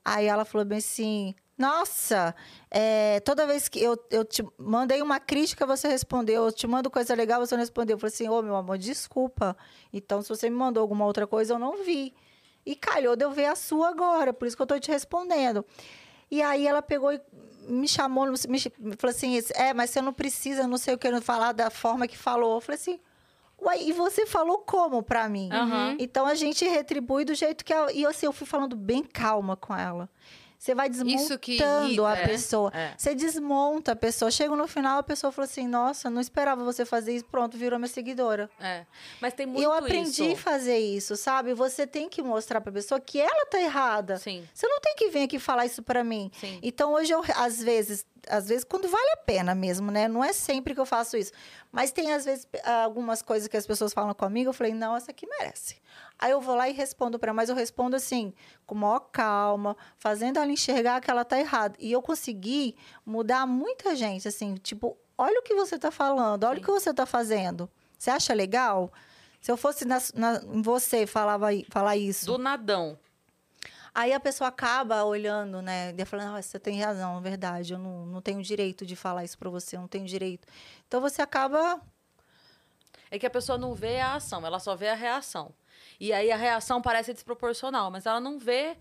[0.05, 2.35] Aí ela falou bem assim: Nossa,
[2.71, 6.45] é, toda vez que eu, eu te mandei uma crítica, você respondeu.
[6.45, 7.95] Eu te mando coisa legal, você não respondeu.
[7.95, 9.57] Eu falei assim: Ô, meu amor, desculpa.
[9.93, 12.15] Então, se você me mandou alguma outra coisa, eu não vi.
[12.65, 15.65] E calhou de eu ver a sua agora, por isso que eu tô te respondendo.
[16.31, 17.21] E aí ela pegou e
[17.69, 18.59] me chamou, me
[18.97, 22.17] falou assim: É, mas você não precisa, não sei o que, falar da forma que
[22.17, 22.55] falou.
[22.55, 22.99] Eu falei assim.
[23.65, 25.49] Ué, e você falou como pra mim?
[25.53, 25.97] Aham.
[26.01, 27.93] Então a gente retribui do jeito que ela.
[27.93, 30.11] E assim, eu fui falando bem calma com ela.
[30.63, 32.25] Você vai desmontando a é.
[32.25, 32.71] pessoa.
[32.73, 32.95] É.
[32.97, 34.31] Você desmonta a pessoa.
[34.31, 37.25] Chega no final, a pessoa falou assim: Nossa, não esperava você fazer isso.
[37.25, 38.49] Pronto, virou minha seguidora.
[38.61, 38.87] É.
[39.21, 41.53] Mas tem muito eu aprendi a fazer isso, sabe?
[41.53, 44.19] Você tem que mostrar pra pessoa que ela tá errada.
[44.19, 46.31] Sim, Você não tem que vir aqui falar isso pra mim.
[46.39, 46.61] sim.
[46.63, 50.07] Então hoje eu às vezes, às vezes quando vale a pena mesmo, né?
[50.07, 51.33] Não é sempre que eu faço isso,
[51.73, 52.47] mas tem às vezes
[52.85, 55.83] algumas coisas que as pessoas falam comigo, eu falei: "Não, essa aqui merece".
[56.23, 58.33] Aí eu vou lá e respondo para ela, mas eu respondo assim,
[58.65, 61.75] com maior calma, fazendo ela enxergar que ela tá errada.
[61.81, 66.55] E eu consegui mudar muita gente assim, tipo, olha o que você tá falando, olha
[66.59, 66.63] Sim.
[66.63, 67.69] o que você tá fazendo.
[67.99, 68.93] Você acha legal?
[69.41, 72.25] Se eu fosse na, na- em você falava, falar isso.
[72.27, 72.97] Do nadão.
[73.93, 75.93] Aí a pessoa acaba olhando, né?
[75.99, 77.73] E falando, ah, você tem razão, é verdade.
[77.73, 80.47] Eu não, não tenho direito de falar isso pra você, eu não tenho direito.
[80.87, 81.81] Então você acaba.
[83.11, 85.53] É que a pessoa não vê a ação, ela só vê a reação.
[86.03, 88.77] E aí a reação parece desproporcional, mas ela não vê.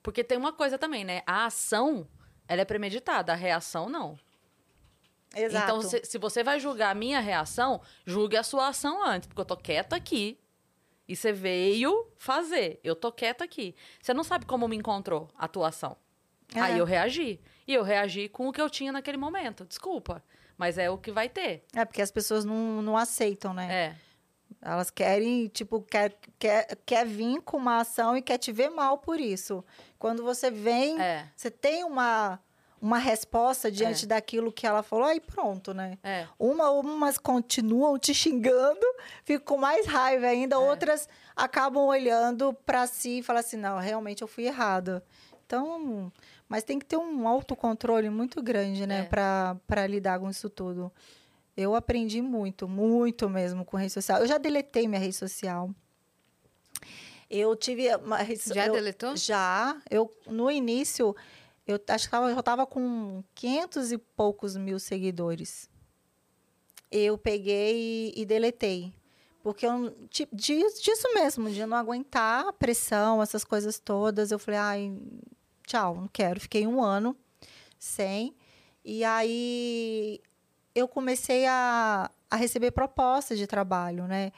[0.00, 1.20] Porque tem uma coisa também, né?
[1.26, 2.06] A ação,
[2.46, 4.16] ela é premeditada, a reação não.
[5.34, 5.64] Exato.
[5.64, 9.40] Então, se, se você vai julgar a minha reação, julgue a sua ação antes, porque
[9.40, 10.38] eu tô quieta aqui.
[11.08, 12.78] E você veio fazer.
[12.84, 13.74] Eu tô quieta aqui.
[14.00, 15.96] Você não sabe como me encontrou a tua ação.
[16.54, 16.60] É.
[16.60, 17.40] Aí eu reagi.
[17.66, 19.64] E eu reagi com o que eu tinha naquele momento.
[19.64, 20.22] Desculpa.
[20.56, 21.64] Mas é o que vai ter.
[21.74, 23.72] É porque as pessoas não, não aceitam, né?
[23.72, 24.11] É.
[24.64, 28.96] Elas querem, tipo, quer, quer, quer vir com uma ação e quer te ver mal
[28.98, 29.64] por isso.
[29.98, 31.26] Quando você vem, É.
[31.34, 32.38] você tem uma,
[32.80, 34.08] uma resposta diante É.
[34.08, 35.98] daquilo que ela falou, aí pronto, né?
[36.04, 36.28] É.
[36.38, 38.86] Uma, umas continuam te xingando,
[39.24, 40.58] ficam com mais raiva ainda, É.
[40.58, 45.02] outras acabam olhando pra si e falam assim: não, realmente eu fui errada.
[45.44, 46.10] Então,
[46.48, 49.04] mas tem que ter um autocontrole muito grande, né, É.
[49.66, 50.90] Para lidar com isso tudo.
[51.56, 54.20] Eu aprendi muito, muito mesmo com rede social.
[54.20, 55.70] Eu já deletei minha rede social.
[57.28, 59.16] Eu tive uma rede Já eu- deletou?
[59.16, 59.80] Já.
[59.90, 61.14] Eu, no início,
[61.66, 65.68] eu acho que eu estava com 500 e poucos mil seguidores.
[66.90, 68.92] Eu peguei e, deletei.
[69.42, 74.30] Porque eu, tipo, disso mesmo, de não aguentar a pressão, essas coisas todas.
[74.30, 74.98] Eu falei, ai,
[75.66, 76.38] tchau, não quero.
[76.38, 77.16] Fiquei um ano
[77.78, 78.36] sem.
[78.84, 80.20] E aí
[80.74, 84.32] eu comecei a, a receber propostas de trabalho, né?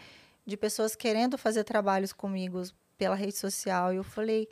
[0.44, 2.62] De pessoas querendo fazer trabalhos comigo
[2.98, 3.92] pela rede social.
[3.92, 4.48] E eu falei.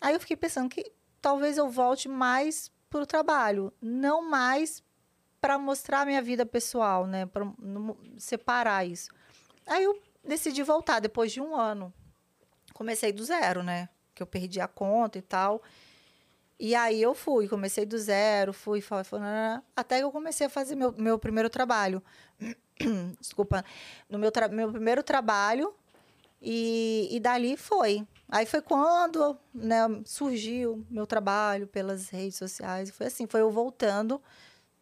[0.00, 4.82] Aí eu fiquei pensando que talvez eu volte mais para o trabalho, não mais
[5.40, 7.26] para mostrar minha vida pessoal, né?
[7.26, 7.44] Para
[8.16, 9.10] separar isso.
[9.66, 11.92] Aí eu decidi voltar depois de um ano.
[12.72, 13.88] Comecei do zero, né?
[14.14, 15.62] Que eu perdi a conta e tal.
[16.58, 18.82] E aí eu fui, comecei do zero, fui,
[19.74, 22.02] até que eu comecei a fazer meu, meu primeiro trabalho.
[23.20, 23.64] Desculpa.
[24.08, 25.74] No meu, meu primeiro trabalho,
[26.40, 28.06] e, e dali foi.
[28.28, 32.90] Aí foi quando né, surgiu meu trabalho pelas redes sociais.
[32.90, 34.20] Foi assim, foi eu voltando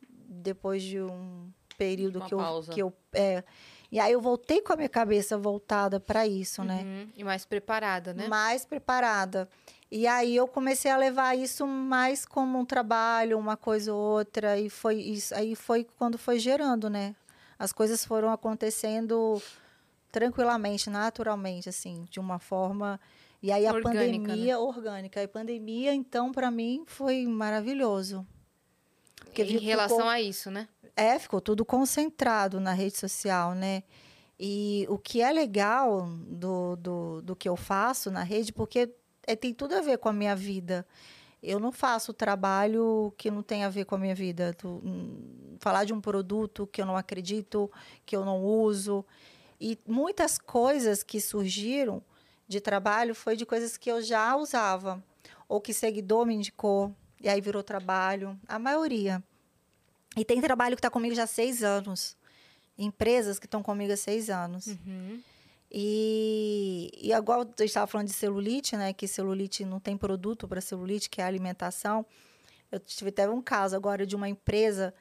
[0.08, 2.72] depois de um período Uma que eu, pausa.
[2.72, 3.44] que eu é,
[3.90, 6.82] e aí eu voltei com a minha cabeça voltada para isso, né?
[6.82, 7.12] Uhum.
[7.14, 8.26] E mais preparada, né?
[8.26, 9.48] mais preparada.
[9.94, 14.58] E aí eu comecei a levar isso mais como um trabalho, uma coisa ou outra,
[14.58, 15.34] e foi isso.
[15.34, 17.14] Aí foi quando foi gerando, né?
[17.58, 19.40] As coisas foram acontecendo
[20.10, 22.98] tranquilamente, naturalmente, assim, de uma forma.
[23.42, 24.56] E aí a orgânica, pandemia né?
[24.56, 25.22] orgânica.
[25.22, 28.26] A pandemia, então, para mim, foi maravilhoso.
[29.26, 30.68] Porque em relação ficou, a isso, né?
[30.96, 33.82] É, ficou tudo concentrado na rede social, né?
[34.40, 38.90] E o que é legal do, do, do que eu faço na rede, porque
[39.32, 40.86] é, tem tudo a ver com a minha vida.
[41.42, 44.54] Eu não faço trabalho que não tem a ver com a minha vida.
[44.54, 47.70] Tu, hum, falar de um produto que eu não acredito,
[48.06, 49.04] que eu não uso.
[49.60, 52.02] E muitas coisas que surgiram
[52.46, 55.02] de trabalho foi de coisas que eu já usava.
[55.48, 58.38] Ou que seguidor me indicou, e aí virou trabalho.
[58.46, 59.22] A maioria.
[60.16, 62.16] E tem trabalho que está comigo já há seis anos.
[62.78, 64.66] Empresas que estão comigo há seis anos.
[64.66, 65.20] Uhum.
[65.74, 68.92] E, e agora eu estava falando de celulite, né?
[68.92, 72.04] Que celulite não tem produto para celulite, que é a alimentação.
[72.70, 74.92] Eu tive até um caso agora de uma empresa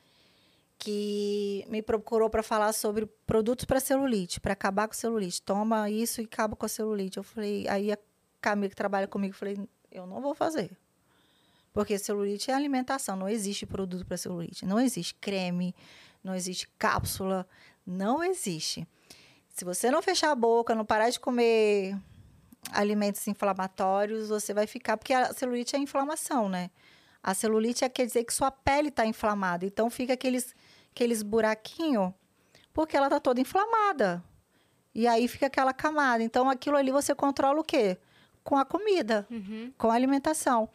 [0.78, 5.42] que me procurou para falar sobre produtos para celulite, para acabar com celulite.
[5.42, 7.18] Toma isso e acaba com a celulite.
[7.18, 7.98] Eu falei, aí a
[8.40, 9.60] Camila que trabalha comigo, falei,
[9.92, 10.72] eu não vou fazer.
[11.74, 14.66] Porque celulite é alimentação, não existe produto para celulite.
[14.66, 15.76] Não existe creme,
[16.24, 17.46] não existe cápsula,
[17.86, 18.88] não existe.
[19.52, 21.98] Se você não fechar a boca, não parar de comer
[22.72, 24.98] alimentos inflamatórios, você vai ficar.
[24.98, 26.70] Porque a celulite é inflamação, né?
[27.22, 29.66] A celulite é, quer dizer que sua pele está inflamada.
[29.66, 30.56] Então fica aqueles,
[30.92, 32.14] aqueles buraquinhos,
[32.74, 34.24] porque ela está toda inflamada.
[34.94, 36.24] E aí fica aquela camada.
[36.24, 37.98] Então aquilo ali você controla o quê?
[38.44, 39.72] Com a comida, uhum.
[39.78, 40.70] com a alimentação.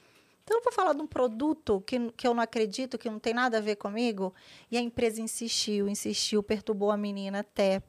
[0.47, 3.35] Então, eu vou falar de um produto que, que eu não acredito, que não tem
[3.35, 4.33] nada a ver comigo.
[4.71, 7.83] E a empresa insistiu, insistiu, perturbou a menina até.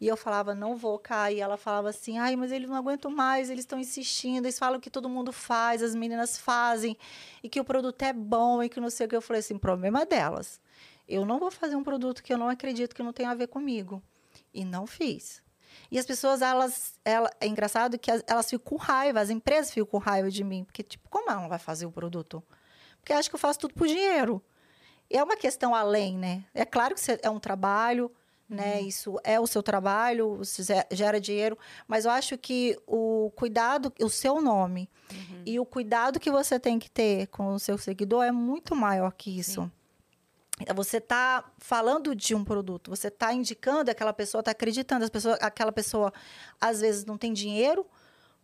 [0.00, 1.38] E eu falava, não vou cair.
[1.38, 4.80] E ela falava assim, ai, mas eles não aguentam mais, eles estão insistindo, eles falam
[4.80, 6.96] que todo mundo faz, as meninas fazem,
[7.42, 9.16] e que o produto é bom, e que não sei o que.
[9.16, 10.60] Eu falei assim, problema delas.
[11.08, 13.48] Eu não vou fazer um produto que eu não acredito que não tem a ver
[13.48, 14.02] comigo.
[14.54, 15.42] E não fiz.
[15.90, 19.86] E as pessoas, elas, ela, é engraçado que elas ficam com raiva, as empresas ficam
[19.86, 22.42] com raiva de mim, porque, tipo, como ela não vai fazer o produto?
[23.00, 24.42] Porque acho que eu faço tudo por dinheiro.
[25.08, 26.44] E é uma questão além, né?
[26.54, 28.10] É claro que é um trabalho,
[28.50, 28.80] né?
[28.80, 28.86] Uhum.
[28.88, 31.56] Isso é o seu trabalho, você gera dinheiro,
[31.86, 35.42] mas eu acho que o cuidado, o seu nome uhum.
[35.46, 39.12] e o cuidado que você tem que ter com o seu seguidor é muito maior
[39.12, 39.62] que isso.
[39.62, 39.70] Sim.
[40.74, 45.38] Você está falando de um produto, você está indicando, aquela pessoa está acreditando, as pessoas,
[45.40, 46.12] aquela pessoa
[46.60, 47.86] às vezes não tem dinheiro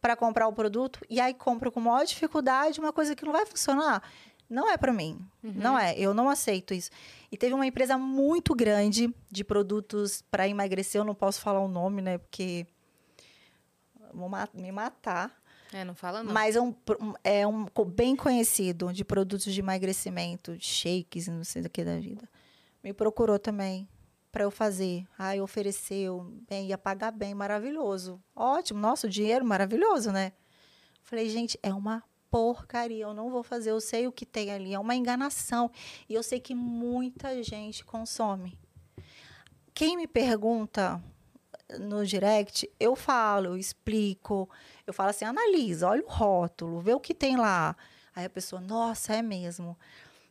[0.00, 3.44] para comprar o produto e aí compra com maior dificuldade uma coisa que não vai
[3.44, 4.02] funcionar.
[4.48, 5.18] Não é para mim.
[5.42, 5.52] Uhum.
[5.54, 5.98] Não é.
[5.98, 6.90] Eu não aceito isso.
[7.30, 11.00] E teve uma empresa muito grande de produtos para emagrecer.
[11.00, 12.18] Eu não posso falar o nome, né?
[12.18, 12.66] Porque
[14.14, 15.34] vão me matar.
[15.72, 16.32] É, não fala não.
[16.32, 16.74] Mas é um,
[17.24, 22.28] é um bem conhecido de produtos de emagrecimento, shakes, não sei do que da vida.
[22.82, 23.88] Me procurou também
[24.30, 25.06] para eu fazer.
[25.18, 28.22] Aí ofereceu, bem, ia pagar bem, maravilhoso.
[28.34, 30.32] Ótimo, nosso dinheiro maravilhoso, né?
[31.02, 34.74] Falei, gente, é uma porcaria, eu não vou fazer, eu sei o que tem ali,
[34.74, 35.70] é uma enganação.
[36.08, 38.58] E eu sei que muita gente consome.
[39.74, 41.02] Quem me pergunta
[41.78, 44.48] no direct, eu falo, eu explico,
[44.86, 47.76] eu falo assim, analisa, olha o rótulo, vê o que tem lá.
[48.14, 49.76] Aí a pessoa, nossa, é mesmo.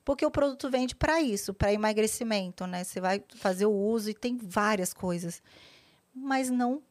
[0.03, 2.83] Porque o produto vende para isso, para emagrecimento, né?
[2.83, 5.41] Você vai fazer o uso e tem várias coisas.
[6.13, 6.81] Mas não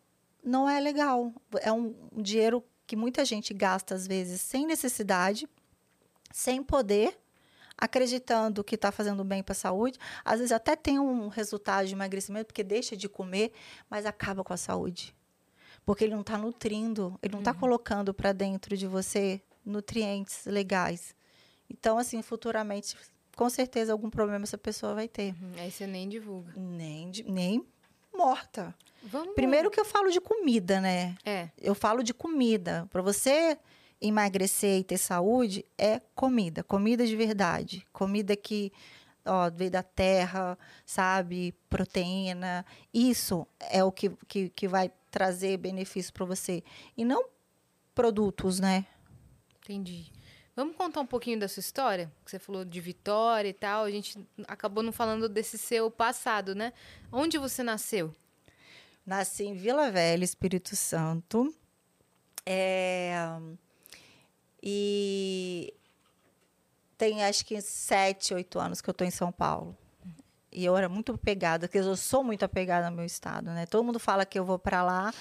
[0.45, 1.33] não é legal.
[1.63, 5.49] É um dinheiro que muita gente gasta, às vezes, sem necessidade,
[6.33, 7.19] sem poder,
[7.77, 9.99] acreditando que está fazendo bem para a saúde.
[10.25, 13.53] Às vezes até tem um resultado de emagrecimento, porque deixa de comer,
[13.89, 15.15] mas acaba com a saúde.
[15.85, 17.59] Porque ele não está nutrindo, ele não está uhum.
[17.59, 21.15] colocando para dentro de você nutrientes legais.
[21.69, 22.97] Então, assim, futuramente,
[23.37, 25.35] com certeza, algum problema essa pessoa vai ter.
[25.35, 25.53] Uhum.
[25.59, 26.53] Aí você nem divulga.
[26.57, 27.67] Nem, nem
[28.17, 28.75] morta.
[29.03, 31.17] Vamos Primeiro que eu falo de comida, né?
[31.25, 31.51] É.
[31.61, 32.89] Eu falo de comida.
[32.91, 33.59] Para você
[34.01, 36.63] emagrecer e ter saúde, é comida.
[36.63, 37.87] Comida de verdade.
[37.93, 38.73] Comida que
[39.25, 41.55] ó, veio da terra, sabe?
[41.69, 42.65] Proteína.
[42.93, 46.63] Isso é o que, que, que vai trazer benefício para você.
[46.97, 47.27] E não
[47.95, 48.87] produtos, né?
[49.63, 50.14] Entendi.
[50.57, 52.13] Vamos contar um pouquinho da sua história?
[52.25, 53.85] Você falou de Vitória e tal.
[53.85, 54.17] A gente
[54.47, 56.73] acabou não falando desse seu passado, né?
[57.11, 58.15] Onde você nasceu?
[59.05, 61.53] Nasci em Vila Velha, Espírito Santo.
[62.47, 63.17] É...
[64.63, 65.75] E
[66.97, 69.77] tem acho que sete, oito anos que eu estou em São Paulo.
[70.51, 73.67] E eu era muito apegada, porque eu sou muito apegada ao meu estado, né?
[73.67, 75.13] Todo mundo fala que eu vou para lá,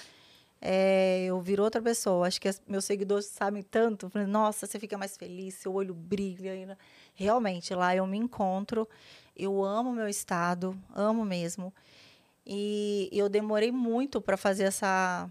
[0.66, 2.26] é, eu viro outra pessoa.
[2.26, 4.10] Acho que as, meus seguidores sabem tanto.
[4.26, 6.78] Nossa, você fica mais feliz, seu olho brilha.
[7.14, 8.88] Realmente, lá eu me encontro.
[9.36, 11.74] Eu amo meu estado, amo mesmo.
[12.46, 15.30] E eu demorei muito para fazer essa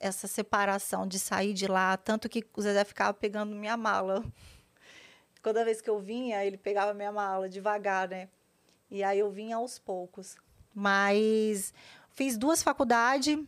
[0.00, 4.24] essa separação de sair de lá, tanto que o Zezé ficava pegando minha mala.
[5.42, 8.28] Toda vez que eu vinha, ele pegava minha mala devagar, né?
[8.90, 10.36] E aí eu vinha aos poucos.
[10.74, 11.72] Mas
[12.10, 13.38] fiz duas faculdades.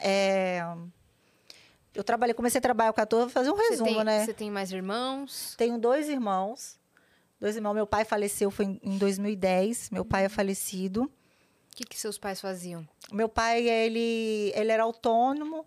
[0.00, 0.62] É...
[1.94, 4.24] Eu trabalhei, comecei a trabalhar com 14, vou fazer um resumo, você tem, né?
[4.24, 5.54] Você tem mais irmãos?
[5.56, 6.78] Tenho dois irmãos.
[7.40, 7.74] Dois irmãos.
[7.74, 9.90] Meu pai faleceu foi em 2010.
[9.90, 11.04] Meu pai é falecido.
[11.04, 12.86] O que, que seus pais faziam?
[13.10, 15.66] Meu pai, ele, ele era autônomo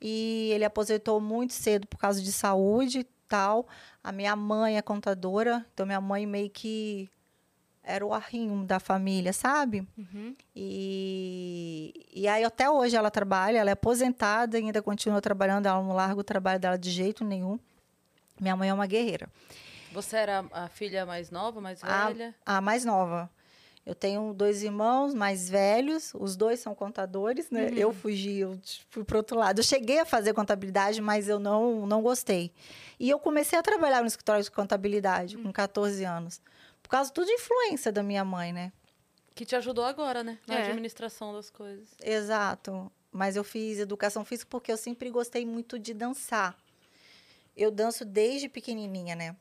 [0.00, 3.66] e ele aposentou muito cedo por causa de saúde e tal.
[4.02, 7.08] A minha mãe é contadora, então minha mãe meio que
[7.86, 9.86] era o arrimo da família, sabe?
[9.96, 10.34] Uhum.
[10.54, 15.94] E, e aí até hoje ela trabalha, ela é aposentada, ainda continua trabalhando, ela não
[15.94, 17.58] larga o trabalho dela de jeito nenhum.
[18.40, 19.28] Minha mãe é uma guerreira.
[19.92, 22.34] Você era a filha mais nova, mais velha?
[22.44, 23.30] A, a mais nova.
[23.86, 27.68] Eu tenho dois irmãos mais velhos, os dois são contadores, né?
[27.68, 27.76] Uhum.
[27.76, 28.58] Eu fugi, eu
[28.90, 29.60] fui para outro lado.
[29.60, 32.50] Eu cheguei a fazer contabilidade, mas eu não, não gostei.
[32.98, 35.44] E eu comecei a trabalhar no escritório de contabilidade uhum.
[35.44, 36.40] com 14 anos.
[36.86, 38.72] Por causa tudo de influência da minha mãe, né?
[39.34, 40.38] Que te ajudou agora, né?
[40.46, 40.70] Na é.
[40.70, 41.88] administração das coisas.
[42.00, 42.90] Exato.
[43.10, 46.56] Mas eu fiz educação física porque eu sempre gostei muito de dançar.
[47.56, 49.34] Eu danço desde pequenininha, né?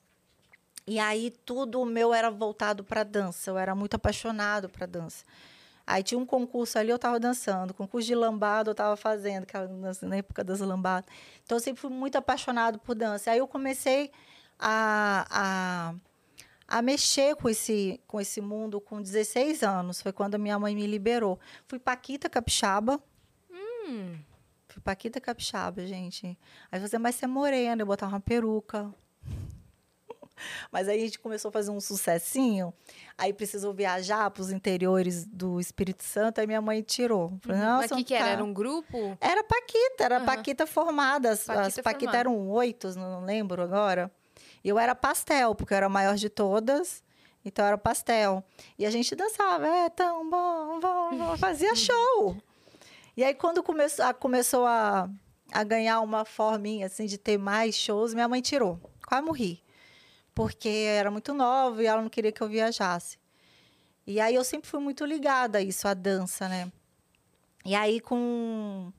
[0.88, 3.51] E aí tudo meu era voltado para dança.
[3.51, 5.23] Eu era muito apaixonado para dança.
[5.85, 7.76] Aí tinha um concurso ali, eu estava dançando.
[7.76, 9.45] Concurso de lambada eu estava fazendo,
[10.01, 11.07] na época das lambadas.
[11.43, 13.30] Então eu sempre fui muito apaixonado por dança.
[13.30, 14.11] Aí eu comecei
[14.57, 15.95] a, a
[16.67, 20.01] a mexer com esse, com esse mundo com 16 anos.
[20.01, 21.39] Foi quando a minha mãe me liberou.
[21.67, 23.01] Fui Paquita Capixaba.
[23.51, 24.17] Hum.
[24.67, 26.37] Fui Paquita Capixaba, gente.
[26.71, 28.93] Aí você, mas você é morena, eu botava uma peruca.
[30.69, 32.73] Mas aí a gente começou a fazer um sucessinho.
[33.17, 36.41] Aí precisou viajar para os interiores do Espírito Santo.
[36.41, 37.39] Aí minha mãe tirou.
[37.41, 37.77] Falei, uhum.
[37.77, 38.27] Mas o que, que era?
[38.27, 39.17] Era um grupo?
[39.21, 40.25] Era Paquita, era uhum.
[40.25, 41.31] Paquita formada.
[41.31, 44.11] As Paquita, as Paquita eram oito, não lembro agora.
[44.65, 47.03] Eu era pastel, porque eu era a maior de todas.
[47.45, 48.43] Então era pastel.
[48.79, 51.37] E a gente dançava, é tão bom, bom, bom.
[51.37, 52.35] fazia show.
[53.15, 55.07] E aí quando começou a, começou a,
[55.51, 58.79] a ganhar uma forminha assim de ter mais shows, minha mãe tirou.
[59.07, 59.63] Quase morri.
[60.33, 63.19] Porque era muito nova e ela não queria que eu viajasse.
[64.07, 66.71] E aí eu sempre fui muito ligada a isso, a dança, né?
[67.63, 68.91] E aí com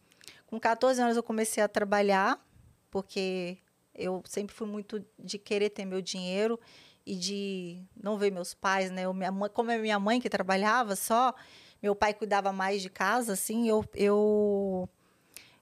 [0.46, 2.40] com 14 anos eu comecei a trabalhar,
[2.88, 3.58] porque
[3.96, 6.58] eu sempre fui muito de querer ter meu dinheiro
[7.04, 9.02] e de não ver meus pais, né?
[9.02, 11.34] Eu, minha mãe, como é minha mãe que trabalhava só,
[11.82, 14.88] meu pai cuidava mais de casa, assim, eu eu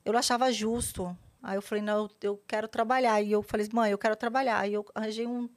[0.04, 1.16] eu achava justo.
[1.42, 3.20] Aí eu falei, não, eu quero trabalhar.
[3.20, 4.66] E eu falei, mãe, eu quero trabalhar.
[4.68, 5.48] E eu arranjei um,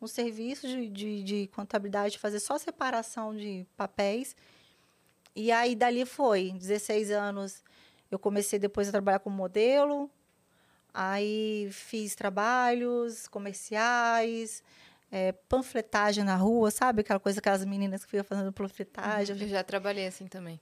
[0.00, 4.34] um serviço de, de, de contabilidade, fazer só separação de papéis.
[5.36, 6.52] E aí, dali foi.
[6.52, 7.62] 16 anos,
[8.10, 10.10] eu comecei depois a trabalhar como modelo.
[10.94, 14.62] Aí fiz trabalhos comerciais,
[15.10, 17.00] é, panfletagem na rua, sabe?
[17.00, 19.34] Aquela coisa, aquelas meninas que ficam fazendo panfletagem.
[19.34, 20.60] Uhum, eu já trabalhei assim também.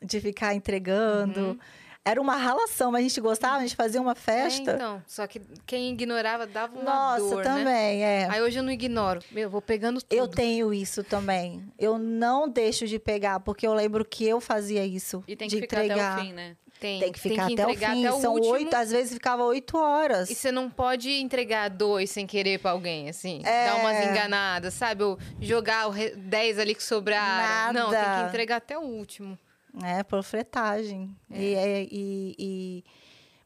[0.00, 1.40] De ficar entregando.
[1.40, 1.58] Uhum.
[2.04, 4.70] Era uma relação, mas a gente gostava, a gente fazia uma festa.
[4.70, 7.42] É, então, só que quem ignorava dava uma Nossa, dor, né?
[7.42, 8.22] também, né?
[8.22, 8.28] é.
[8.30, 9.20] Aí hoje eu não ignoro.
[9.30, 10.16] Meu, vou pegando tudo.
[10.16, 11.70] Eu tenho isso também.
[11.78, 15.22] Eu não deixo de pegar, porque eu lembro que eu fazia isso.
[15.28, 16.12] E tem que de ficar entregar.
[16.12, 16.56] até o fim, né?
[16.80, 18.06] Tem, tem que ficar tem que até o fim.
[18.06, 18.52] Até o São último.
[18.52, 20.30] oito, às vezes ficava oito horas.
[20.30, 23.42] E você não pode entregar dois sem querer pra alguém, assim.
[23.44, 23.66] É...
[23.66, 25.02] Dar umas enganadas, sabe?
[25.02, 27.72] Ou jogar dez ali que sobraram.
[27.72, 27.80] Nada.
[27.80, 29.36] Não, tem que entregar até o último.
[29.82, 31.14] É, panfletagem.
[31.30, 31.38] É.
[31.40, 32.84] E, e, e,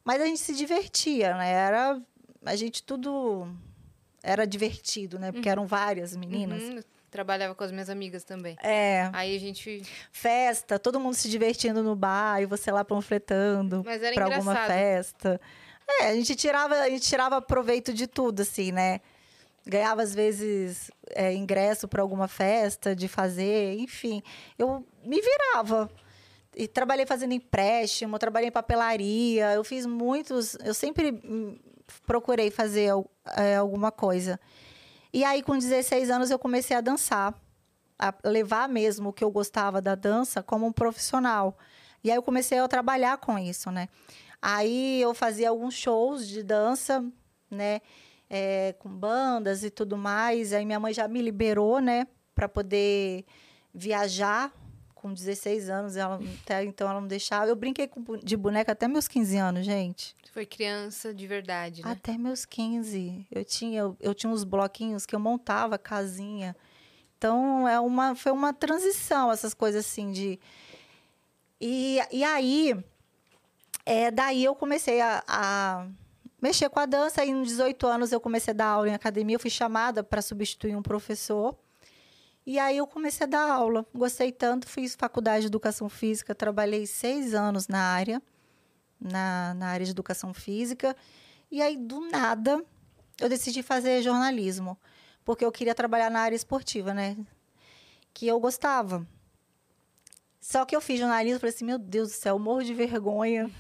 [0.04, 1.50] Mas a gente se divertia, né?
[1.50, 2.00] Era...
[2.44, 3.48] A gente tudo...
[4.22, 5.32] Era divertido, né?
[5.32, 5.52] Porque uhum.
[5.52, 6.62] eram várias meninas.
[6.62, 6.80] Uhum
[7.12, 8.56] trabalhava com as minhas amigas também.
[8.62, 9.09] É.
[9.12, 9.82] Aí a gente.
[10.10, 14.48] Festa, todo mundo se divertindo no bar e você lá panfletando Mas era pra engraçado.
[14.48, 15.40] alguma festa.
[16.01, 19.01] É, a gente tirava, a gente tirava proveito de tudo, assim, né?
[19.64, 24.22] Ganhava, às vezes, é, ingresso para alguma festa de fazer, enfim.
[24.59, 25.90] Eu me virava.
[26.56, 30.56] E trabalhei fazendo empréstimo, trabalhei em papelaria, eu fiz muitos.
[30.64, 31.12] Eu sempre
[32.06, 32.90] procurei fazer
[33.36, 34.40] é, alguma coisa.
[35.12, 37.34] E aí, com 16 anos, eu comecei a dançar,
[37.98, 41.56] a levar mesmo o que eu gostava da dança como um profissional.
[42.02, 43.89] E aí eu comecei a trabalhar com isso, né?
[44.40, 47.05] Aí eu fazia alguns shows de dança,
[47.51, 47.80] né?
[48.28, 50.52] É, com bandas e tudo mais.
[50.52, 52.06] Aí minha mãe já me liberou, né?
[52.34, 53.24] Para poder
[53.72, 54.52] viajar
[55.02, 57.48] com 16 anos, ela, até então ela não deixava.
[57.48, 60.14] Eu brinquei com, de boneca até meus 15 anos, gente.
[60.32, 61.90] Foi criança de verdade, né?
[61.90, 63.26] Até meus 15.
[63.28, 66.56] Eu tinha, eu, eu tinha uns bloquinhos que eu montava casinha.
[67.18, 70.38] Então, é uma, foi uma transição, essas coisas assim de.
[71.60, 72.74] E, e aí,
[73.84, 75.86] é, daí eu comecei a, a
[76.40, 77.22] mexer com a dança.
[77.22, 79.34] Aí, nos 18 anos, eu comecei a dar aula em academia.
[79.34, 81.56] Eu fui chamada para substituir um professor.
[82.44, 83.86] E aí eu comecei a dar aula.
[83.94, 88.20] Gostei tanto, fiz faculdade de educação física, trabalhei seis anos na área,
[89.01, 90.97] na, na área de educação física.
[91.51, 92.64] E aí, do nada,
[93.20, 94.77] eu decidi fazer jornalismo
[95.24, 97.16] porque eu queria trabalhar na área esportiva, né?
[98.12, 99.06] Que eu gostava.
[100.40, 103.51] Só que eu fiz jornalismo, falei assim, meu Deus do céu, eu morro de vergonha.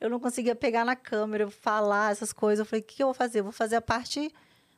[0.00, 2.60] Eu não conseguia pegar na câmera, falar essas coisas.
[2.60, 3.38] Eu falei, o que, eu vou fazer?
[3.38, 4.32] Eu vou fazer a parte,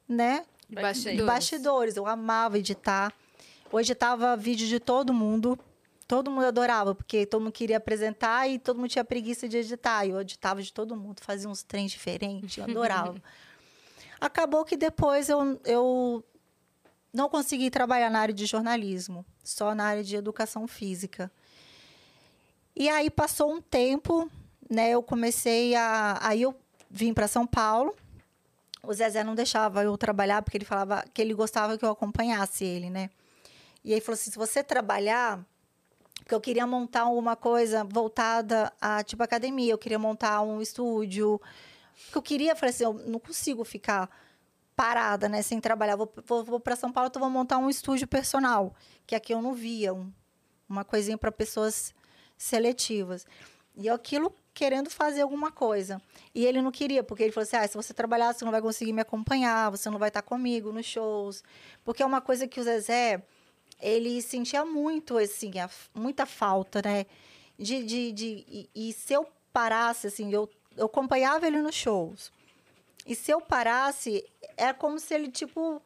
[0.06, 0.44] né?
[0.68, 1.18] Bastidores.
[1.18, 1.96] De bastidores.
[1.96, 3.12] Eu amava editar.
[3.72, 5.58] Eu editava vídeo de todo mundo.
[6.06, 10.06] Todo mundo adorava, porque todo mundo queria apresentar e todo mundo tinha preguiça de editar.
[10.06, 13.14] Eu editava de todo mundo, fazia uns trens diferentes, eu adorava.
[14.20, 16.24] Acabou que depois eu, eu
[17.12, 21.30] não consegui trabalhar na área de jornalismo, só na área de educação física.
[22.76, 24.30] E aí passou um tempo,
[24.68, 24.90] né?
[24.90, 26.18] Eu comecei a.
[26.20, 26.54] Aí eu
[26.90, 27.94] vim para São Paulo.
[28.82, 32.64] O Zezé não deixava eu trabalhar porque ele falava que ele gostava que eu acompanhasse
[32.64, 33.10] ele, né?
[33.84, 35.44] E aí falou assim: se você trabalhar,
[36.20, 41.40] porque eu queria montar alguma coisa voltada a tipo academia, eu queria montar um estúdio.
[42.06, 44.10] Porque eu queria, falei assim, eu não consigo ficar
[44.74, 45.96] parada, né, sem trabalhar.
[45.96, 48.74] Vou, vou, vou para São Paulo, então vou montar um estúdio personal,
[49.06, 50.12] que aqui eu não via, um,
[50.68, 51.94] uma coisinha para pessoas
[52.36, 53.26] seletivas.
[53.76, 56.00] E aquilo querendo fazer alguma coisa.
[56.34, 58.62] E ele não queria, porque ele falou assim: ah, se você trabalhar, você não vai
[58.62, 61.42] conseguir me acompanhar, você não vai estar comigo nos shows.
[61.84, 63.22] Porque é uma coisa que o Zezé,
[63.80, 65.52] ele sentia muito, assim,
[65.94, 67.06] muita falta, né?
[67.58, 72.32] De, de, de, e, e se eu parasse, assim, eu, eu acompanhava ele nos shows.
[73.06, 74.24] E se eu parasse,
[74.56, 75.80] é como se ele, tipo,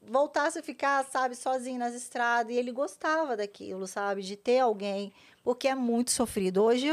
[0.00, 2.52] voltasse a ficar, sabe, sozinho nas estradas.
[2.52, 6.62] E ele gostava daquilo, sabe, de ter alguém, porque é muito sofrido.
[6.62, 6.88] Hoje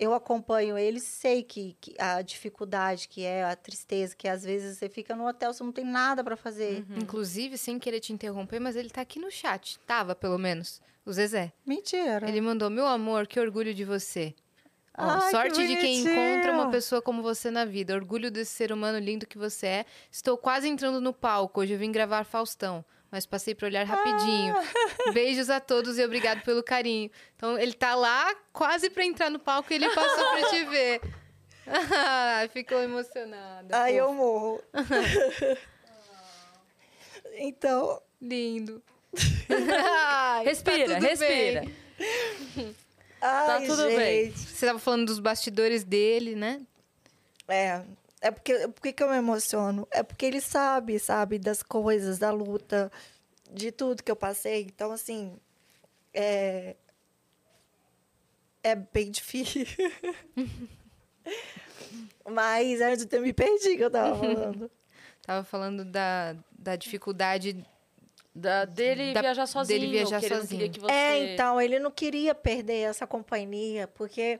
[0.00, 4.78] eu acompanho ele, sei que, que, a dificuldade que é, a tristeza, que às vezes
[4.78, 6.86] você fica no hotel, você não tem nada para fazer.
[6.88, 7.00] Uhum.
[7.02, 9.78] Inclusive, sem querer te interromper, mas ele tá aqui no chat.
[9.80, 10.80] Tava, pelo menos.
[11.04, 11.52] O Zezé.
[11.66, 12.26] Mentira.
[12.26, 14.34] Ele mandou: Meu amor, que orgulho de você.
[14.94, 17.94] Ai, sorte que de quem encontra uma pessoa como você na vida.
[17.94, 19.86] Orgulho desse ser humano lindo que você é.
[20.10, 21.60] Estou quase entrando no palco.
[21.60, 24.54] Hoje eu vim gravar Faustão, mas passei para olhar rapidinho.
[24.56, 25.12] Ah.
[25.12, 27.10] Beijos a todos e obrigado pelo carinho.
[27.36, 31.00] Então ele tá lá quase para entrar no palco e ele passou para te ver.
[32.52, 33.82] Ficou emocionada.
[33.82, 33.98] Ai, pô.
[33.98, 34.62] eu morro.
[37.34, 38.82] então, lindo.
[39.48, 41.64] Ai, respira, tá respira.
[43.20, 43.96] Ai, tá tudo gente.
[43.96, 44.30] bem.
[44.30, 46.60] Você estava falando dos bastidores dele, né?
[47.48, 47.82] É.
[48.20, 49.88] É porque, por que eu me emociono?
[49.90, 52.92] É porque ele sabe, sabe, das coisas, da luta,
[53.50, 54.62] de tudo que eu passei.
[54.62, 55.36] Então, assim,
[56.12, 56.76] é.
[58.62, 59.64] É bem difícil.
[62.28, 64.70] Mas antes eu me perdi que eu tava falando.
[65.24, 67.64] tava falando da, da dificuldade
[68.34, 69.80] da, dele da, viajar sozinho.
[69.80, 70.72] Dele viajar sozinho.
[70.78, 70.92] Você...
[70.92, 74.38] É, então, ele não queria perder essa companhia, porque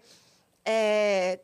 [0.65, 1.41] é,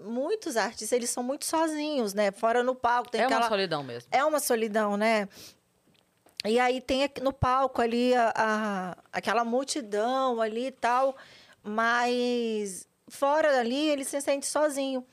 [0.00, 2.30] muitos artistas, eles são muito sozinhos, né?
[2.30, 3.10] Fora no palco.
[3.10, 3.42] Tem é aquela...
[3.42, 4.08] uma solidão mesmo.
[4.12, 5.28] É uma solidão, né?
[6.44, 11.16] E aí tem no palco ali a, a, aquela multidão ali e tal,
[11.62, 15.04] mas fora dali ele se sente sozinho.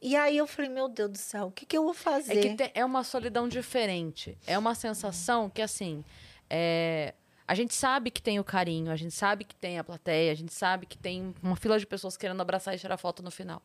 [0.00, 2.38] E aí eu falei, meu Deus do céu, o que, que eu vou fazer?
[2.38, 4.38] É que tem, é uma solidão diferente.
[4.46, 6.04] É uma sensação que, assim,
[6.48, 7.14] é,
[7.48, 10.34] a gente sabe que tem o carinho, a gente sabe que tem a plateia, a
[10.34, 13.62] gente sabe que tem uma fila de pessoas querendo abraçar e tirar foto no final.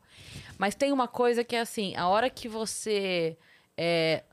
[0.58, 3.38] Mas tem uma coisa que é assim, a hora que você.
[3.78, 4.24] É,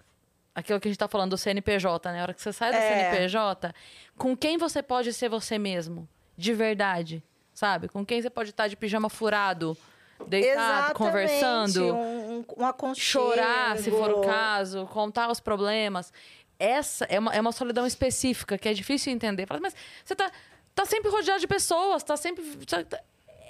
[0.54, 2.20] aquilo que a gente tá falando do CNPJ, né?
[2.20, 3.10] A hora que você sai do é.
[3.10, 3.74] CNPJ,
[4.16, 6.08] com quem você pode ser você mesmo?
[6.36, 7.20] De verdade.
[7.52, 7.88] Sabe?
[7.88, 9.76] Com quem você pode estar de pijama furado
[10.28, 12.44] deitado, Exatamente, conversando, um,
[12.82, 16.12] um chorar, se for o caso, contar os problemas.
[16.60, 19.46] Essa é uma, é uma solidão específica que é difícil entender.
[19.46, 19.74] Fala, mas
[20.04, 20.30] você tá,
[20.74, 22.44] tá sempre rodeado de pessoas, tá sempre.
[22.66, 22.84] Tá,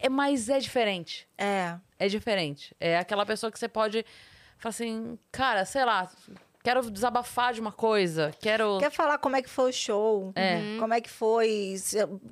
[0.00, 1.28] é, mas é diferente.
[1.36, 1.76] É.
[1.98, 2.74] É diferente.
[2.78, 4.06] É aquela pessoa que você pode
[4.58, 6.08] falar assim, cara, sei lá,
[6.62, 8.78] Quero desabafar de uma coisa, quero...
[8.78, 10.56] Quer falar como é que foi o show, é.
[10.56, 10.78] Uhum.
[10.78, 11.74] como é que foi,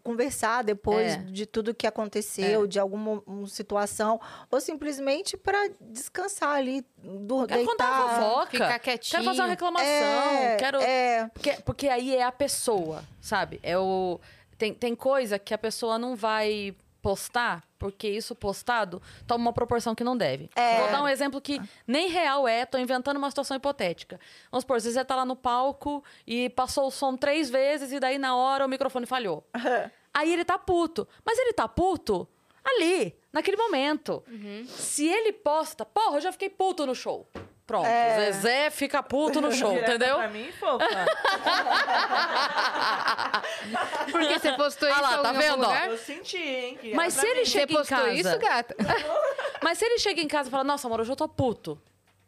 [0.04, 1.16] conversar depois é.
[1.16, 2.66] de tudo que aconteceu, é.
[2.66, 8.78] de alguma situação, ou simplesmente para descansar ali, do, quero deitar, contar uma fofoca, ficar
[8.78, 9.10] quietinho.
[9.12, 10.78] Quero fazer uma reclamação, é, quero...
[10.82, 11.30] É.
[11.32, 13.58] Porque, porque aí é a pessoa, sabe?
[13.62, 14.20] É o...
[14.58, 19.94] tem, tem coisa que a pessoa não vai postar, porque isso postado toma uma proporção
[19.94, 20.50] que não deve.
[20.54, 20.80] É.
[20.80, 24.18] Vou dar um exemplo que nem real é, tô inventando uma situação hipotética.
[24.50, 28.18] Vamos supor, você tá lá no palco e passou o som três vezes e daí
[28.18, 29.44] na hora o microfone falhou.
[30.12, 31.06] Aí ele tá puto.
[31.24, 32.26] Mas ele tá puto
[32.64, 34.24] ali, naquele momento.
[34.66, 37.28] Se ele posta, porra, eu já fiquei puto no show.
[37.68, 38.32] Pronto, É.
[38.32, 40.16] Zezé fica puto no show, Direto entendeu?
[40.16, 40.86] Pra mim, fofa.
[44.10, 45.66] Porque você postou isso Ah lá, em tá vendo, ó?
[45.66, 45.88] lugar?
[45.88, 46.78] Eu senti, hein?
[46.80, 47.44] que Mas se ele mim.
[47.44, 48.12] Você chega em postou casa.
[48.14, 48.74] isso, gata?
[49.62, 51.80] Mas se ele chega em casa e fala, nossa, amor, hoje eu tô puto.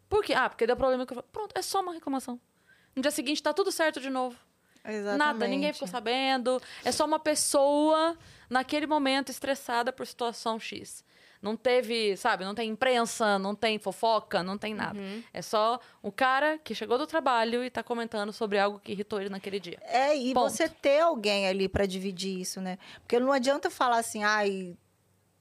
[0.07, 0.33] Por quê?
[0.33, 1.05] Ah, porque deu problema.
[1.07, 2.39] que eu- Pronto, é só uma reclamação.
[2.95, 4.35] No dia seguinte tá tudo certo de novo.
[4.85, 5.17] Exatamente.
[5.17, 6.61] Nada, ninguém ficou sabendo.
[6.85, 8.15] É só uma pessoa
[8.49, 11.03] naquele momento estressada por situação X.
[11.41, 14.99] Não teve, sabe, não tem imprensa, não tem fofoca, não tem nada.
[15.33, 19.19] É só o cara que chegou do trabalho e tá comentando sobre algo que irritou
[19.19, 19.79] ele naquele dia.
[19.81, 20.51] É, e Ponto.
[20.51, 22.77] você ter alguém ali para dividir isso, né?
[22.99, 24.77] Porque não adianta falar assim, ai,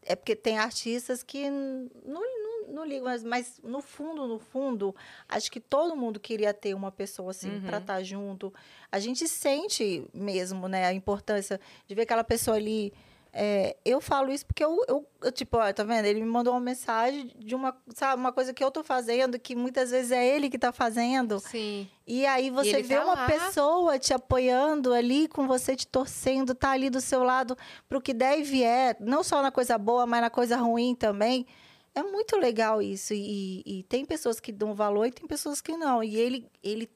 [0.03, 4.97] é porque tem artistas que não, não, não ligam, mas, mas no fundo, no fundo,
[5.29, 7.61] acho que todo mundo queria ter uma pessoa assim Uhum.
[7.61, 8.55] para estar junto.
[8.91, 12.91] A gente sente mesmo, né, a importância de ver aquela pessoa ali.
[13.33, 16.05] É, eu falo isso porque eu, eu, eu, tipo, ó, tá vendo?
[16.05, 19.55] Ele me mandou uma mensagem de uma, sabe, uma coisa que eu tô fazendo, que
[19.55, 21.39] muitas vezes é ele que tá fazendo.
[21.39, 21.89] Sim.
[22.07, 23.27] E aí você ele vê tá uma lá.
[23.27, 27.57] pessoa te apoiando ali, com você te torcendo, tá ali do seu lado
[27.89, 31.47] pro que der e vier, não só na coisa boa, mas na coisa ruim também.
[31.95, 33.13] É muito legal isso.
[33.15, 36.03] E, e tem pessoas que dão valor e tem pessoas que não.
[36.03, 36.89] E ele, ele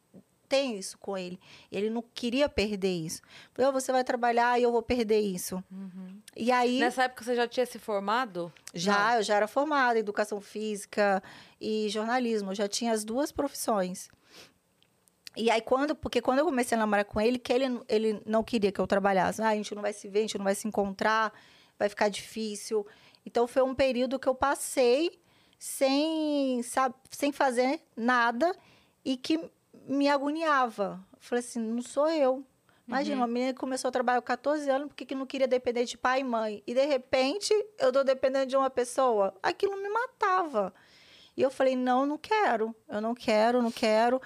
[0.48, 1.38] tem isso com ele.
[1.70, 3.20] Ele não queria perder isso.
[3.52, 5.62] Falou, você vai trabalhar e eu vou perder isso.
[6.36, 6.78] E aí.
[6.78, 8.52] Nessa época você já tinha se formado?
[8.72, 11.22] Já, eu já era formada em educação física
[11.60, 14.08] e jornalismo, eu já tinha as duas profissões.
[15.36, 18.44] E aí, quando, porque quando eu comecei a namorar com ele, que ele, ele não
[18.44, 19.42] queria que eu trabalhasse.
[19.42, 21.32] Ah, a gente não vai se ver, a gente não vai se encontrar,
[21.78, 22.86] vai ficar difícil.
[23.26, 25.18] Então, foi um período que eu passei
[25.58, 28.54] sem, sabe, sem fazer nada
[29.04, 29.40] e que
[29.86, 31.00] me agoniava.
[31.12, 32.44] Eu falei assim, não sou eu.
[32.86, 35.84] Imagina, uma menina que começou a trabalhar com 14 anos porque que não queria depender
[35.84, 36.62] de pai e mãe.
[36.66, 39.32] E, de repente, eu tô dependendo de uma pessoa.
[39.42, 40.72] Aquilo me matava.
[41.36, 42.74] E eu falei, não, não quero.
[42.88, 44.20] Eu não quero, não quero.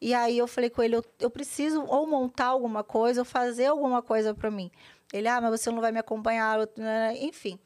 [0.00, 3.66] E aí eu falei com ele, eu, eu preciso ou montar alguma coisa, ou fazer
[3.66, 4.70] alguma coisa para mim.
[5.12, 7.58] Ele, ah, mas você não vai me acompanhar, eu- né, enfim.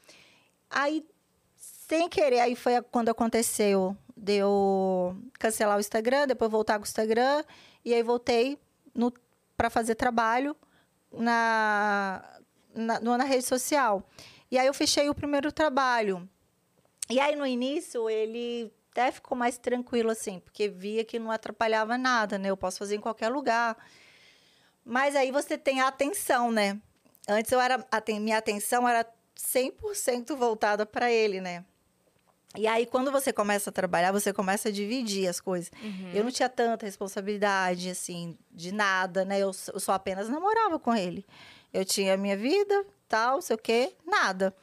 [0.70, 1.04] Aí,
[1.56, 6.86] sem querer, aí foi quando aconteceu de eu cancelar o Instagram, depois voltar com o
[6.86, 7.44] Instagram,
[7.84, 8.58] e aí voltei
[9.56, 10.56] para fazer trabalho
[11.12, 12.22] na,
[12.74, 14.08] na, na rede social.
[14.50, 16.28] E aí eu fechei o primeiro trabalho.
[17.08, 21.98] E aí, no início, ele até ficou mais tranquilo, assim, porque via que não atrapalhava
[21.98, 22.50] nada, né?
[22.50, 23.76] Eu posso fazer em qualquer lugar.
[24.84, 26.80] Mas aí você tem a atenção, né?
[27.28, 29.06] Antes eu era, a minha atenção era
[29.36, 31.64] 100% voltada para ele, né?
[32.56, 35.70] E aí, quando você começa a trabalhar, você começa a dividir as coisas.
[36.14, 39.38] Eu não tinha tanta responsabilidade, assim, de nada, né?
[39.38, 41.24] Eu, eu só apenas namorava com ele.
[41.72, 44.54] Eu tinha a minha vida, tal, sei o quê, nada.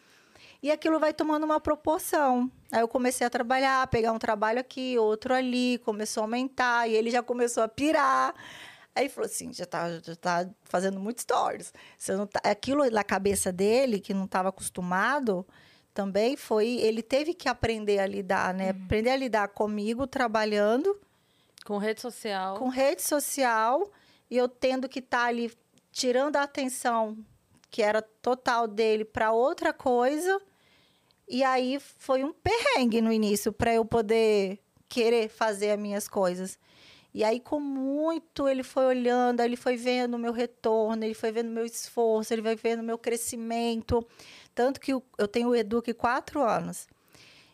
[0.61, 2.49] E aquilo vai tomando uma proporção.
[2.71, 6.93] Aí eu comecei a trabalhar, pegar um trabalho aqui, outro ali, começou a aumentar, e
[6.95, 8.33] ele já começou a pirar.
[8.95, 11.73] Aí falou assim, já tá, já tá fazendo muitos stories.
[11.97, 12.39] Você não tá...
[12.43, 15.45] Aquilo na cabeça dele, que não estava acostumado,
[15.93, 16.67] também foi...
[16.67, 18.69] Ele teve que aprender a lidar, né?
[18.71, 20.99] Aprender a lidar comigo, trabalhando,
[21.65, 22.57] Com rede social.
[22.57, 23.91] com rede social,
[24.29, 25.51] e eu tendo que estar ali
[25.91, 27.17] tirando a atenção
[27.69, 30.39] que era total dele para outra coisa.
[31.27, 36.59] E aí foi um perrengue no início para eu poder querer fazer as minhas coisas.
[37.15, 41.31] E aí, com muito, ele foi olhando, ele foi vendo o meu retorno, ele foi
[41.31, 44.05] vendo o meu esforço, ele vai vendo o meu crescimento.
[44.55, 46.87] Tanto que eu tenho o Eduque quatro anos.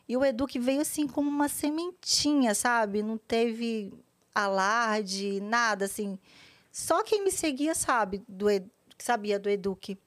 [0.07, 3.03] E o Eduque veio assim como uma sementinha, sabe?
[3.03, 3.93] Não teve
[4.33, 6.17] alarde, nada assim.
[6.71, 9.97] Só quem me seguia sabe do Ed- sabia do Eduque.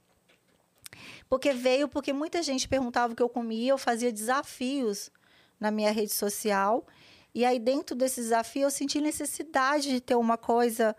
[1.29, 5.11] Porque veio porque muita gente perguntava o que eu comia, eu fazia desafios
[5.59, 6.87] na minha rede social.
[7.35, 10.95] E aí, dentro desse desafio, eu senti necessidade de ter uma coisa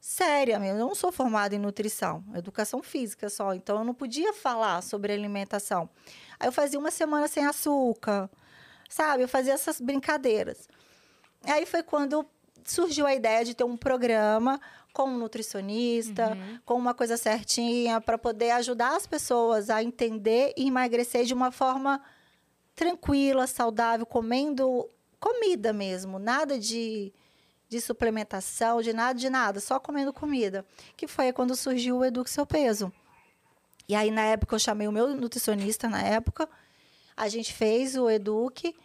[0.00, 0.78] séria mesmo.
[0.78, 3.54] Eu não sou formada em nutrição, educação física só.
[3.54, 5.88] Então, eu não podia falar sobre alimentação.
[6.38, 8.30] Aí, eu fazia uma semana sem açúcar,
[8.88, 9.22] sabe?
[9.22, 10.68] Eu fazia essas brincadeiras.
[11.44, 12.26] Aí foi quando
[12.64, 14.60] surgiu a ideia de ter um programa
[14.92, 20.66] com um nutricionista, com uma coisa certinha, para poder ajudar as pessoas a entender e
[20.66, 22.02] emagrecer de uma forma
[22.74, 24.88] tranquila, saudável, comendo
[25.20, 27.12] comida mesmo, nada de,
[27.68, 30.64] de suplementação, de nada, de nada, só comendo comida.
[30.96, 32.92] Que foi quando surgiu o Eduque Seu Peso.
[33.88, 36.48] E aí, na época, eu chamei o meu nutricionista, na época,
[37.16, 38.76] a gente fez o Eduque,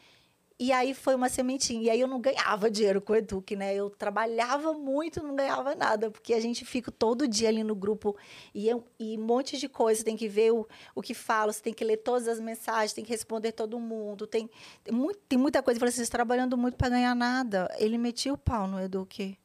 [0.64, 1.84] e aí foi uma sementinha.
[1.84, 3.76] E aí eu não ganhava dinheiro com o Eduque, né?
[3.76, 8.15] Eu trabalhava muito, não ganhava nada, porque a gente fica todo dia ali no grupo
[8.56, 9.99] e, eu, e um monte de coisa.
[9.99, 10.65] Você tem que ver o,
[10.95, 14.26] o que fala, você tem que ler todas as mensagens, tem que responder todo mundo.
[14.26, 14.49] Tem,
[14.85, 15.76] tem, muito, tem muita coisa.
[15.76, 17.69] Eu falei assim, trabalhando muito para ganhar nada.
[17.77, 19.38] Ele metia o pau no Eduque.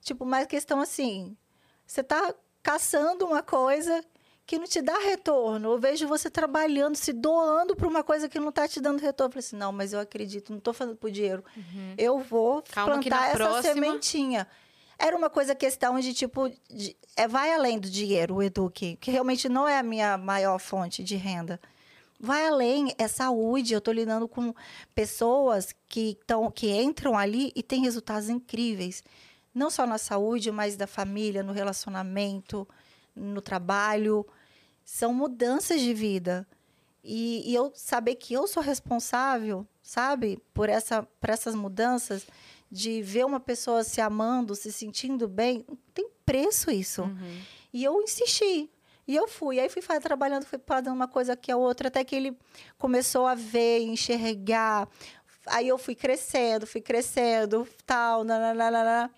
[0.00, 1.36] Tipo, mas questão assim,
[1.86, 4.02] você tá caçando uma coisa
[4.46, 5.72] que não te dá retorno.
[5.72, 9.28] Eu vejo você trabalhando, se doando para uma coisa que não está te dando retorno.
[9.28, 11.44] Eu falei assim, não, mas eu acredito, não estou fazendo por dinheiro.
[11.56, 11.94] Uhum.
[11.98, 13.74] Eu vou Calma plantar essa próxima...
[13.74, 14.46] sementinha.
[14.98, 19.10] Era uma coisa questão de tipo, de, é, vai além do dinheiro, o Eduque, que
[19.10, 21.60] realmente não é a minha maior fonte de renda.
[22.18, 23.74] Vai além, é saúde.
[23.74, 24.54] Eu estou lidando com
[24.94, 29.02] pessoas que, tão, que entram ali e têm resultados incríveis.
[29.52, 32.66] Não só na saúde, mas da família, no relacionamento,
[33.14, 34.24] no trabalho
[34.86, 36.46] são mudanças de vida.
[37.02, 42.26] E, e, eu saber que eu sou responsável, sabe, por, essa, por essas mudanças,
[42.70, 47.02] de ver uma pessoa se amando, se sentindo bem, tem preço isso.
[47.02, 47.40] Uhum.
[47.72, 48.70] E eu insisti.
[49.06, 49.60] E eu fui.
[49.60, 52.36] Aí fui trabalhando, fui fazendo uma coisa aqui a outra, até que ele
[52.78, 54.88] começou a ver, enxergar.
[55.46, 59.10] Aí eu fui crescendo, fui crescendo, tal, nananana.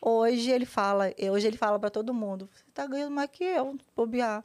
[0.00, 3.76] Hoje ele fala, hoje ele fala para todo mundo, você tá ganhando mais que eu,
[3.94, 4.44] bobear.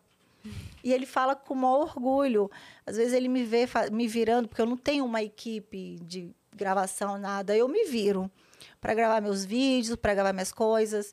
[0.84, 2.50] E ele fala com o maior orgulho.
[2.86, 7.18] Às vezes ele me vê me virando, porque eu não tenho uma equipe de gravação,
[7.18, 7.56] nada.
[7.56, 8.30] Eu me viro
[8.80, 11.12] para gravar meus vídeos, para gravar minhas coisas.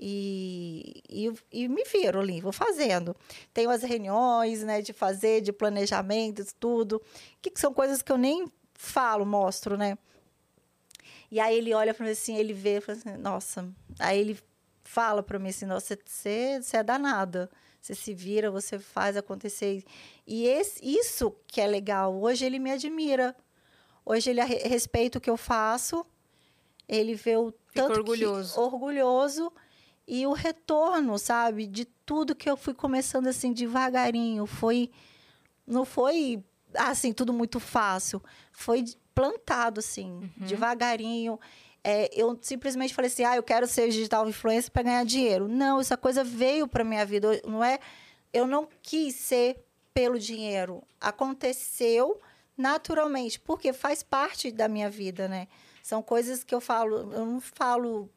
[0.00, 3.16] E, e, e, me viro ali, vou fazendo.
[3.52, 7.02] Tenho as reuniões, né, de fazer, de planejamento, tudo,
[7.42, 9.98] que, são coisas que eu nem falo, mostro, né?
[11.30, 13.68] E aí ele olha para mim assim, ele vê, fala assim, nossa.
[13.98, 14.38] Aí ele
[14.84, 17.50] fala para mim assim, nossa, você é danada.
[17.88, 19.82] Você se vira, você faz acontecer.
[20.26, 22.20] E esse, isso que é legal.
[22.20, 23.34] Hoje ele me admira.
[24.04, 26.04] Hoje ele respeita o que eu faço.
[26.86, 28.52] Ele vê o Fica tanto orgulhoso.
[28.52, 29.50] Que, orgulhoso
[30.06, 34.44] e o retorno, sabe, de tudo que eu fui começando assim devagarinho.
[34.44, 34.90] Foi
[35.66, 36.44] não foi
[36.74, 38.22] assim tudo muito fácil.
[38.52, 38.84] Foi
[39.14, 40.46] plantado assim, uhum.
[40.46, 41.40] devagarinho.
[41.90, 45.48] É, eu simplesmente falei assim, ah, eu quero ser digital influencer para ganhar dinheiro.
[45.48, 47.40] Não, essa coisa veio para minha vida.
[47.46, 47.78] Não é,
[48.30, 50.82] eu não quis ser pelo dinheiro.
[51.00, 52.20] Aconteceu
[52.54, 55.48] naturalmente, porque faz parte da minha vida, né?
[55.82, 58.10] São coisas que eu falo, eu não falo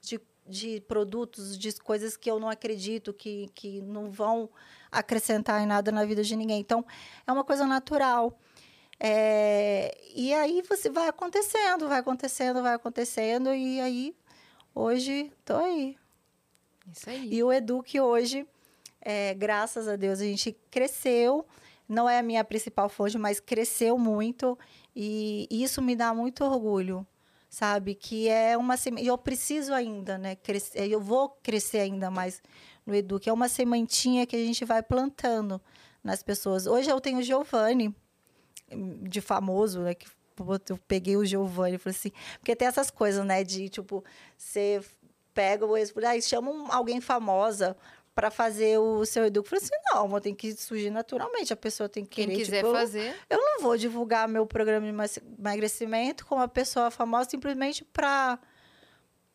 [0.00, 4.48] de, de produtos, de coisas que eu não acredito, que, que não vão
[4.92, 6.60] acrescentar em nada na vida de ninguém.
[6.60, 6.86] Então,
[7.26, 8.38] é uma coisa natural.
[9.00, 14.16] É, e aí você vai acontecendo, vai acontecendo, vai acontecendo, e aí
[14.74, 15.96] hoje tô aí.
[16.92, 17.32] Isso aí.
[17.32, 18.46] E o Edu que hoje,
[19.00, 21.46] é, graças a Deus, a gente cresceu.
[21.88, 24.58] Não é a minha principal fonte, mas cresceu muito.
[24.94, 27.06] E isso me dá muito orgulho,
[27.48, 27.94] sabe?
[27.94, 29.06] Que é uma semente.
[29.06, 30.34] Eu preciso ainda, né?
[30.36, 32.42] Crescer, eu vou crescer ainda mais
[32.84, 35.60] no Edu, que é uma sementinha que a gente vai plantando
[36.02, 36.66] nas pessoas.
[36.66, 37.94] Hoje eu tenho o Giovanni,
[39.02, 39.94] de famoso, né?
[39.94, 40.06] Que
[40.68, 43.42] eu peguei o Giovanni e falei assim, porque tem essas coisas, né?
[43.42, 44.04] De tipo,
[44.36, 44.80] você
[45.34, 47.76] pega o ex, aí chama alguém famosa
[48.14, 49.46] para fazer o seu educo.
[49.46, 52.36] Eu falei assim, não, tem que surgir naturalmente, a pessoa tem que Quem querer.
[52.36, 53.14] Quem quiser tipo, fazer.
[53.30, 58.38] Eu, eu, não vou divulgar meu programa de emagrecimento com uma pessoa famosa simplesmente para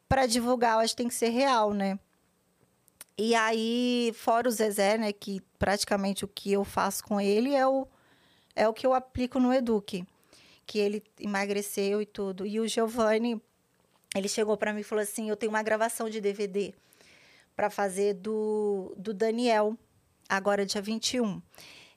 [0.10, 1.98] para divulgar, eu acho que tem que ser real, né?
[3.18, 7.66] E aí, fora o Zezé, né, que praticamente o que eu faço com ele é
[7.66, 7.88] o
[8.56, 10.06] é o que eu aplico no Eduque,
[10.66, 12.46] que ele emagreceu e tudo.
[12.46, 13.42] E o Giovanni,
[14.16, 16.74] ele chegou para mim e falou assim: "Eu tenho uma gravação de DVD
[17.56, 19.78] para fazer do, do Daniel,
[20.28, 21.42] agora dia 21".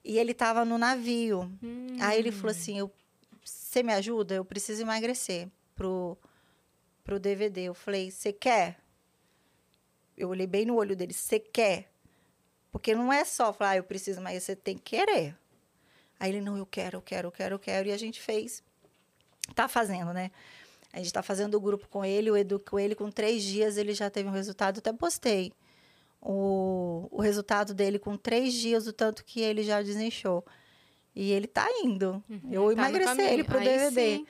[0.05, 1.51] E ele estava no navio.
[1.62, 1.97] Hum.
[2.01, 2.91] Aí ele falou assim: "Eu
[3.45, 4.35] você me ajuda?
[4.35, 6.16] Eu preciso emagrecer pro
[7.05, 7.65] pro DVD".
[7.65, 8.81] Eu falei: "Você quer?"
[10.16, 11.91] Eu olhei bem no olho dele: "Você quer?"
[12.77, 15.35] Porque não é só falar, ah, eu preciso, mas você tem que querer.
[16.18, 17.88] Aí ele, não, eu quero, eu quero, eu quero, eu quero.
[17.88, 18.62] E a gente fez.
[19.55, 20.30] Tá fazendo, né?
[20.93, 23.76] A gente tá fazendo o grupo com ele, o Edu com ele, com três dias
[23.76, 24.78] ele já teve um resultado.
[24.78, 25.52] Até postei
[26.20, 30.44] o, o resultado dele com três dias, o tanto que ele já desinchou.
[31.14, 32.22] E ele tá indo.
[32.28, 34.16] Uhum, eu tá emagreci ele pro Aí DVD.
[34.16, 34.26] Sim.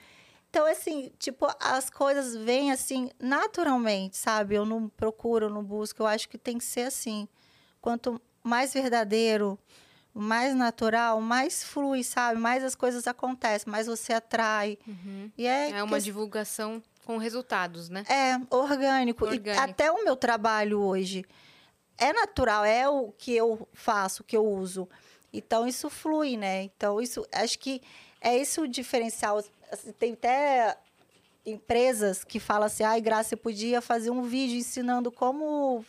[0.49, 4.55] Então, assim, tipo, as coisas vêm assim, naturalmente, sabe?
[4.55, 6.01] Eu não procuro, eu não busco.
[6.01, 7.27] Eu acho que tem que ser assim.
[7.81, 9.59] Quanto mais verdadeiro,
[10.17, 12.39] mais natural, mais flui, sabe?
[12.39, 14.77] Mais as coisas acontecem, mais você atrai.
[14.87, 15.31] Uhum.
[15.37, 16.03] E é, é uma que...
[16.03, 18.03] divulgação com resultados, né?
[18.09, 19.25] É, orgânico.
[19.25, 19.47] orgânico.
[19.47, 21.23] E até o meu trabalho hoje.
[21.97, 24.89] é natural, é o que eu faço, o que eu uso.
[25.31, 26.63] Então, isso flui, né?
[26.63, 27.81] Então, isso, acho que
[28.19, 29.43] é esse o diferencial.
[29.71, 30.77] Assim, tem até
[31.45, 35.85] empresas que falam assim, ai, Graça, você podia fazer um vídeo ensinando como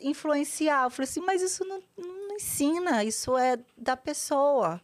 [0.00, 0.84] influenciar.
[0.84, 4.80] Eu falei assim, mas isso não, não ensina, isso é da pessoa.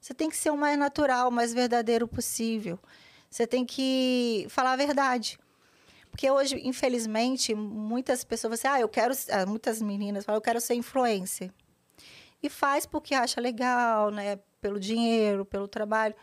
[0.00, 2.78] Você tem que ser o mais natural, o mais verdadeiro possível.
[3.30, 5.38] Você tem que falar a verdade.
[6.10, 9.12] Porque hoje, infelizmente, muitas pessoas assim, ah, eu quero...
[9.30, 11.52] Ah, muitas meninas falam, eu quero ser influencer.
[12.42, 14.38] E faz porque acha legal, né?
[14.60, 16.14] Pelo dinheiro, pelo trabalho.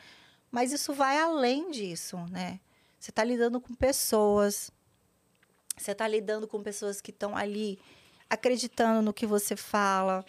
[0.50, 2.60] Mas isso vai além disso, né?
[3.00, 4.72] Você está lidando com pessoas.
[5.76, 7.78] Você está lidando com pessoas que estão ali
[8.30, 10.24] acreditando no que você fala.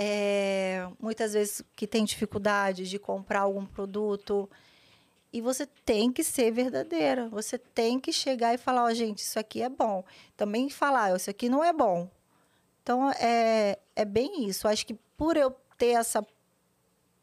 [0.00, 4.48] É, muitas vezes que tem dificuldade de comprar algum produto.
[5.32, 7.28] E você tem que ser verdadeira.
[7.30, 10.04] Você tem que chegar e falar, ó, oh, gente, isso aqui é bom.
[10.36, 12.08] Também falar, isso aqui não é bom.
[12.80, 14.68] Então, é, é bem isso.
[14.68, 16.24] Acho que por eu ter essa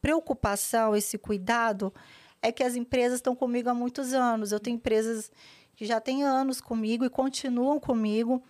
[0.02, 1.94] preocupação, esse cuidado,
[2.42, 4.52] é que as empresas estão comigo há muitos anos.
[4.52, 5.32] Eu tenho empresas
[5.78, 8.44] que já têm anos comigo e continuam comigo.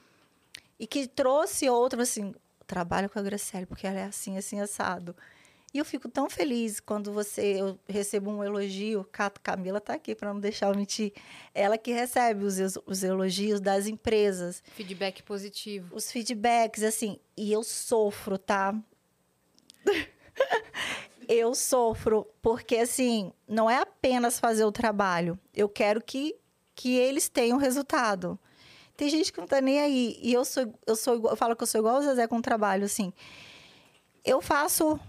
[0.80, 2.34] E que trouxe outras, assim,
[2.66, 5.16] trabalho com a Graciele, porque ela é assim, assim, assado.
[5.76, 9.06] E eu fico tão feliz quando você eu recebo um elogio.
[9.44, 11.12] Camila está aqui para não deixar eu mentir.
[11.54, 14.64] Ela que recebe os, os elogios das empresas.
[14.74, 15.94] Feedback positivo.
[15.94, 17.20] Os feedbacks, assim.
[17.36, 18.74] E eu sofro, tá?
[21.28, 25.38] eu sofro, porque assim, não é apenas fazer o trabalho.
[25.54, 26.38] Eu quero que,
[26.74, 28.40] que eles tenham resultado.
[28.96, 30.20] Tem gente que não tá nem aí.
[30.22, 32.42] E eu sou, eu sou eu falo que eu sou igual o Zezé com o
[32.42, 33.12] trabalho, assim.
[34.24, 35.00] Eu faço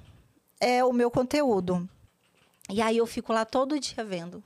[0.61, 1.89] é o meu conteúdo.
[2.69, 4.43] E aí eu fico lá todo dia vendo.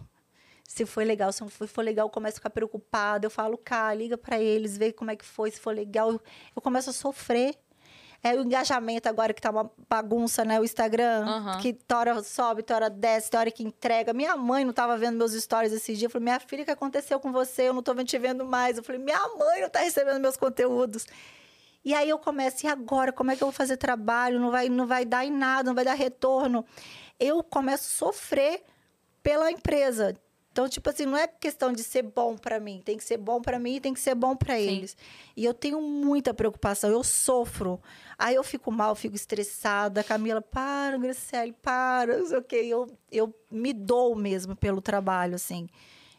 [0.69, 3.27] Se foi legal, se não foi, foi legal, eu começo a ficar preocupada.
[3.27, 6.21] Eu falo, cá, liga para eles, vê como é que foi, se for legal.
[6.55, 7.57] Eu começo a sofrer.
[8.23, 10.61] É o engajamento agora que tá uma bagunça, né?
[10.61, 11.59] O Instagram, uhum.
[11.59, 14.13] que tora sobe, tora desce, tora que entrega.
[14.13, 16.07] Minha mãe não tava vendo meus stories esse dia.
[16.07, 17.63] Eu falei, minha filha, o que aconteceu com você?
[17.63, 18.77] Eu não tô te vendo mais.
[18.77, 21.07] Eu falei, minha mãe não tá recebendo meus conteúdos.
[21.83, 23.11] E aí eu começo, e agora?
[23.11, 24.39] Como é que eu vou fazer trabalho?
[24.39, 26.65] Não vai, não vai dar em nada, não vai dar retorno.
[27.19, 28.63] Eu começo a sofrer
[29.23, 30.15] pela empresa.
[30.53, 33.41] Então, tipo assim, não é questão de ser bom para mim, tem que ser bom
[33.41, 34.97] para mim e tem que ser bom para eles.
[35.37, 37.81] E eu tenho muita preocupação, eu sofro.
[38.19, 40.03] Aí eu fico mal, fico estressada.
[40.03, 42.57] Camila, para, Graciele, para, não sei o quê.
[42.69, 45.69] Eu, eu me dou mesmo pelo trabalho, assim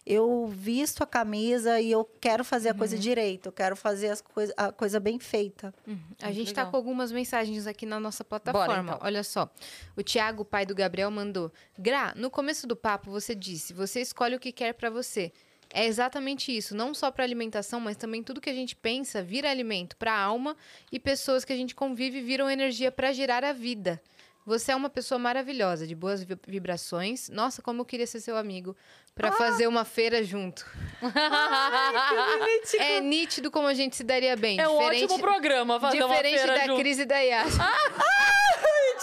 [0.06, 3.02] eu visto a camisa e eu quero fazer a coisa uhum.
[3.02, 5.74] direito, eu quero fazer as coisa, a coisa bem feita.
[5.88, 6.00] Uhum.
[6.22, 8.68] A gente está com algumas mensagens aqui na nossa plataforma.
[8.68, 9.00] Bora, então.
[9.02, 9.50] Olha só.
[9.96, 14.36] O Tiago, pai do Gabriel, mandou: Gra, no começo do papo você disse: você escolhe
[14.36, 15.32] o que quer para você.
[15.74, 19.50] É exatamente isso, não só para alimentação, mas também tudo que a gente pensa vira
[19.50, 20.58] alimento para a alma
[20.92, 24.02] e pessoas que a gente convive viram energia para girar a vida.
[24.46, 27.30] Você é uma pessoa maravilhosa, de boas vibrações.
[27.30, 28.76] Nossa, como eu queria ser seu amigo
[29.14, 29.32] para ah.
[29.34, 30.66] fazer uma feira junto.
[31.02, 34.60] Ai, é nítido como a gente se daria bem.
[34.60, 36.80] É um ótimo programa fazer uma feira da junto.
[36.80, 37.54] Cris e da Yas.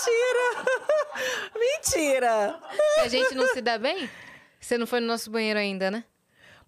[0.01, 1.59] Ah, mentira!
[1.59, 2.61] Mentira!
[3.03, 4.09] A gente não se dá bem?
[4.61, 6.05] Você não foi no nosso banheiro ainda, né?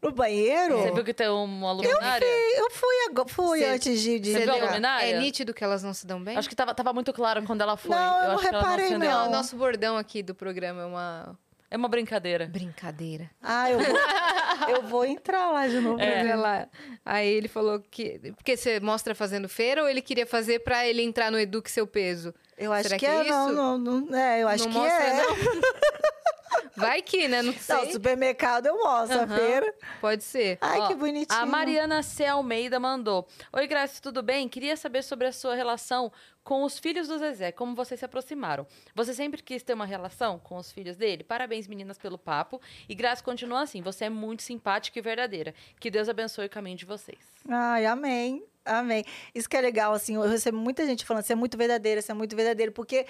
[0.03, 0.79] No banheiro?
[0.79, 2.25] Você viu que tem uma luminária?
[2.25, 4.19] Eu fui, eu fui, fui antes de...
[4.19, 5.07] de Você viu a luminária?
[5.07, 6.37] É nítido que elas não se dão bem?
[6.37, 7.95] Acho que tava, tava muito claro quando ela foi.
[7.95, 8.99] Não, eu, eu não reparei, não.
[8.99, 9.29] não.
[9.29, 11.39] O nosso bordão aqui do programa é uma...
[11.71, 12.47] É uma brincadeira.
[12.47, 13.31] Brincadeira.
[13.41, 13.97] Ah, eu vou,
[14.75, 16.01] eu vou entrar lá de novo.
[16.01, 16.35] É.
[16.35, 16.67] Lá.
[17.05, 18.33] Aí ele falou que...
[18.35, 21.87] Porque você mostra fazendo feira ou ele queria fazer pra ele entrar no Eduque Seu
[21.87, 22.35] Peso?
[22.59, 24.79] Eu acho Será que, que é, é não, não, não, é, eu acho não que
[24.79, 25.23] mostra, é.
[25.23, 25.37] Não.
[26.77, 27.43] Vai que, né?
[27.43, 27.77] Não sei.
[27.77, 29.75] Não, supermercado eu mostro, uhum, a feira.
[30.01, 30.59] Pode ser.
[30.61, 31.41] Ai, Ó, que bonitinho.
[31.41, 32.25] A Mariana C.
[32.25, 33.27] Almeida mandou.
[33.53, 34.49] Oi, Graça, tudo bem?
[34.49, 36.13] Queria saber sobre a sua relação
[36.43, 38.67] com os filhos do Zezé, como vocês se aproximaram.
[38.95, 41.23] Você sempre quis ter uma relação com os filhos dele?
[41.23, 42.61] Parabéns, meninas, pelo papo.
[42.89, 43.83] E Graça continua assim.
[43.83, 45.55] Você é muito simpática e verdadeira.
[45.79, 47.19] Que Deus abençoe o caminho de vocês.
[47.49, 48.45] Ai, amém.
[48.65, 49.05] Amém.
[49.35, 52.13] Isso que é legal, assim, eu recebo muita gente falando, você é muito verdadeira, você
[52.13, 53.07] é muito verdadeiro, porque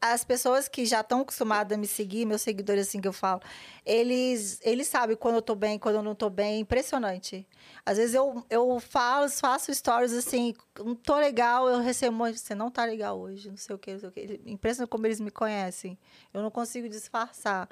[0.00, 3.40] as pessoas que já estão acostumadas a me seguir, meus seguidores, assim que eu falo,
[3.84, 6.56] eles, eles sabem quando eu tô bem, quando eu não tô bem.
[6.56, 7.46] É impressionante.
[7.84, 12.70] Às vezes eu, eu falo, faço stories assim, não tô legal, eu recebo, você não
[12.70, 14.40] tá legal hoje, não sei o que, não sei o que.
[14.46, 15.98] Impressionante como eles me conhecem.
[16.32, 17.68] Eu não consigo disfarçar.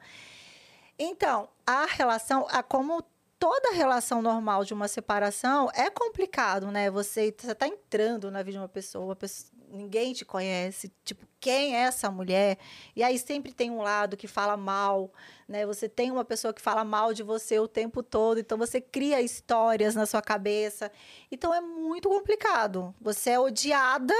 [0.99, 3.05] Então, a relação, a como
[3.39, 6.91] toda relação normal de uma separação é complicado, né?
[6.91, 11.81] Você está entrando na vida de uma pessoa, pessoa, ninguém te conhece, tipo, quem é
[11.81, 12.59] essa mulher?
[12.95, 15.13] E aí sempre tem um lado que fala mal,
[15.49, 15.67] né?
[15.67, 19.21] Você tem uma pessoa que fala mal de você o tempo todo, então você cria
[19.21, 20.91] histórias na sua cabeça.
[21.31, 22.95] Então é muito complicado.
[23.01, 24.15] Você é odiada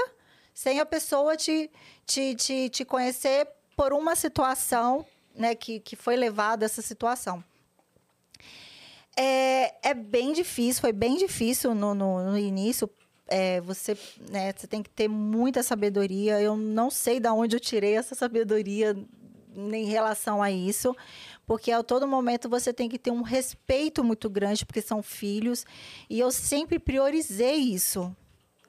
[0.53, 1.69] sem a pessoa te,
[2.05, 7.43] te, te, te conhecer por uma situação, né, que, que foi levada a essa situação.
[9.19, 12.87] É, é bem difícil, foi bem difícil no, no, no início.
[13.27, 13.97] É, você,
[14.29, 16.39] né, você tem que ter muita sabedoria.
[16.39, 18.95] Eu não sei de onde eu tirei essa sabedoria
[19.57, 20.95] em relação a isso,
[21.45, 25.65] porque a todo momento você tem que ter um respeito muito grande, porque são filhos,
[26.07, 28.15] e eu sempre priorizei isso.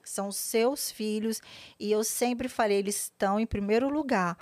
[0.02, 1.42] São seus filhos,
[1.78, 4.38] e eu sempre falei, eles estão em primeiro lugar.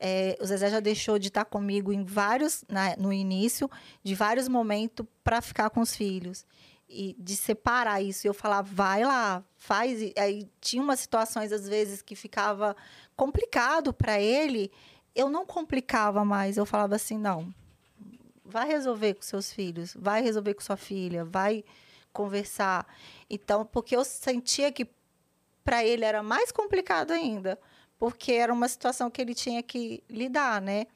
[0.00, 3.68] É, o Zezé já deixou de estar comigo em vários, né, no início,
[4.02, 6.46] de vários momentos para ficar com os filhos.
[6.88, 8.26] E de separar isso.
[8.26, 10.00] Eu falava, vai lá, faz.
[10.00, 12.74] E aí tinha umas situações, às vezes, que ficava
[13.14, 14.70] complicado para ele.
[15.14, 16.56] Eu não complicava mais.
[16.56, 17.52] Eu falava assim, não,
[18.42, 21.62] vai resolver com seus filhos, vai resolver com sua filha, vai
[22.10, 22.86] conversar.
[23.28, 24.88] Então, porque eu sentia que
[25.62, 27.58] para ele era mais complicado ainda
[27.98, 30.86] porque era uma situação que ele tinha que lidar, né?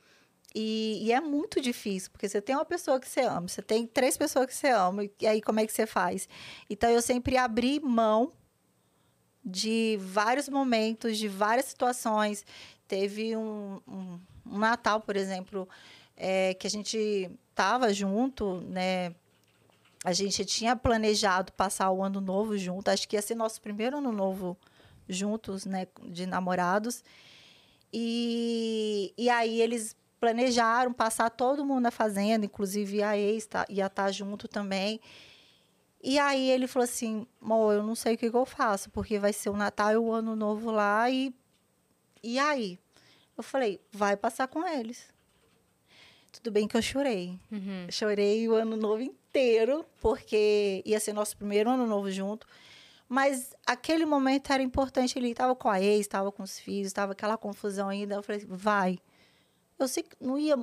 [0.55, 3.87] E, e, é muito difícil, porque você tem uma pessoa que você ama, você tem
[3.87, 6.29] três pessoas que você ama, e aí como é que você faz?
[6.69, 8.33] Então eu sempre abri mão
[9.43, 12.45] de vários momentos, de várias situações.
[12.87, 15.67] Teve um, um, um Natal, por exemplo,
[16.17, 19.15] é, que a gente estava junto, né?
[20.05, 23.99] A gente tinha planejado passar o ano novo junto, acho que ia ser nosso primeiro
[23.99, 24.57] ano novo
[25.09, 27.05] juntos, né, de namorados.
[27.93, 33.87] E, e aí eles planejaram passar todo mundo na fazenda, inclusive a ex tá, ia
[33.87, 35.01] estar tá junto também.
[36.03, 39.19] E aí ele falou assim, amor, eu não sei o que, que, eu faço, porque
[39.19, 41.33] vai ser o Natal e o Ano Novo lá e...
[42.23, 42.79] E aí?
[43.37, 45.13] Eu falei, vai passar com eles.
[46.33, 47.39] Tudo bem que eu chorei.
[47.51, 47.87] Uhum.
[47.91, 52.47] Chorei o Ano Novo inteiro, porque ia ser nosso primeiro Ano Novo junto.
[53.13, 55.19] Mas aquele momento era importante.
[55.19, 58.15] Ele estava com a ex, estava com os filhos, estava aquela confusão ainda.
[58.15, 58.99] Eu falei, assim, vai.
[59.79, 60.57] Eu sei que não ia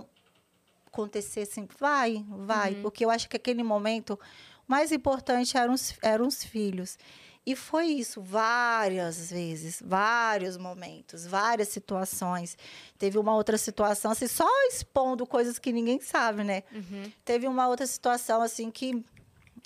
[0.88, 2.74] acontecer assim, vai, vai.
[2.74, 2.82] Uhum.
[2.82, 4.20] Porque eu acho que aquele momento, o
[4.68, 6.98] mais importante eram os, eram os filhos.
[7.46, 12.58] E foi isso várias vezes, vários momentos, várias situações.
[12.98, 16.64] Teve uma outra situação, assim, só expondo coisas que ninguém sabe, né?
[16.72, 17.12] Uhum.
[17.24, 19.06] Teve uma outra situação, assim, que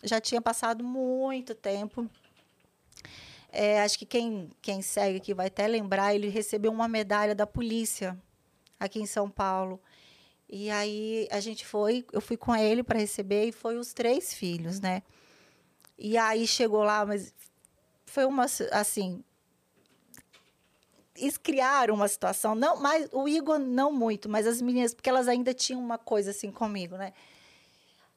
[0.04, 2.10] já tinha passado muito tempo.
[3.56, 7.46] É, acho que quem, quem segue aqui vai até lembrar, ele recebeu uma medalha da
[7.46, 8.20] polícia
[8.80, 9.80] aqui em São Paulo.
[10.50, 14.34] E aí a gente foi, eu fui com ele para receber e foi os três
[14.34, 15.04] filhos, né?
[16.00, 17.32] E aí chegou lá, mas
[18.08, 19.24] foi uma assim,
[21.16, 25.28] eles criaram uma situação, não, mas o Igor não muito, mas as meninas, porque elas
[25.28, 27.14] ainda tinham uma coisa assim comigo, né?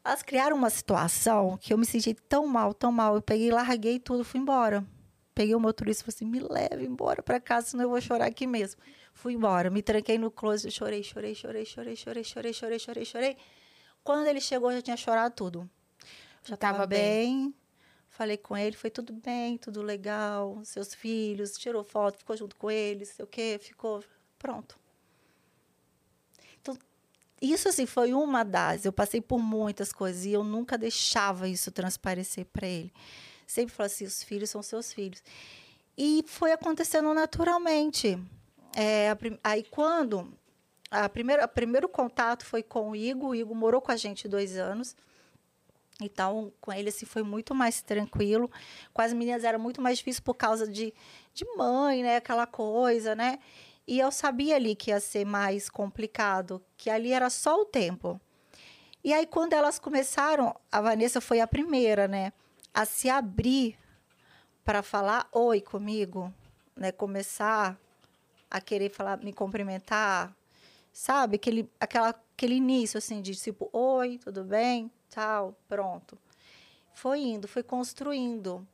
[0.02, 3.16] Elas criaram uma situação que eu me senti tão mal, tão mal.
[3.16, 4.86] Eu peguei, larguei tudo, fui embora.
[5.36, 8.24] Peguei o motorista e falei assim: me leve embora para casa, senão eu vou chorar
[8.24, 8.80] aqui mesmo.
[9.12, 13.36] Fui embora, me tranquei no closet, chorei, chorei, chorei, chorei, chorei, chorei, chorei, chorei, chorei.
[14.02, 15.70] Quando ele chegou, eu já tinha chorado tudo.
[16.42, 17.54] Já estava bem.
[18.08, 20.58] Falei com ele, foi tudo bem, tudo legal.
[20.64, 24.02] Seus filhos, tirou foto, ficou junto com eles, sei o quê, ficou.
[24.38, 24.78] Pronto.
[26.62, 26.78] Então,
[27.42, 28.86] isso assim foi uma das.
[28.86, 32.90] Eu passei por muitas coisas e eu nunca deixava isso transparecer para ele
[33.46, 35.22] sempre falo assim: os filhos são seus filhos.
[35.96, 38.18] E foi acontecendo naturalmente.
[38.76, 40.32] É, aí, quando.
[40.90, 43.30] A primeira, o primeiro contato foi com o Igor.
[43.30, 44.94] O Igor morou com a gente dois anos.
[46.00, 48.50] Então, com ele, assim, foi muito mais tranquilo.
[48.92, 50.92] Com as meninas era muito mais difícil por causa de,
[51.32, 52.16] de mãe, né?
[52.16, 53.38] Aquela coisa, né?
[53.86, 58.20] E eu sabia ali que ia ser mais complicado, que ali era só o tempo.
[59.02, 62.32] E aí, quando elas começaram, a Vanessa foi a primeira, né?
[62.76, 63.74] A se abrir
[64.62, 66.30] para falar oi comigo,
[66.76, 66.92] né?
[66.92, 67.80] Começar
[68.50, 70.36] a querer falar, me cumprimentar,
[70.92, 71.36] sabe?
[71.36, 74.90] Aquele, aquela, aquele início, assim, de tipo, oi, tudo bem?
[75.08, 76.18] Tchau, pronto.
[76.92, 78.66] Foi indo, foi construindo.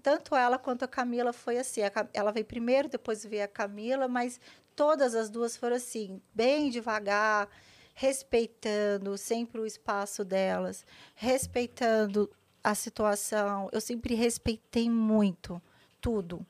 [0.00, 1.80] Tanto ela quanto a Camila foi assim.
[2.14, 4.40] ela veio primeiro, depois veio a Camila, mas
[4.76, 7.48] todas as duas foram assim, bem devagar,
[7.94, 10.86] respeitando sempre o espaço delas,
[11.16, 12.30] respeitando
[12.70, 13.68] a situação.
[13.72, 15.60] Eu sempre respeitei muito
[16.00, 16.46] tudo.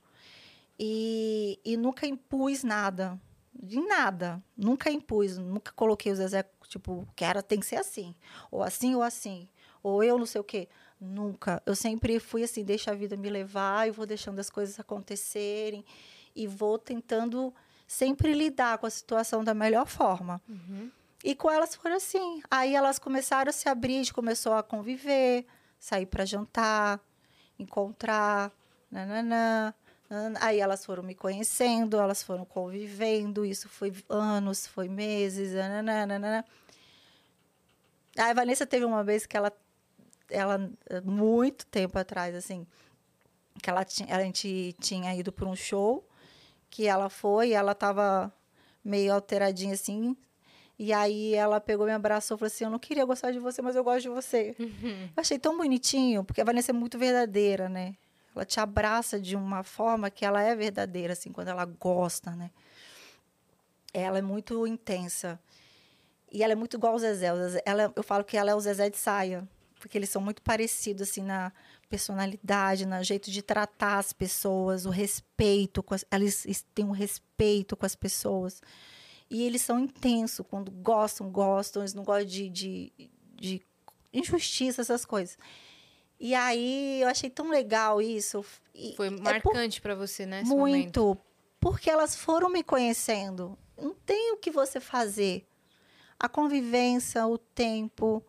[0.78, 3.20] E, e nunca impus nada.
[3.55, 4.43] De nada.
[4.57, 5.39] Nunca impus.
[5.39, 8.15] Nunca coloquei os Zezé, tipo, que era, tem que ser assim.
[8.51, 9.49] Ou assim ou assim.
[9.49, 10.69] Ou ou eu não sei o quê.
[11.01, 11.62] Nunca.
[11.65, 15.85] Eu sempre fui assim, deixa a vida me levar e vou deixando as coisas acontecerem
[16.35, 17.55] e vou tentando
[17.86, 20.40] sempre lidar com a situação da melhor forma.
[20.49, 20.90] Uhum.
[21.24, 22.43] E com elas foram assim.
[22.51, 25.47] Aí elas começaram a se abrir, a gente começou a conviver,
[25.79, 27.01] sair para jantar,
[27.59, 28.53] encontrar,
[28.91, 29.75] nananã.
[30.41, 36.45] Aí elas foram me conhecendo, elas foram convivendo, isso foi anos, foi meses, nananana.
[38.17, 39.53] Aí a Vanessa teve uma vez que ela,
[40.31, 40.71] ela
[41.05, 42.67] muito tempo atrás, assim,
[43.63, 46.09] que ela tinha, a gente tinha ido para um show,
[46.71, 48.33] que ela foi, ela tava
[48.83, 50.17] meio alteradinha assim,
[50.79, 53.61] e aí ela pegou, me abraçou e falou assim: Eu não queria gostar de você,
[53.61, 54.55] mas eu gosto de você.
[54.59, 55.09] Uhum.
[55.17, 57.97] Eu achei tão bonitinho, porque a Vanessa é muito verdadeira, né?
[58.35, 62.53] Ela te abraça de uma forma que ela é verdadeira, assim, quando ela gosta, né?
[63.93, 65.41] Ela é muito intensa.
[66.31, 67.27] E ela é muito igual ao Zezé.
[67.65, 69.49] Ela, eu falo que ela é o Zezé de saia,
[69.81, 71.53] porque eles são muito parecidos, assim, na
[71.89, 75.83] personalidade, no jeito de tratar as pessoas, o respeito.
[75.83, 78.63] Com as, eles têm um respeito com as pessoas.
[79.31, 80.45] E eles são intensos.
[80.49, 81.83] Quando gostam, gostam.
[81.83, 82.93] Eles não gostam de, de,
[83.35, 83.63] de
[84.13, 85.39] injustiça, essas coisas.
[86.21, 88.45] E aí eu achei tão legal isso.
[88.75, 90.43] E Foi marcante é para você, né?
[90.43, 90.57] muito.
[90.57, 91.19] Momento.
[91.61, 93.57] Porque elas foram me conhecendo.
[93.77, 95.47] Não tem o que você fazer.
[96.19, 98.25] A convivência, o tempo,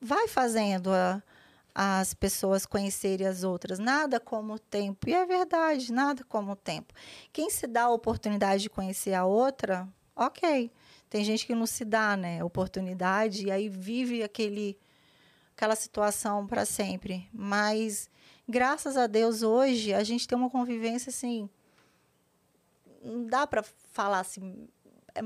[0.00, 1.22] vai fazendo a,
[1.74, 3.78] as pessoas conhecerem as outras.
[3.78, 5.08] Nada como o tempo.
[5.08, 6.92] E é verdade, nada como o tempo.
[7.32, 9.88] Quem se dá a oportunidade de conhecer a outra,
[10.18, 10.70] ok.
[11.08, 12.44] Tem gente que não se dá, né?
[12.44, 14.78] Oportunidade e aí vive aquele
[15.56, 17.28] aquela situação para sempre.
[17.32, 18.10] Mas
[18.48, 21.48] graças a Deus hoje a gente tem uma convivência assim,
[23.02, 24.68] não dá para falar assim,
[25.14, 25.20] é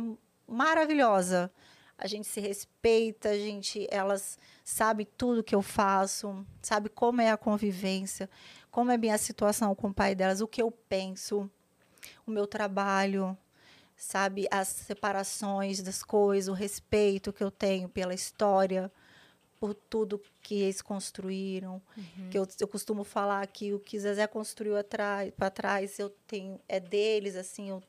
[0.46, 1.50] maravilhosa.
[1.98, 7.30] A gente se respeita, a gente, elas sabe tudo que eu faço, sabe como é
[7.30, 8.28] a convivência,
[8.70, 11.48] como é a minha situação com o pai delas, o que eu penso,
[12.26, 13.36] o meu trabalho,
[14.02, 18.90] sabe as separações das coisas, o respeito que eu tenho pela história
[19.60, 21.80] por tudo que eles construíram.
[21.96, 22.28] Uhum.
[22.28, 24.74] Que eu, eu costumo falar que o que Zezé construiu
[25.36, 27.80] para trás eu tenho é deles, assim, eu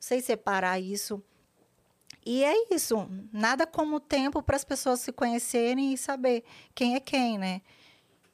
[0.00, 1.22] sei separar isso.
[2.26, 6.42] E é isso, nada como tempo para as pessoas se conhecerem e saber
[6.74, 7.62] quem é quem, né?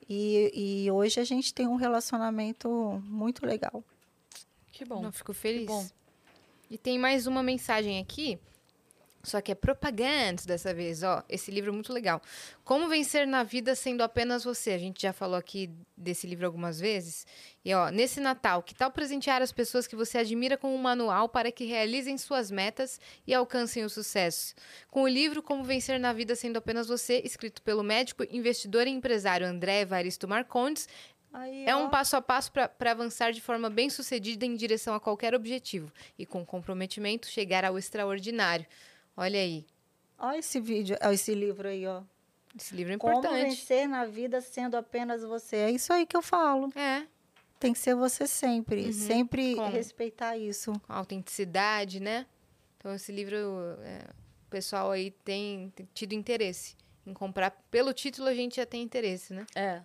[0.09, 2.69] E, e hoje a gente tem um relacionamento
[3.05, 3.85] muito legal.
[4.73, 5.03] Que bom.
[5.03, 5.67] Não, fico feliz.
[5.67, 5.87] bom.
[6.71, 8.39] E tem mais uma mensagem aqui
[9.27, 11.21] só que é propaganda dessa vez, ó.
[11.29, 12.23] Esse livro é muito legal.
[12.63, 14.71] Como vencer na vida sendo apenas você.
[14.71, 17.27] A gente já falou aqui desse livro algumas vezes.
[17.65, 21.29] E ó, nesse Natal, que tal presentear as pessoas que você admira com um manual
[21.29, 24.55] para que realizem suas metas e alcancem o sucesso?
[24.93, 28.91] Com o livro Como vencer na vida sendo apenas você, escrito pelo médico, investidor e
[28.91, 30.89] empresário André Evaristo Marcondes,
[31.37, 35.01] Aí, é um passo a passo para avançar de forma bem sucedida em direção a
[35.01, 38.65] qualquer objetivo e com comprometimento chegar ao extraordinário.
[39.15, 39.67] Olha aí.
[40.19, 42.03] Olha esse vídeo, esse livro aí, ó.
[42.59, 43.27] Esse livro é importante.
[43.27, 45.57] Como vencer na vida sendo apenas você.
[45.57, 46.73] É isso aí que eu falo.
[46.75, 47.07] É.
[47.61, 48.87] Tem que ser você sempre.
[48.87, 48.93] Uhum.
[48.93, 50.73] Sempre Com respeitar isso.
[50.89, 52.25] autenticidade, né?
[52.79, 53.37] Então, esse livro,
[53.83, 54.09] é,
[54.47, 56.77] o pessoal aí tem, tem, tido interesse
[57.07, 57.51] em comprar.
[57.71, 59.45] Pelo título, a gente já tem interesse, né?
[59.55, 59.83] É.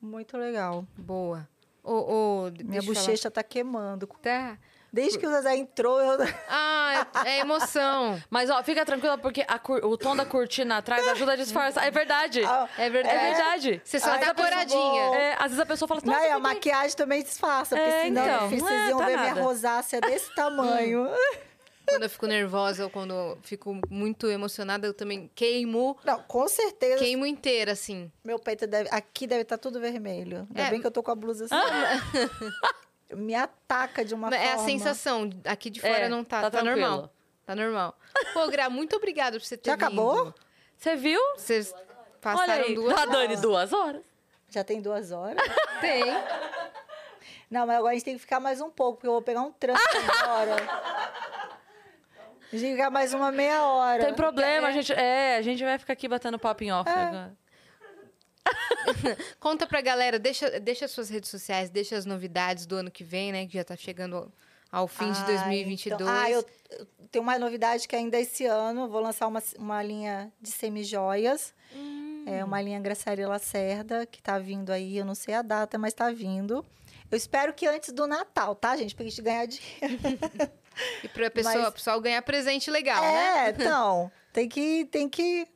[0.00, 0.86] Muito legal.
[0.96, 1.48] Boa.
[1.82, 3.32] Ô, ô, Minha bochecha falar.
[3.32, 4.06] tá queimando.
[4.20, 4.58] Tá.
[4.90, 6.18] Desde que o Zezé entrou, eu.
[6.48, 8.20] Ah, é, é emoção.
[8.30, 9.84] Mas, ó, fica tranquila, porque cur...
[9.84, 11.86] o tom da cortina atrás ajuda a disfarçar.
[11.86, 12.42] É verdade.
[12.44, 13.16] Ah, é verdade.
[13.16, 13.82] É verdade.
[13.84, 15.02] Você só Ai, tá coradinha.
[15.14, 16.08] É, às vezes a pessoa fala assim.
[16.08, 19.16] Não, e a maquiagem também disfarça, porque é, senão então, vocês é, iam tá ver
[19.16, 19.32] nada.
[19.32, 21.08] minha rosácea desse tamanho.
[21.88, 25.96] quando eu fico nervosa ou quando eu fico muito emocionada, eu também queimo.
[26.04, 26.98] Não, com certeza.
[26.98, 28.10] Queimo inteira, assim.
[28.22, 28.88] Meu peito deve.
[28.92, 30.46] Aqui deve estar tá tudo vermelho.
[30.50, 30.70] Ainda é.
[30.70, 31.54] bem que eu tô com a blusa assim.
[33.16, 34.44] Me ataca de uma é forma.
[34.44, 35.30] É a sensação.
[35.44, 36.42] Aqui de fora é, não tá.
[36.42, 37.12] Tá, tá normal.
[37.46, 37.98] Tá normal.
[38.34, 40.34] Pô, Gra, muito obrigada por você ter Já acabou?
[40.76, 41.20] Você viu?
[41.34, 41.74] Vocês
[42.20, 43.10] passaram duas horas.
[43.10, 44.02] Dani, duas horas.
[44.50, 45.42] Já tem duas horas?
[45.80, 46.04] tem.
[47.50, 49.40] Não, mas agora a gente tem que ficar mais um pouco, porque eu vou pegar
[49.40, 50.56] um trânsito agora.
[52.52, 54.04] A gente mais uma meia hora.
[54.04, 54.70] Tem problema, é.
[54.70, 54.92] a gente.
[54.92, 56.92] É, a gente vai ficar aqui batendo papo em off é.
[56.92, 57.36] agora.
[59.38, 63.32] Conta pra galera, deixa, deixa suas redes sociais, deixa as novidades do ano que vem,
[63.32, 63.46] né?
[63.46, 64.32] Que já tá chegando
[64.70, 66.00] ao fim ah, de 2022.
[66.00, 69.82] Então, ah, eu, eu, tenho uma novidade que ainda esse ano vou lançar uma, uma
[69.82, 71.54] linha de semijoias.
[71.74, 72.24] Hum.
[72.26, 75.94] É uma linha Graçaria Lacerda, que tá vindo aí, eu não sei a data, mas
[75.94, 76.64] tá vindo.
[77.10, 78.94] Eu espero que antes do Natal, tá, gente?
[78.94, 79.98] Pra gente ganhar dinheiro.
[81.02, 81.74] e pra pessoa, mas...
[81.74, 83.46] pessoal ganhar presente legal, é, né?
[83.46, 85.46] É, então, tem que, tem que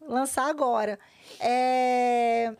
[0.00, 0.98] lançar agora.
[1.40, 2.54] É...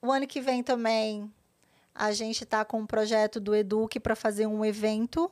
[0.00, 1.32] O ano que vem também
[1.94, 5.30] a gente está com um projeto do Eduque para fazer um evento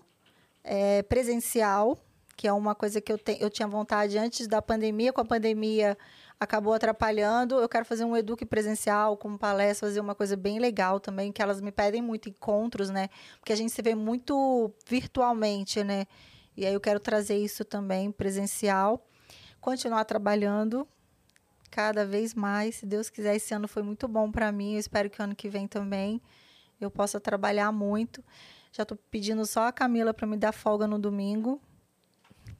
[0.62, 1.98] é, presencial,
[2.36, 5.12] que é uma coisa que eu, te, eu tinha vontade antes da pandemia.
[5.12, 5.98] Com a pandemia
[6.42, 7.60] acabou atrapalhando.
[7.60, 11.40] Eu quero fazer um Eduque presencial, com palestra, fazer uma coisa bem legal também, que
[11.40, 13.08] elas me pedem muito encontros, né?
[13.38, 16.06] Porque a gente se vê muito virtualmente, né?
[16.56, 19.06] E aí eu quero trazer isso também presencial.
[19.60, 20.86] Continuar trabalhando
[21.70, 22.76] cada vez mais.
[22.76, 24.74] Se Deus quiser, esse ano foi muito bom para mim.
[24.74, 26.20] Eu espero que o ano que vem também
[26.80, 28.22] eu possa trabalhar muito.
[28.72, 31.60] Já estou pedindo só a Camila para me dar folga no domingo.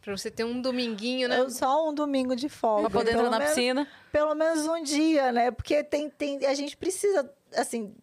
[0.03, 1.49] Para você ter um dominguinho, né?
[1.49, 2.91] Só um domingo de folga.
[2.91, 3.89] Para poder entrar na menos, piscina.
[4.11, 5.53] Pelo menos um dia, né?
[5.53, 7.95] Porque tem, tem, a gente precisa, assim,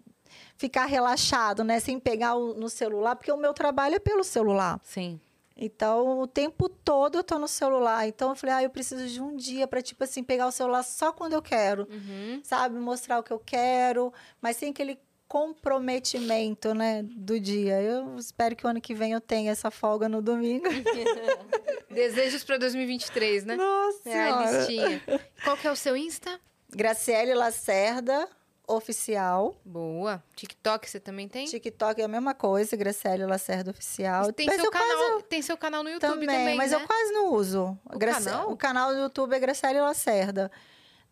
[0.56, 1.78] ficar relaxado, né?
[1.82, 4.80] Sem pegar o, no celular, porque o meu trabalho é pelo celular.
[4.82, 5.20] Sim.
[5.58, 8.08] Então, o tempo todo eu tô no celular.
[8.08, 10.84] Então, eu falei, ah, eu preciso de um dia para tipo assim, pegar o celular
[10.84, 11.86] só quando eu quero.
[11.92, 12.40] Uhum.
[12.46, 12.80] Sabe?
[12.80, 14.98] Mostrar o que eu quero, mas sem aquele
[15.30, 17.80] comprometimento, né, do dia.
[17.80, 20.66] Eu espero que o ano que vem eu tenha essa folga no domingo.
[21.90, 23.56] Desejos para 2023, né?
[23.56, 25.02] Nossa É a listinha.
[25.44, 26.40] Qual que é o seu Insta?
[26.72, 28.28] Graciele Lacerda
[28.68, 29.56] Oficial.
[29.64, 30.24] Boa.
[30.36, 31.46] TikTok você também tem?
[31.46, 34.34] TikTok é a mesma coisa, Graciele Lacerda Oficial.
[34.34, 35.24] Tem, seu canal, quase...
[35.24, 36.78] tem seu canal no YouTube também, também mas né?
[36.78, 37.78] eu quase não uso.
[37.86, 38.52] O, canal?
[38.52, 40.52] o canal do YouTube é Graciele Lacerda.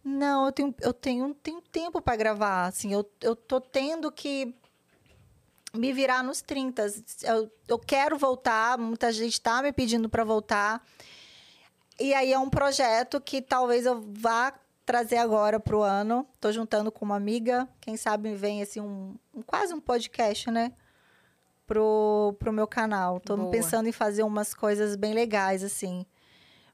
[0.09, 2.67] Não, eu tenho, eu tenho, tenho tempo para gravar.
[2.67, 4.55] Assim, eu, eu tô tendo que
[5.73, 6.87] me virar nos 30.
[7.23, 10.81] Eu, eu quero voltar, muita gente está me pedindo para voltar.
[11.99, 14.53] E aí é um projeto que talvez eu vá
[14.85, 16.25] trazer agora para o ano.
[16.39, 20.71] Tô juntando com uma amiga, quem sabe vem assim um, um quase um podcast, né?
[21.65, 23.19] Pro, pro meu canal.
[23.19, 23.51] Tô Boa.
[23.51, 26.05] pensando em fazer umas coisas bem legais assim.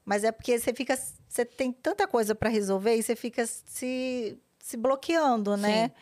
[0.04, 0.96] Mas é porque você fica
[1.28, 5.88] você tem tanta coisa para resolver e você fica se, se bloqueando, né?
[5.88, 5.94] Sim.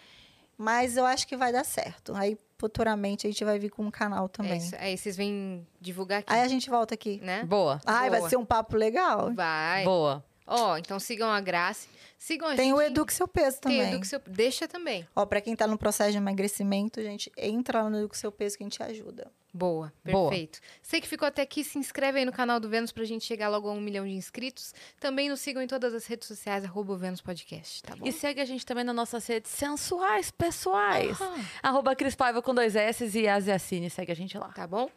[0.58, 2.14] Mas eu acho que vai dar certo.
[2.14, 4.52] Aí futuramente a gente vai vir com um canal também.
[4.52, 4.76] É isso.
[4.78, 6.32] Aí vocês vêm divulgar aqui.
[6.32, 7.18] Aí a gente volta aqui.
[7.22, 7.44] Né?
[7.44, 7.80] Boa.
[7.86, 8.20] Ai, Boa.
[8.20, 9.32] vai ser um papo legal.
[9.32, 9.84] Vai.
[9.84, 10.24] Boa.
[10.52, 11.88] Ó, oh, então sigam a Graça.
[12.18, 12.74] Sigam a Tem gente.
[12.74, 13.78] o Eduque Seu Peso também.
[13.78, 15.08] Tem o Eduque Seu Deixa também.
[15.16, 18.58] Ó, pra quem tá no processo de emagrecimento, gente, entra lá no Eduque Seu Peso
[18.58, 19.32] que a gente ajuda.
[19.54, 20.60] Boa, perfeito.
[20.60, 20.70] Boa.
[20.82, 23.48] Você que ficou até aqui, se inscreve aí no canal do Vênus pra gente chegar
[23.48, 24.74] logo a um milhão de inscritos.
[25.00, 28.06] Também nos sigam em todas as redes sociais, arroba Vênus Podcast, tá bom?
[28.06, 31.18] E segue a gente também nas nossas redes sensuais, pessoais.
[31.18, 31.44] Uhum.
[31.62, 33.90] Arroba Cris Paiva com dois S e Asiacine.
[33.90, 34.48] Segue a gente lá.
[34.48, 34.90] Tá bom?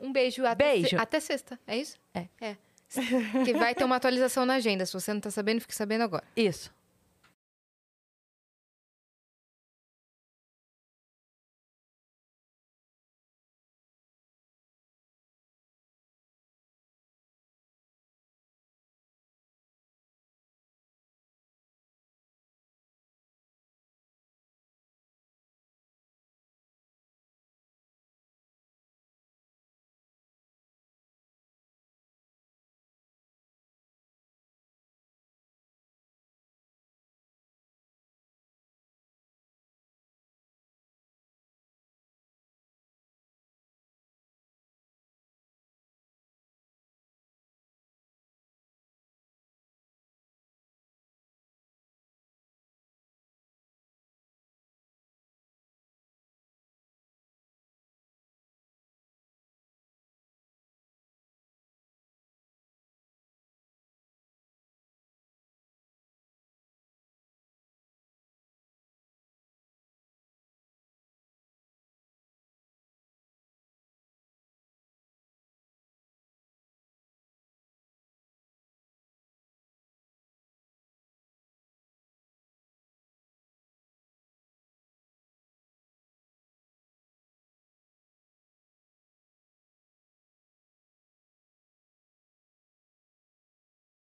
[0.00, 0.44] Um beijo.
[0.46, 0.96] Até beijo.
[0.96, 1.96] até sexta, é isso?
[2.14, 2.26] É.
[2.40, 2.56] É.
[3.44, 4.86] que vai ter uma atualização na agenda.
[4.86, 6.24] Se você não tá sabendo, fique sabendo agora.
[6.36, 6.70] Isso.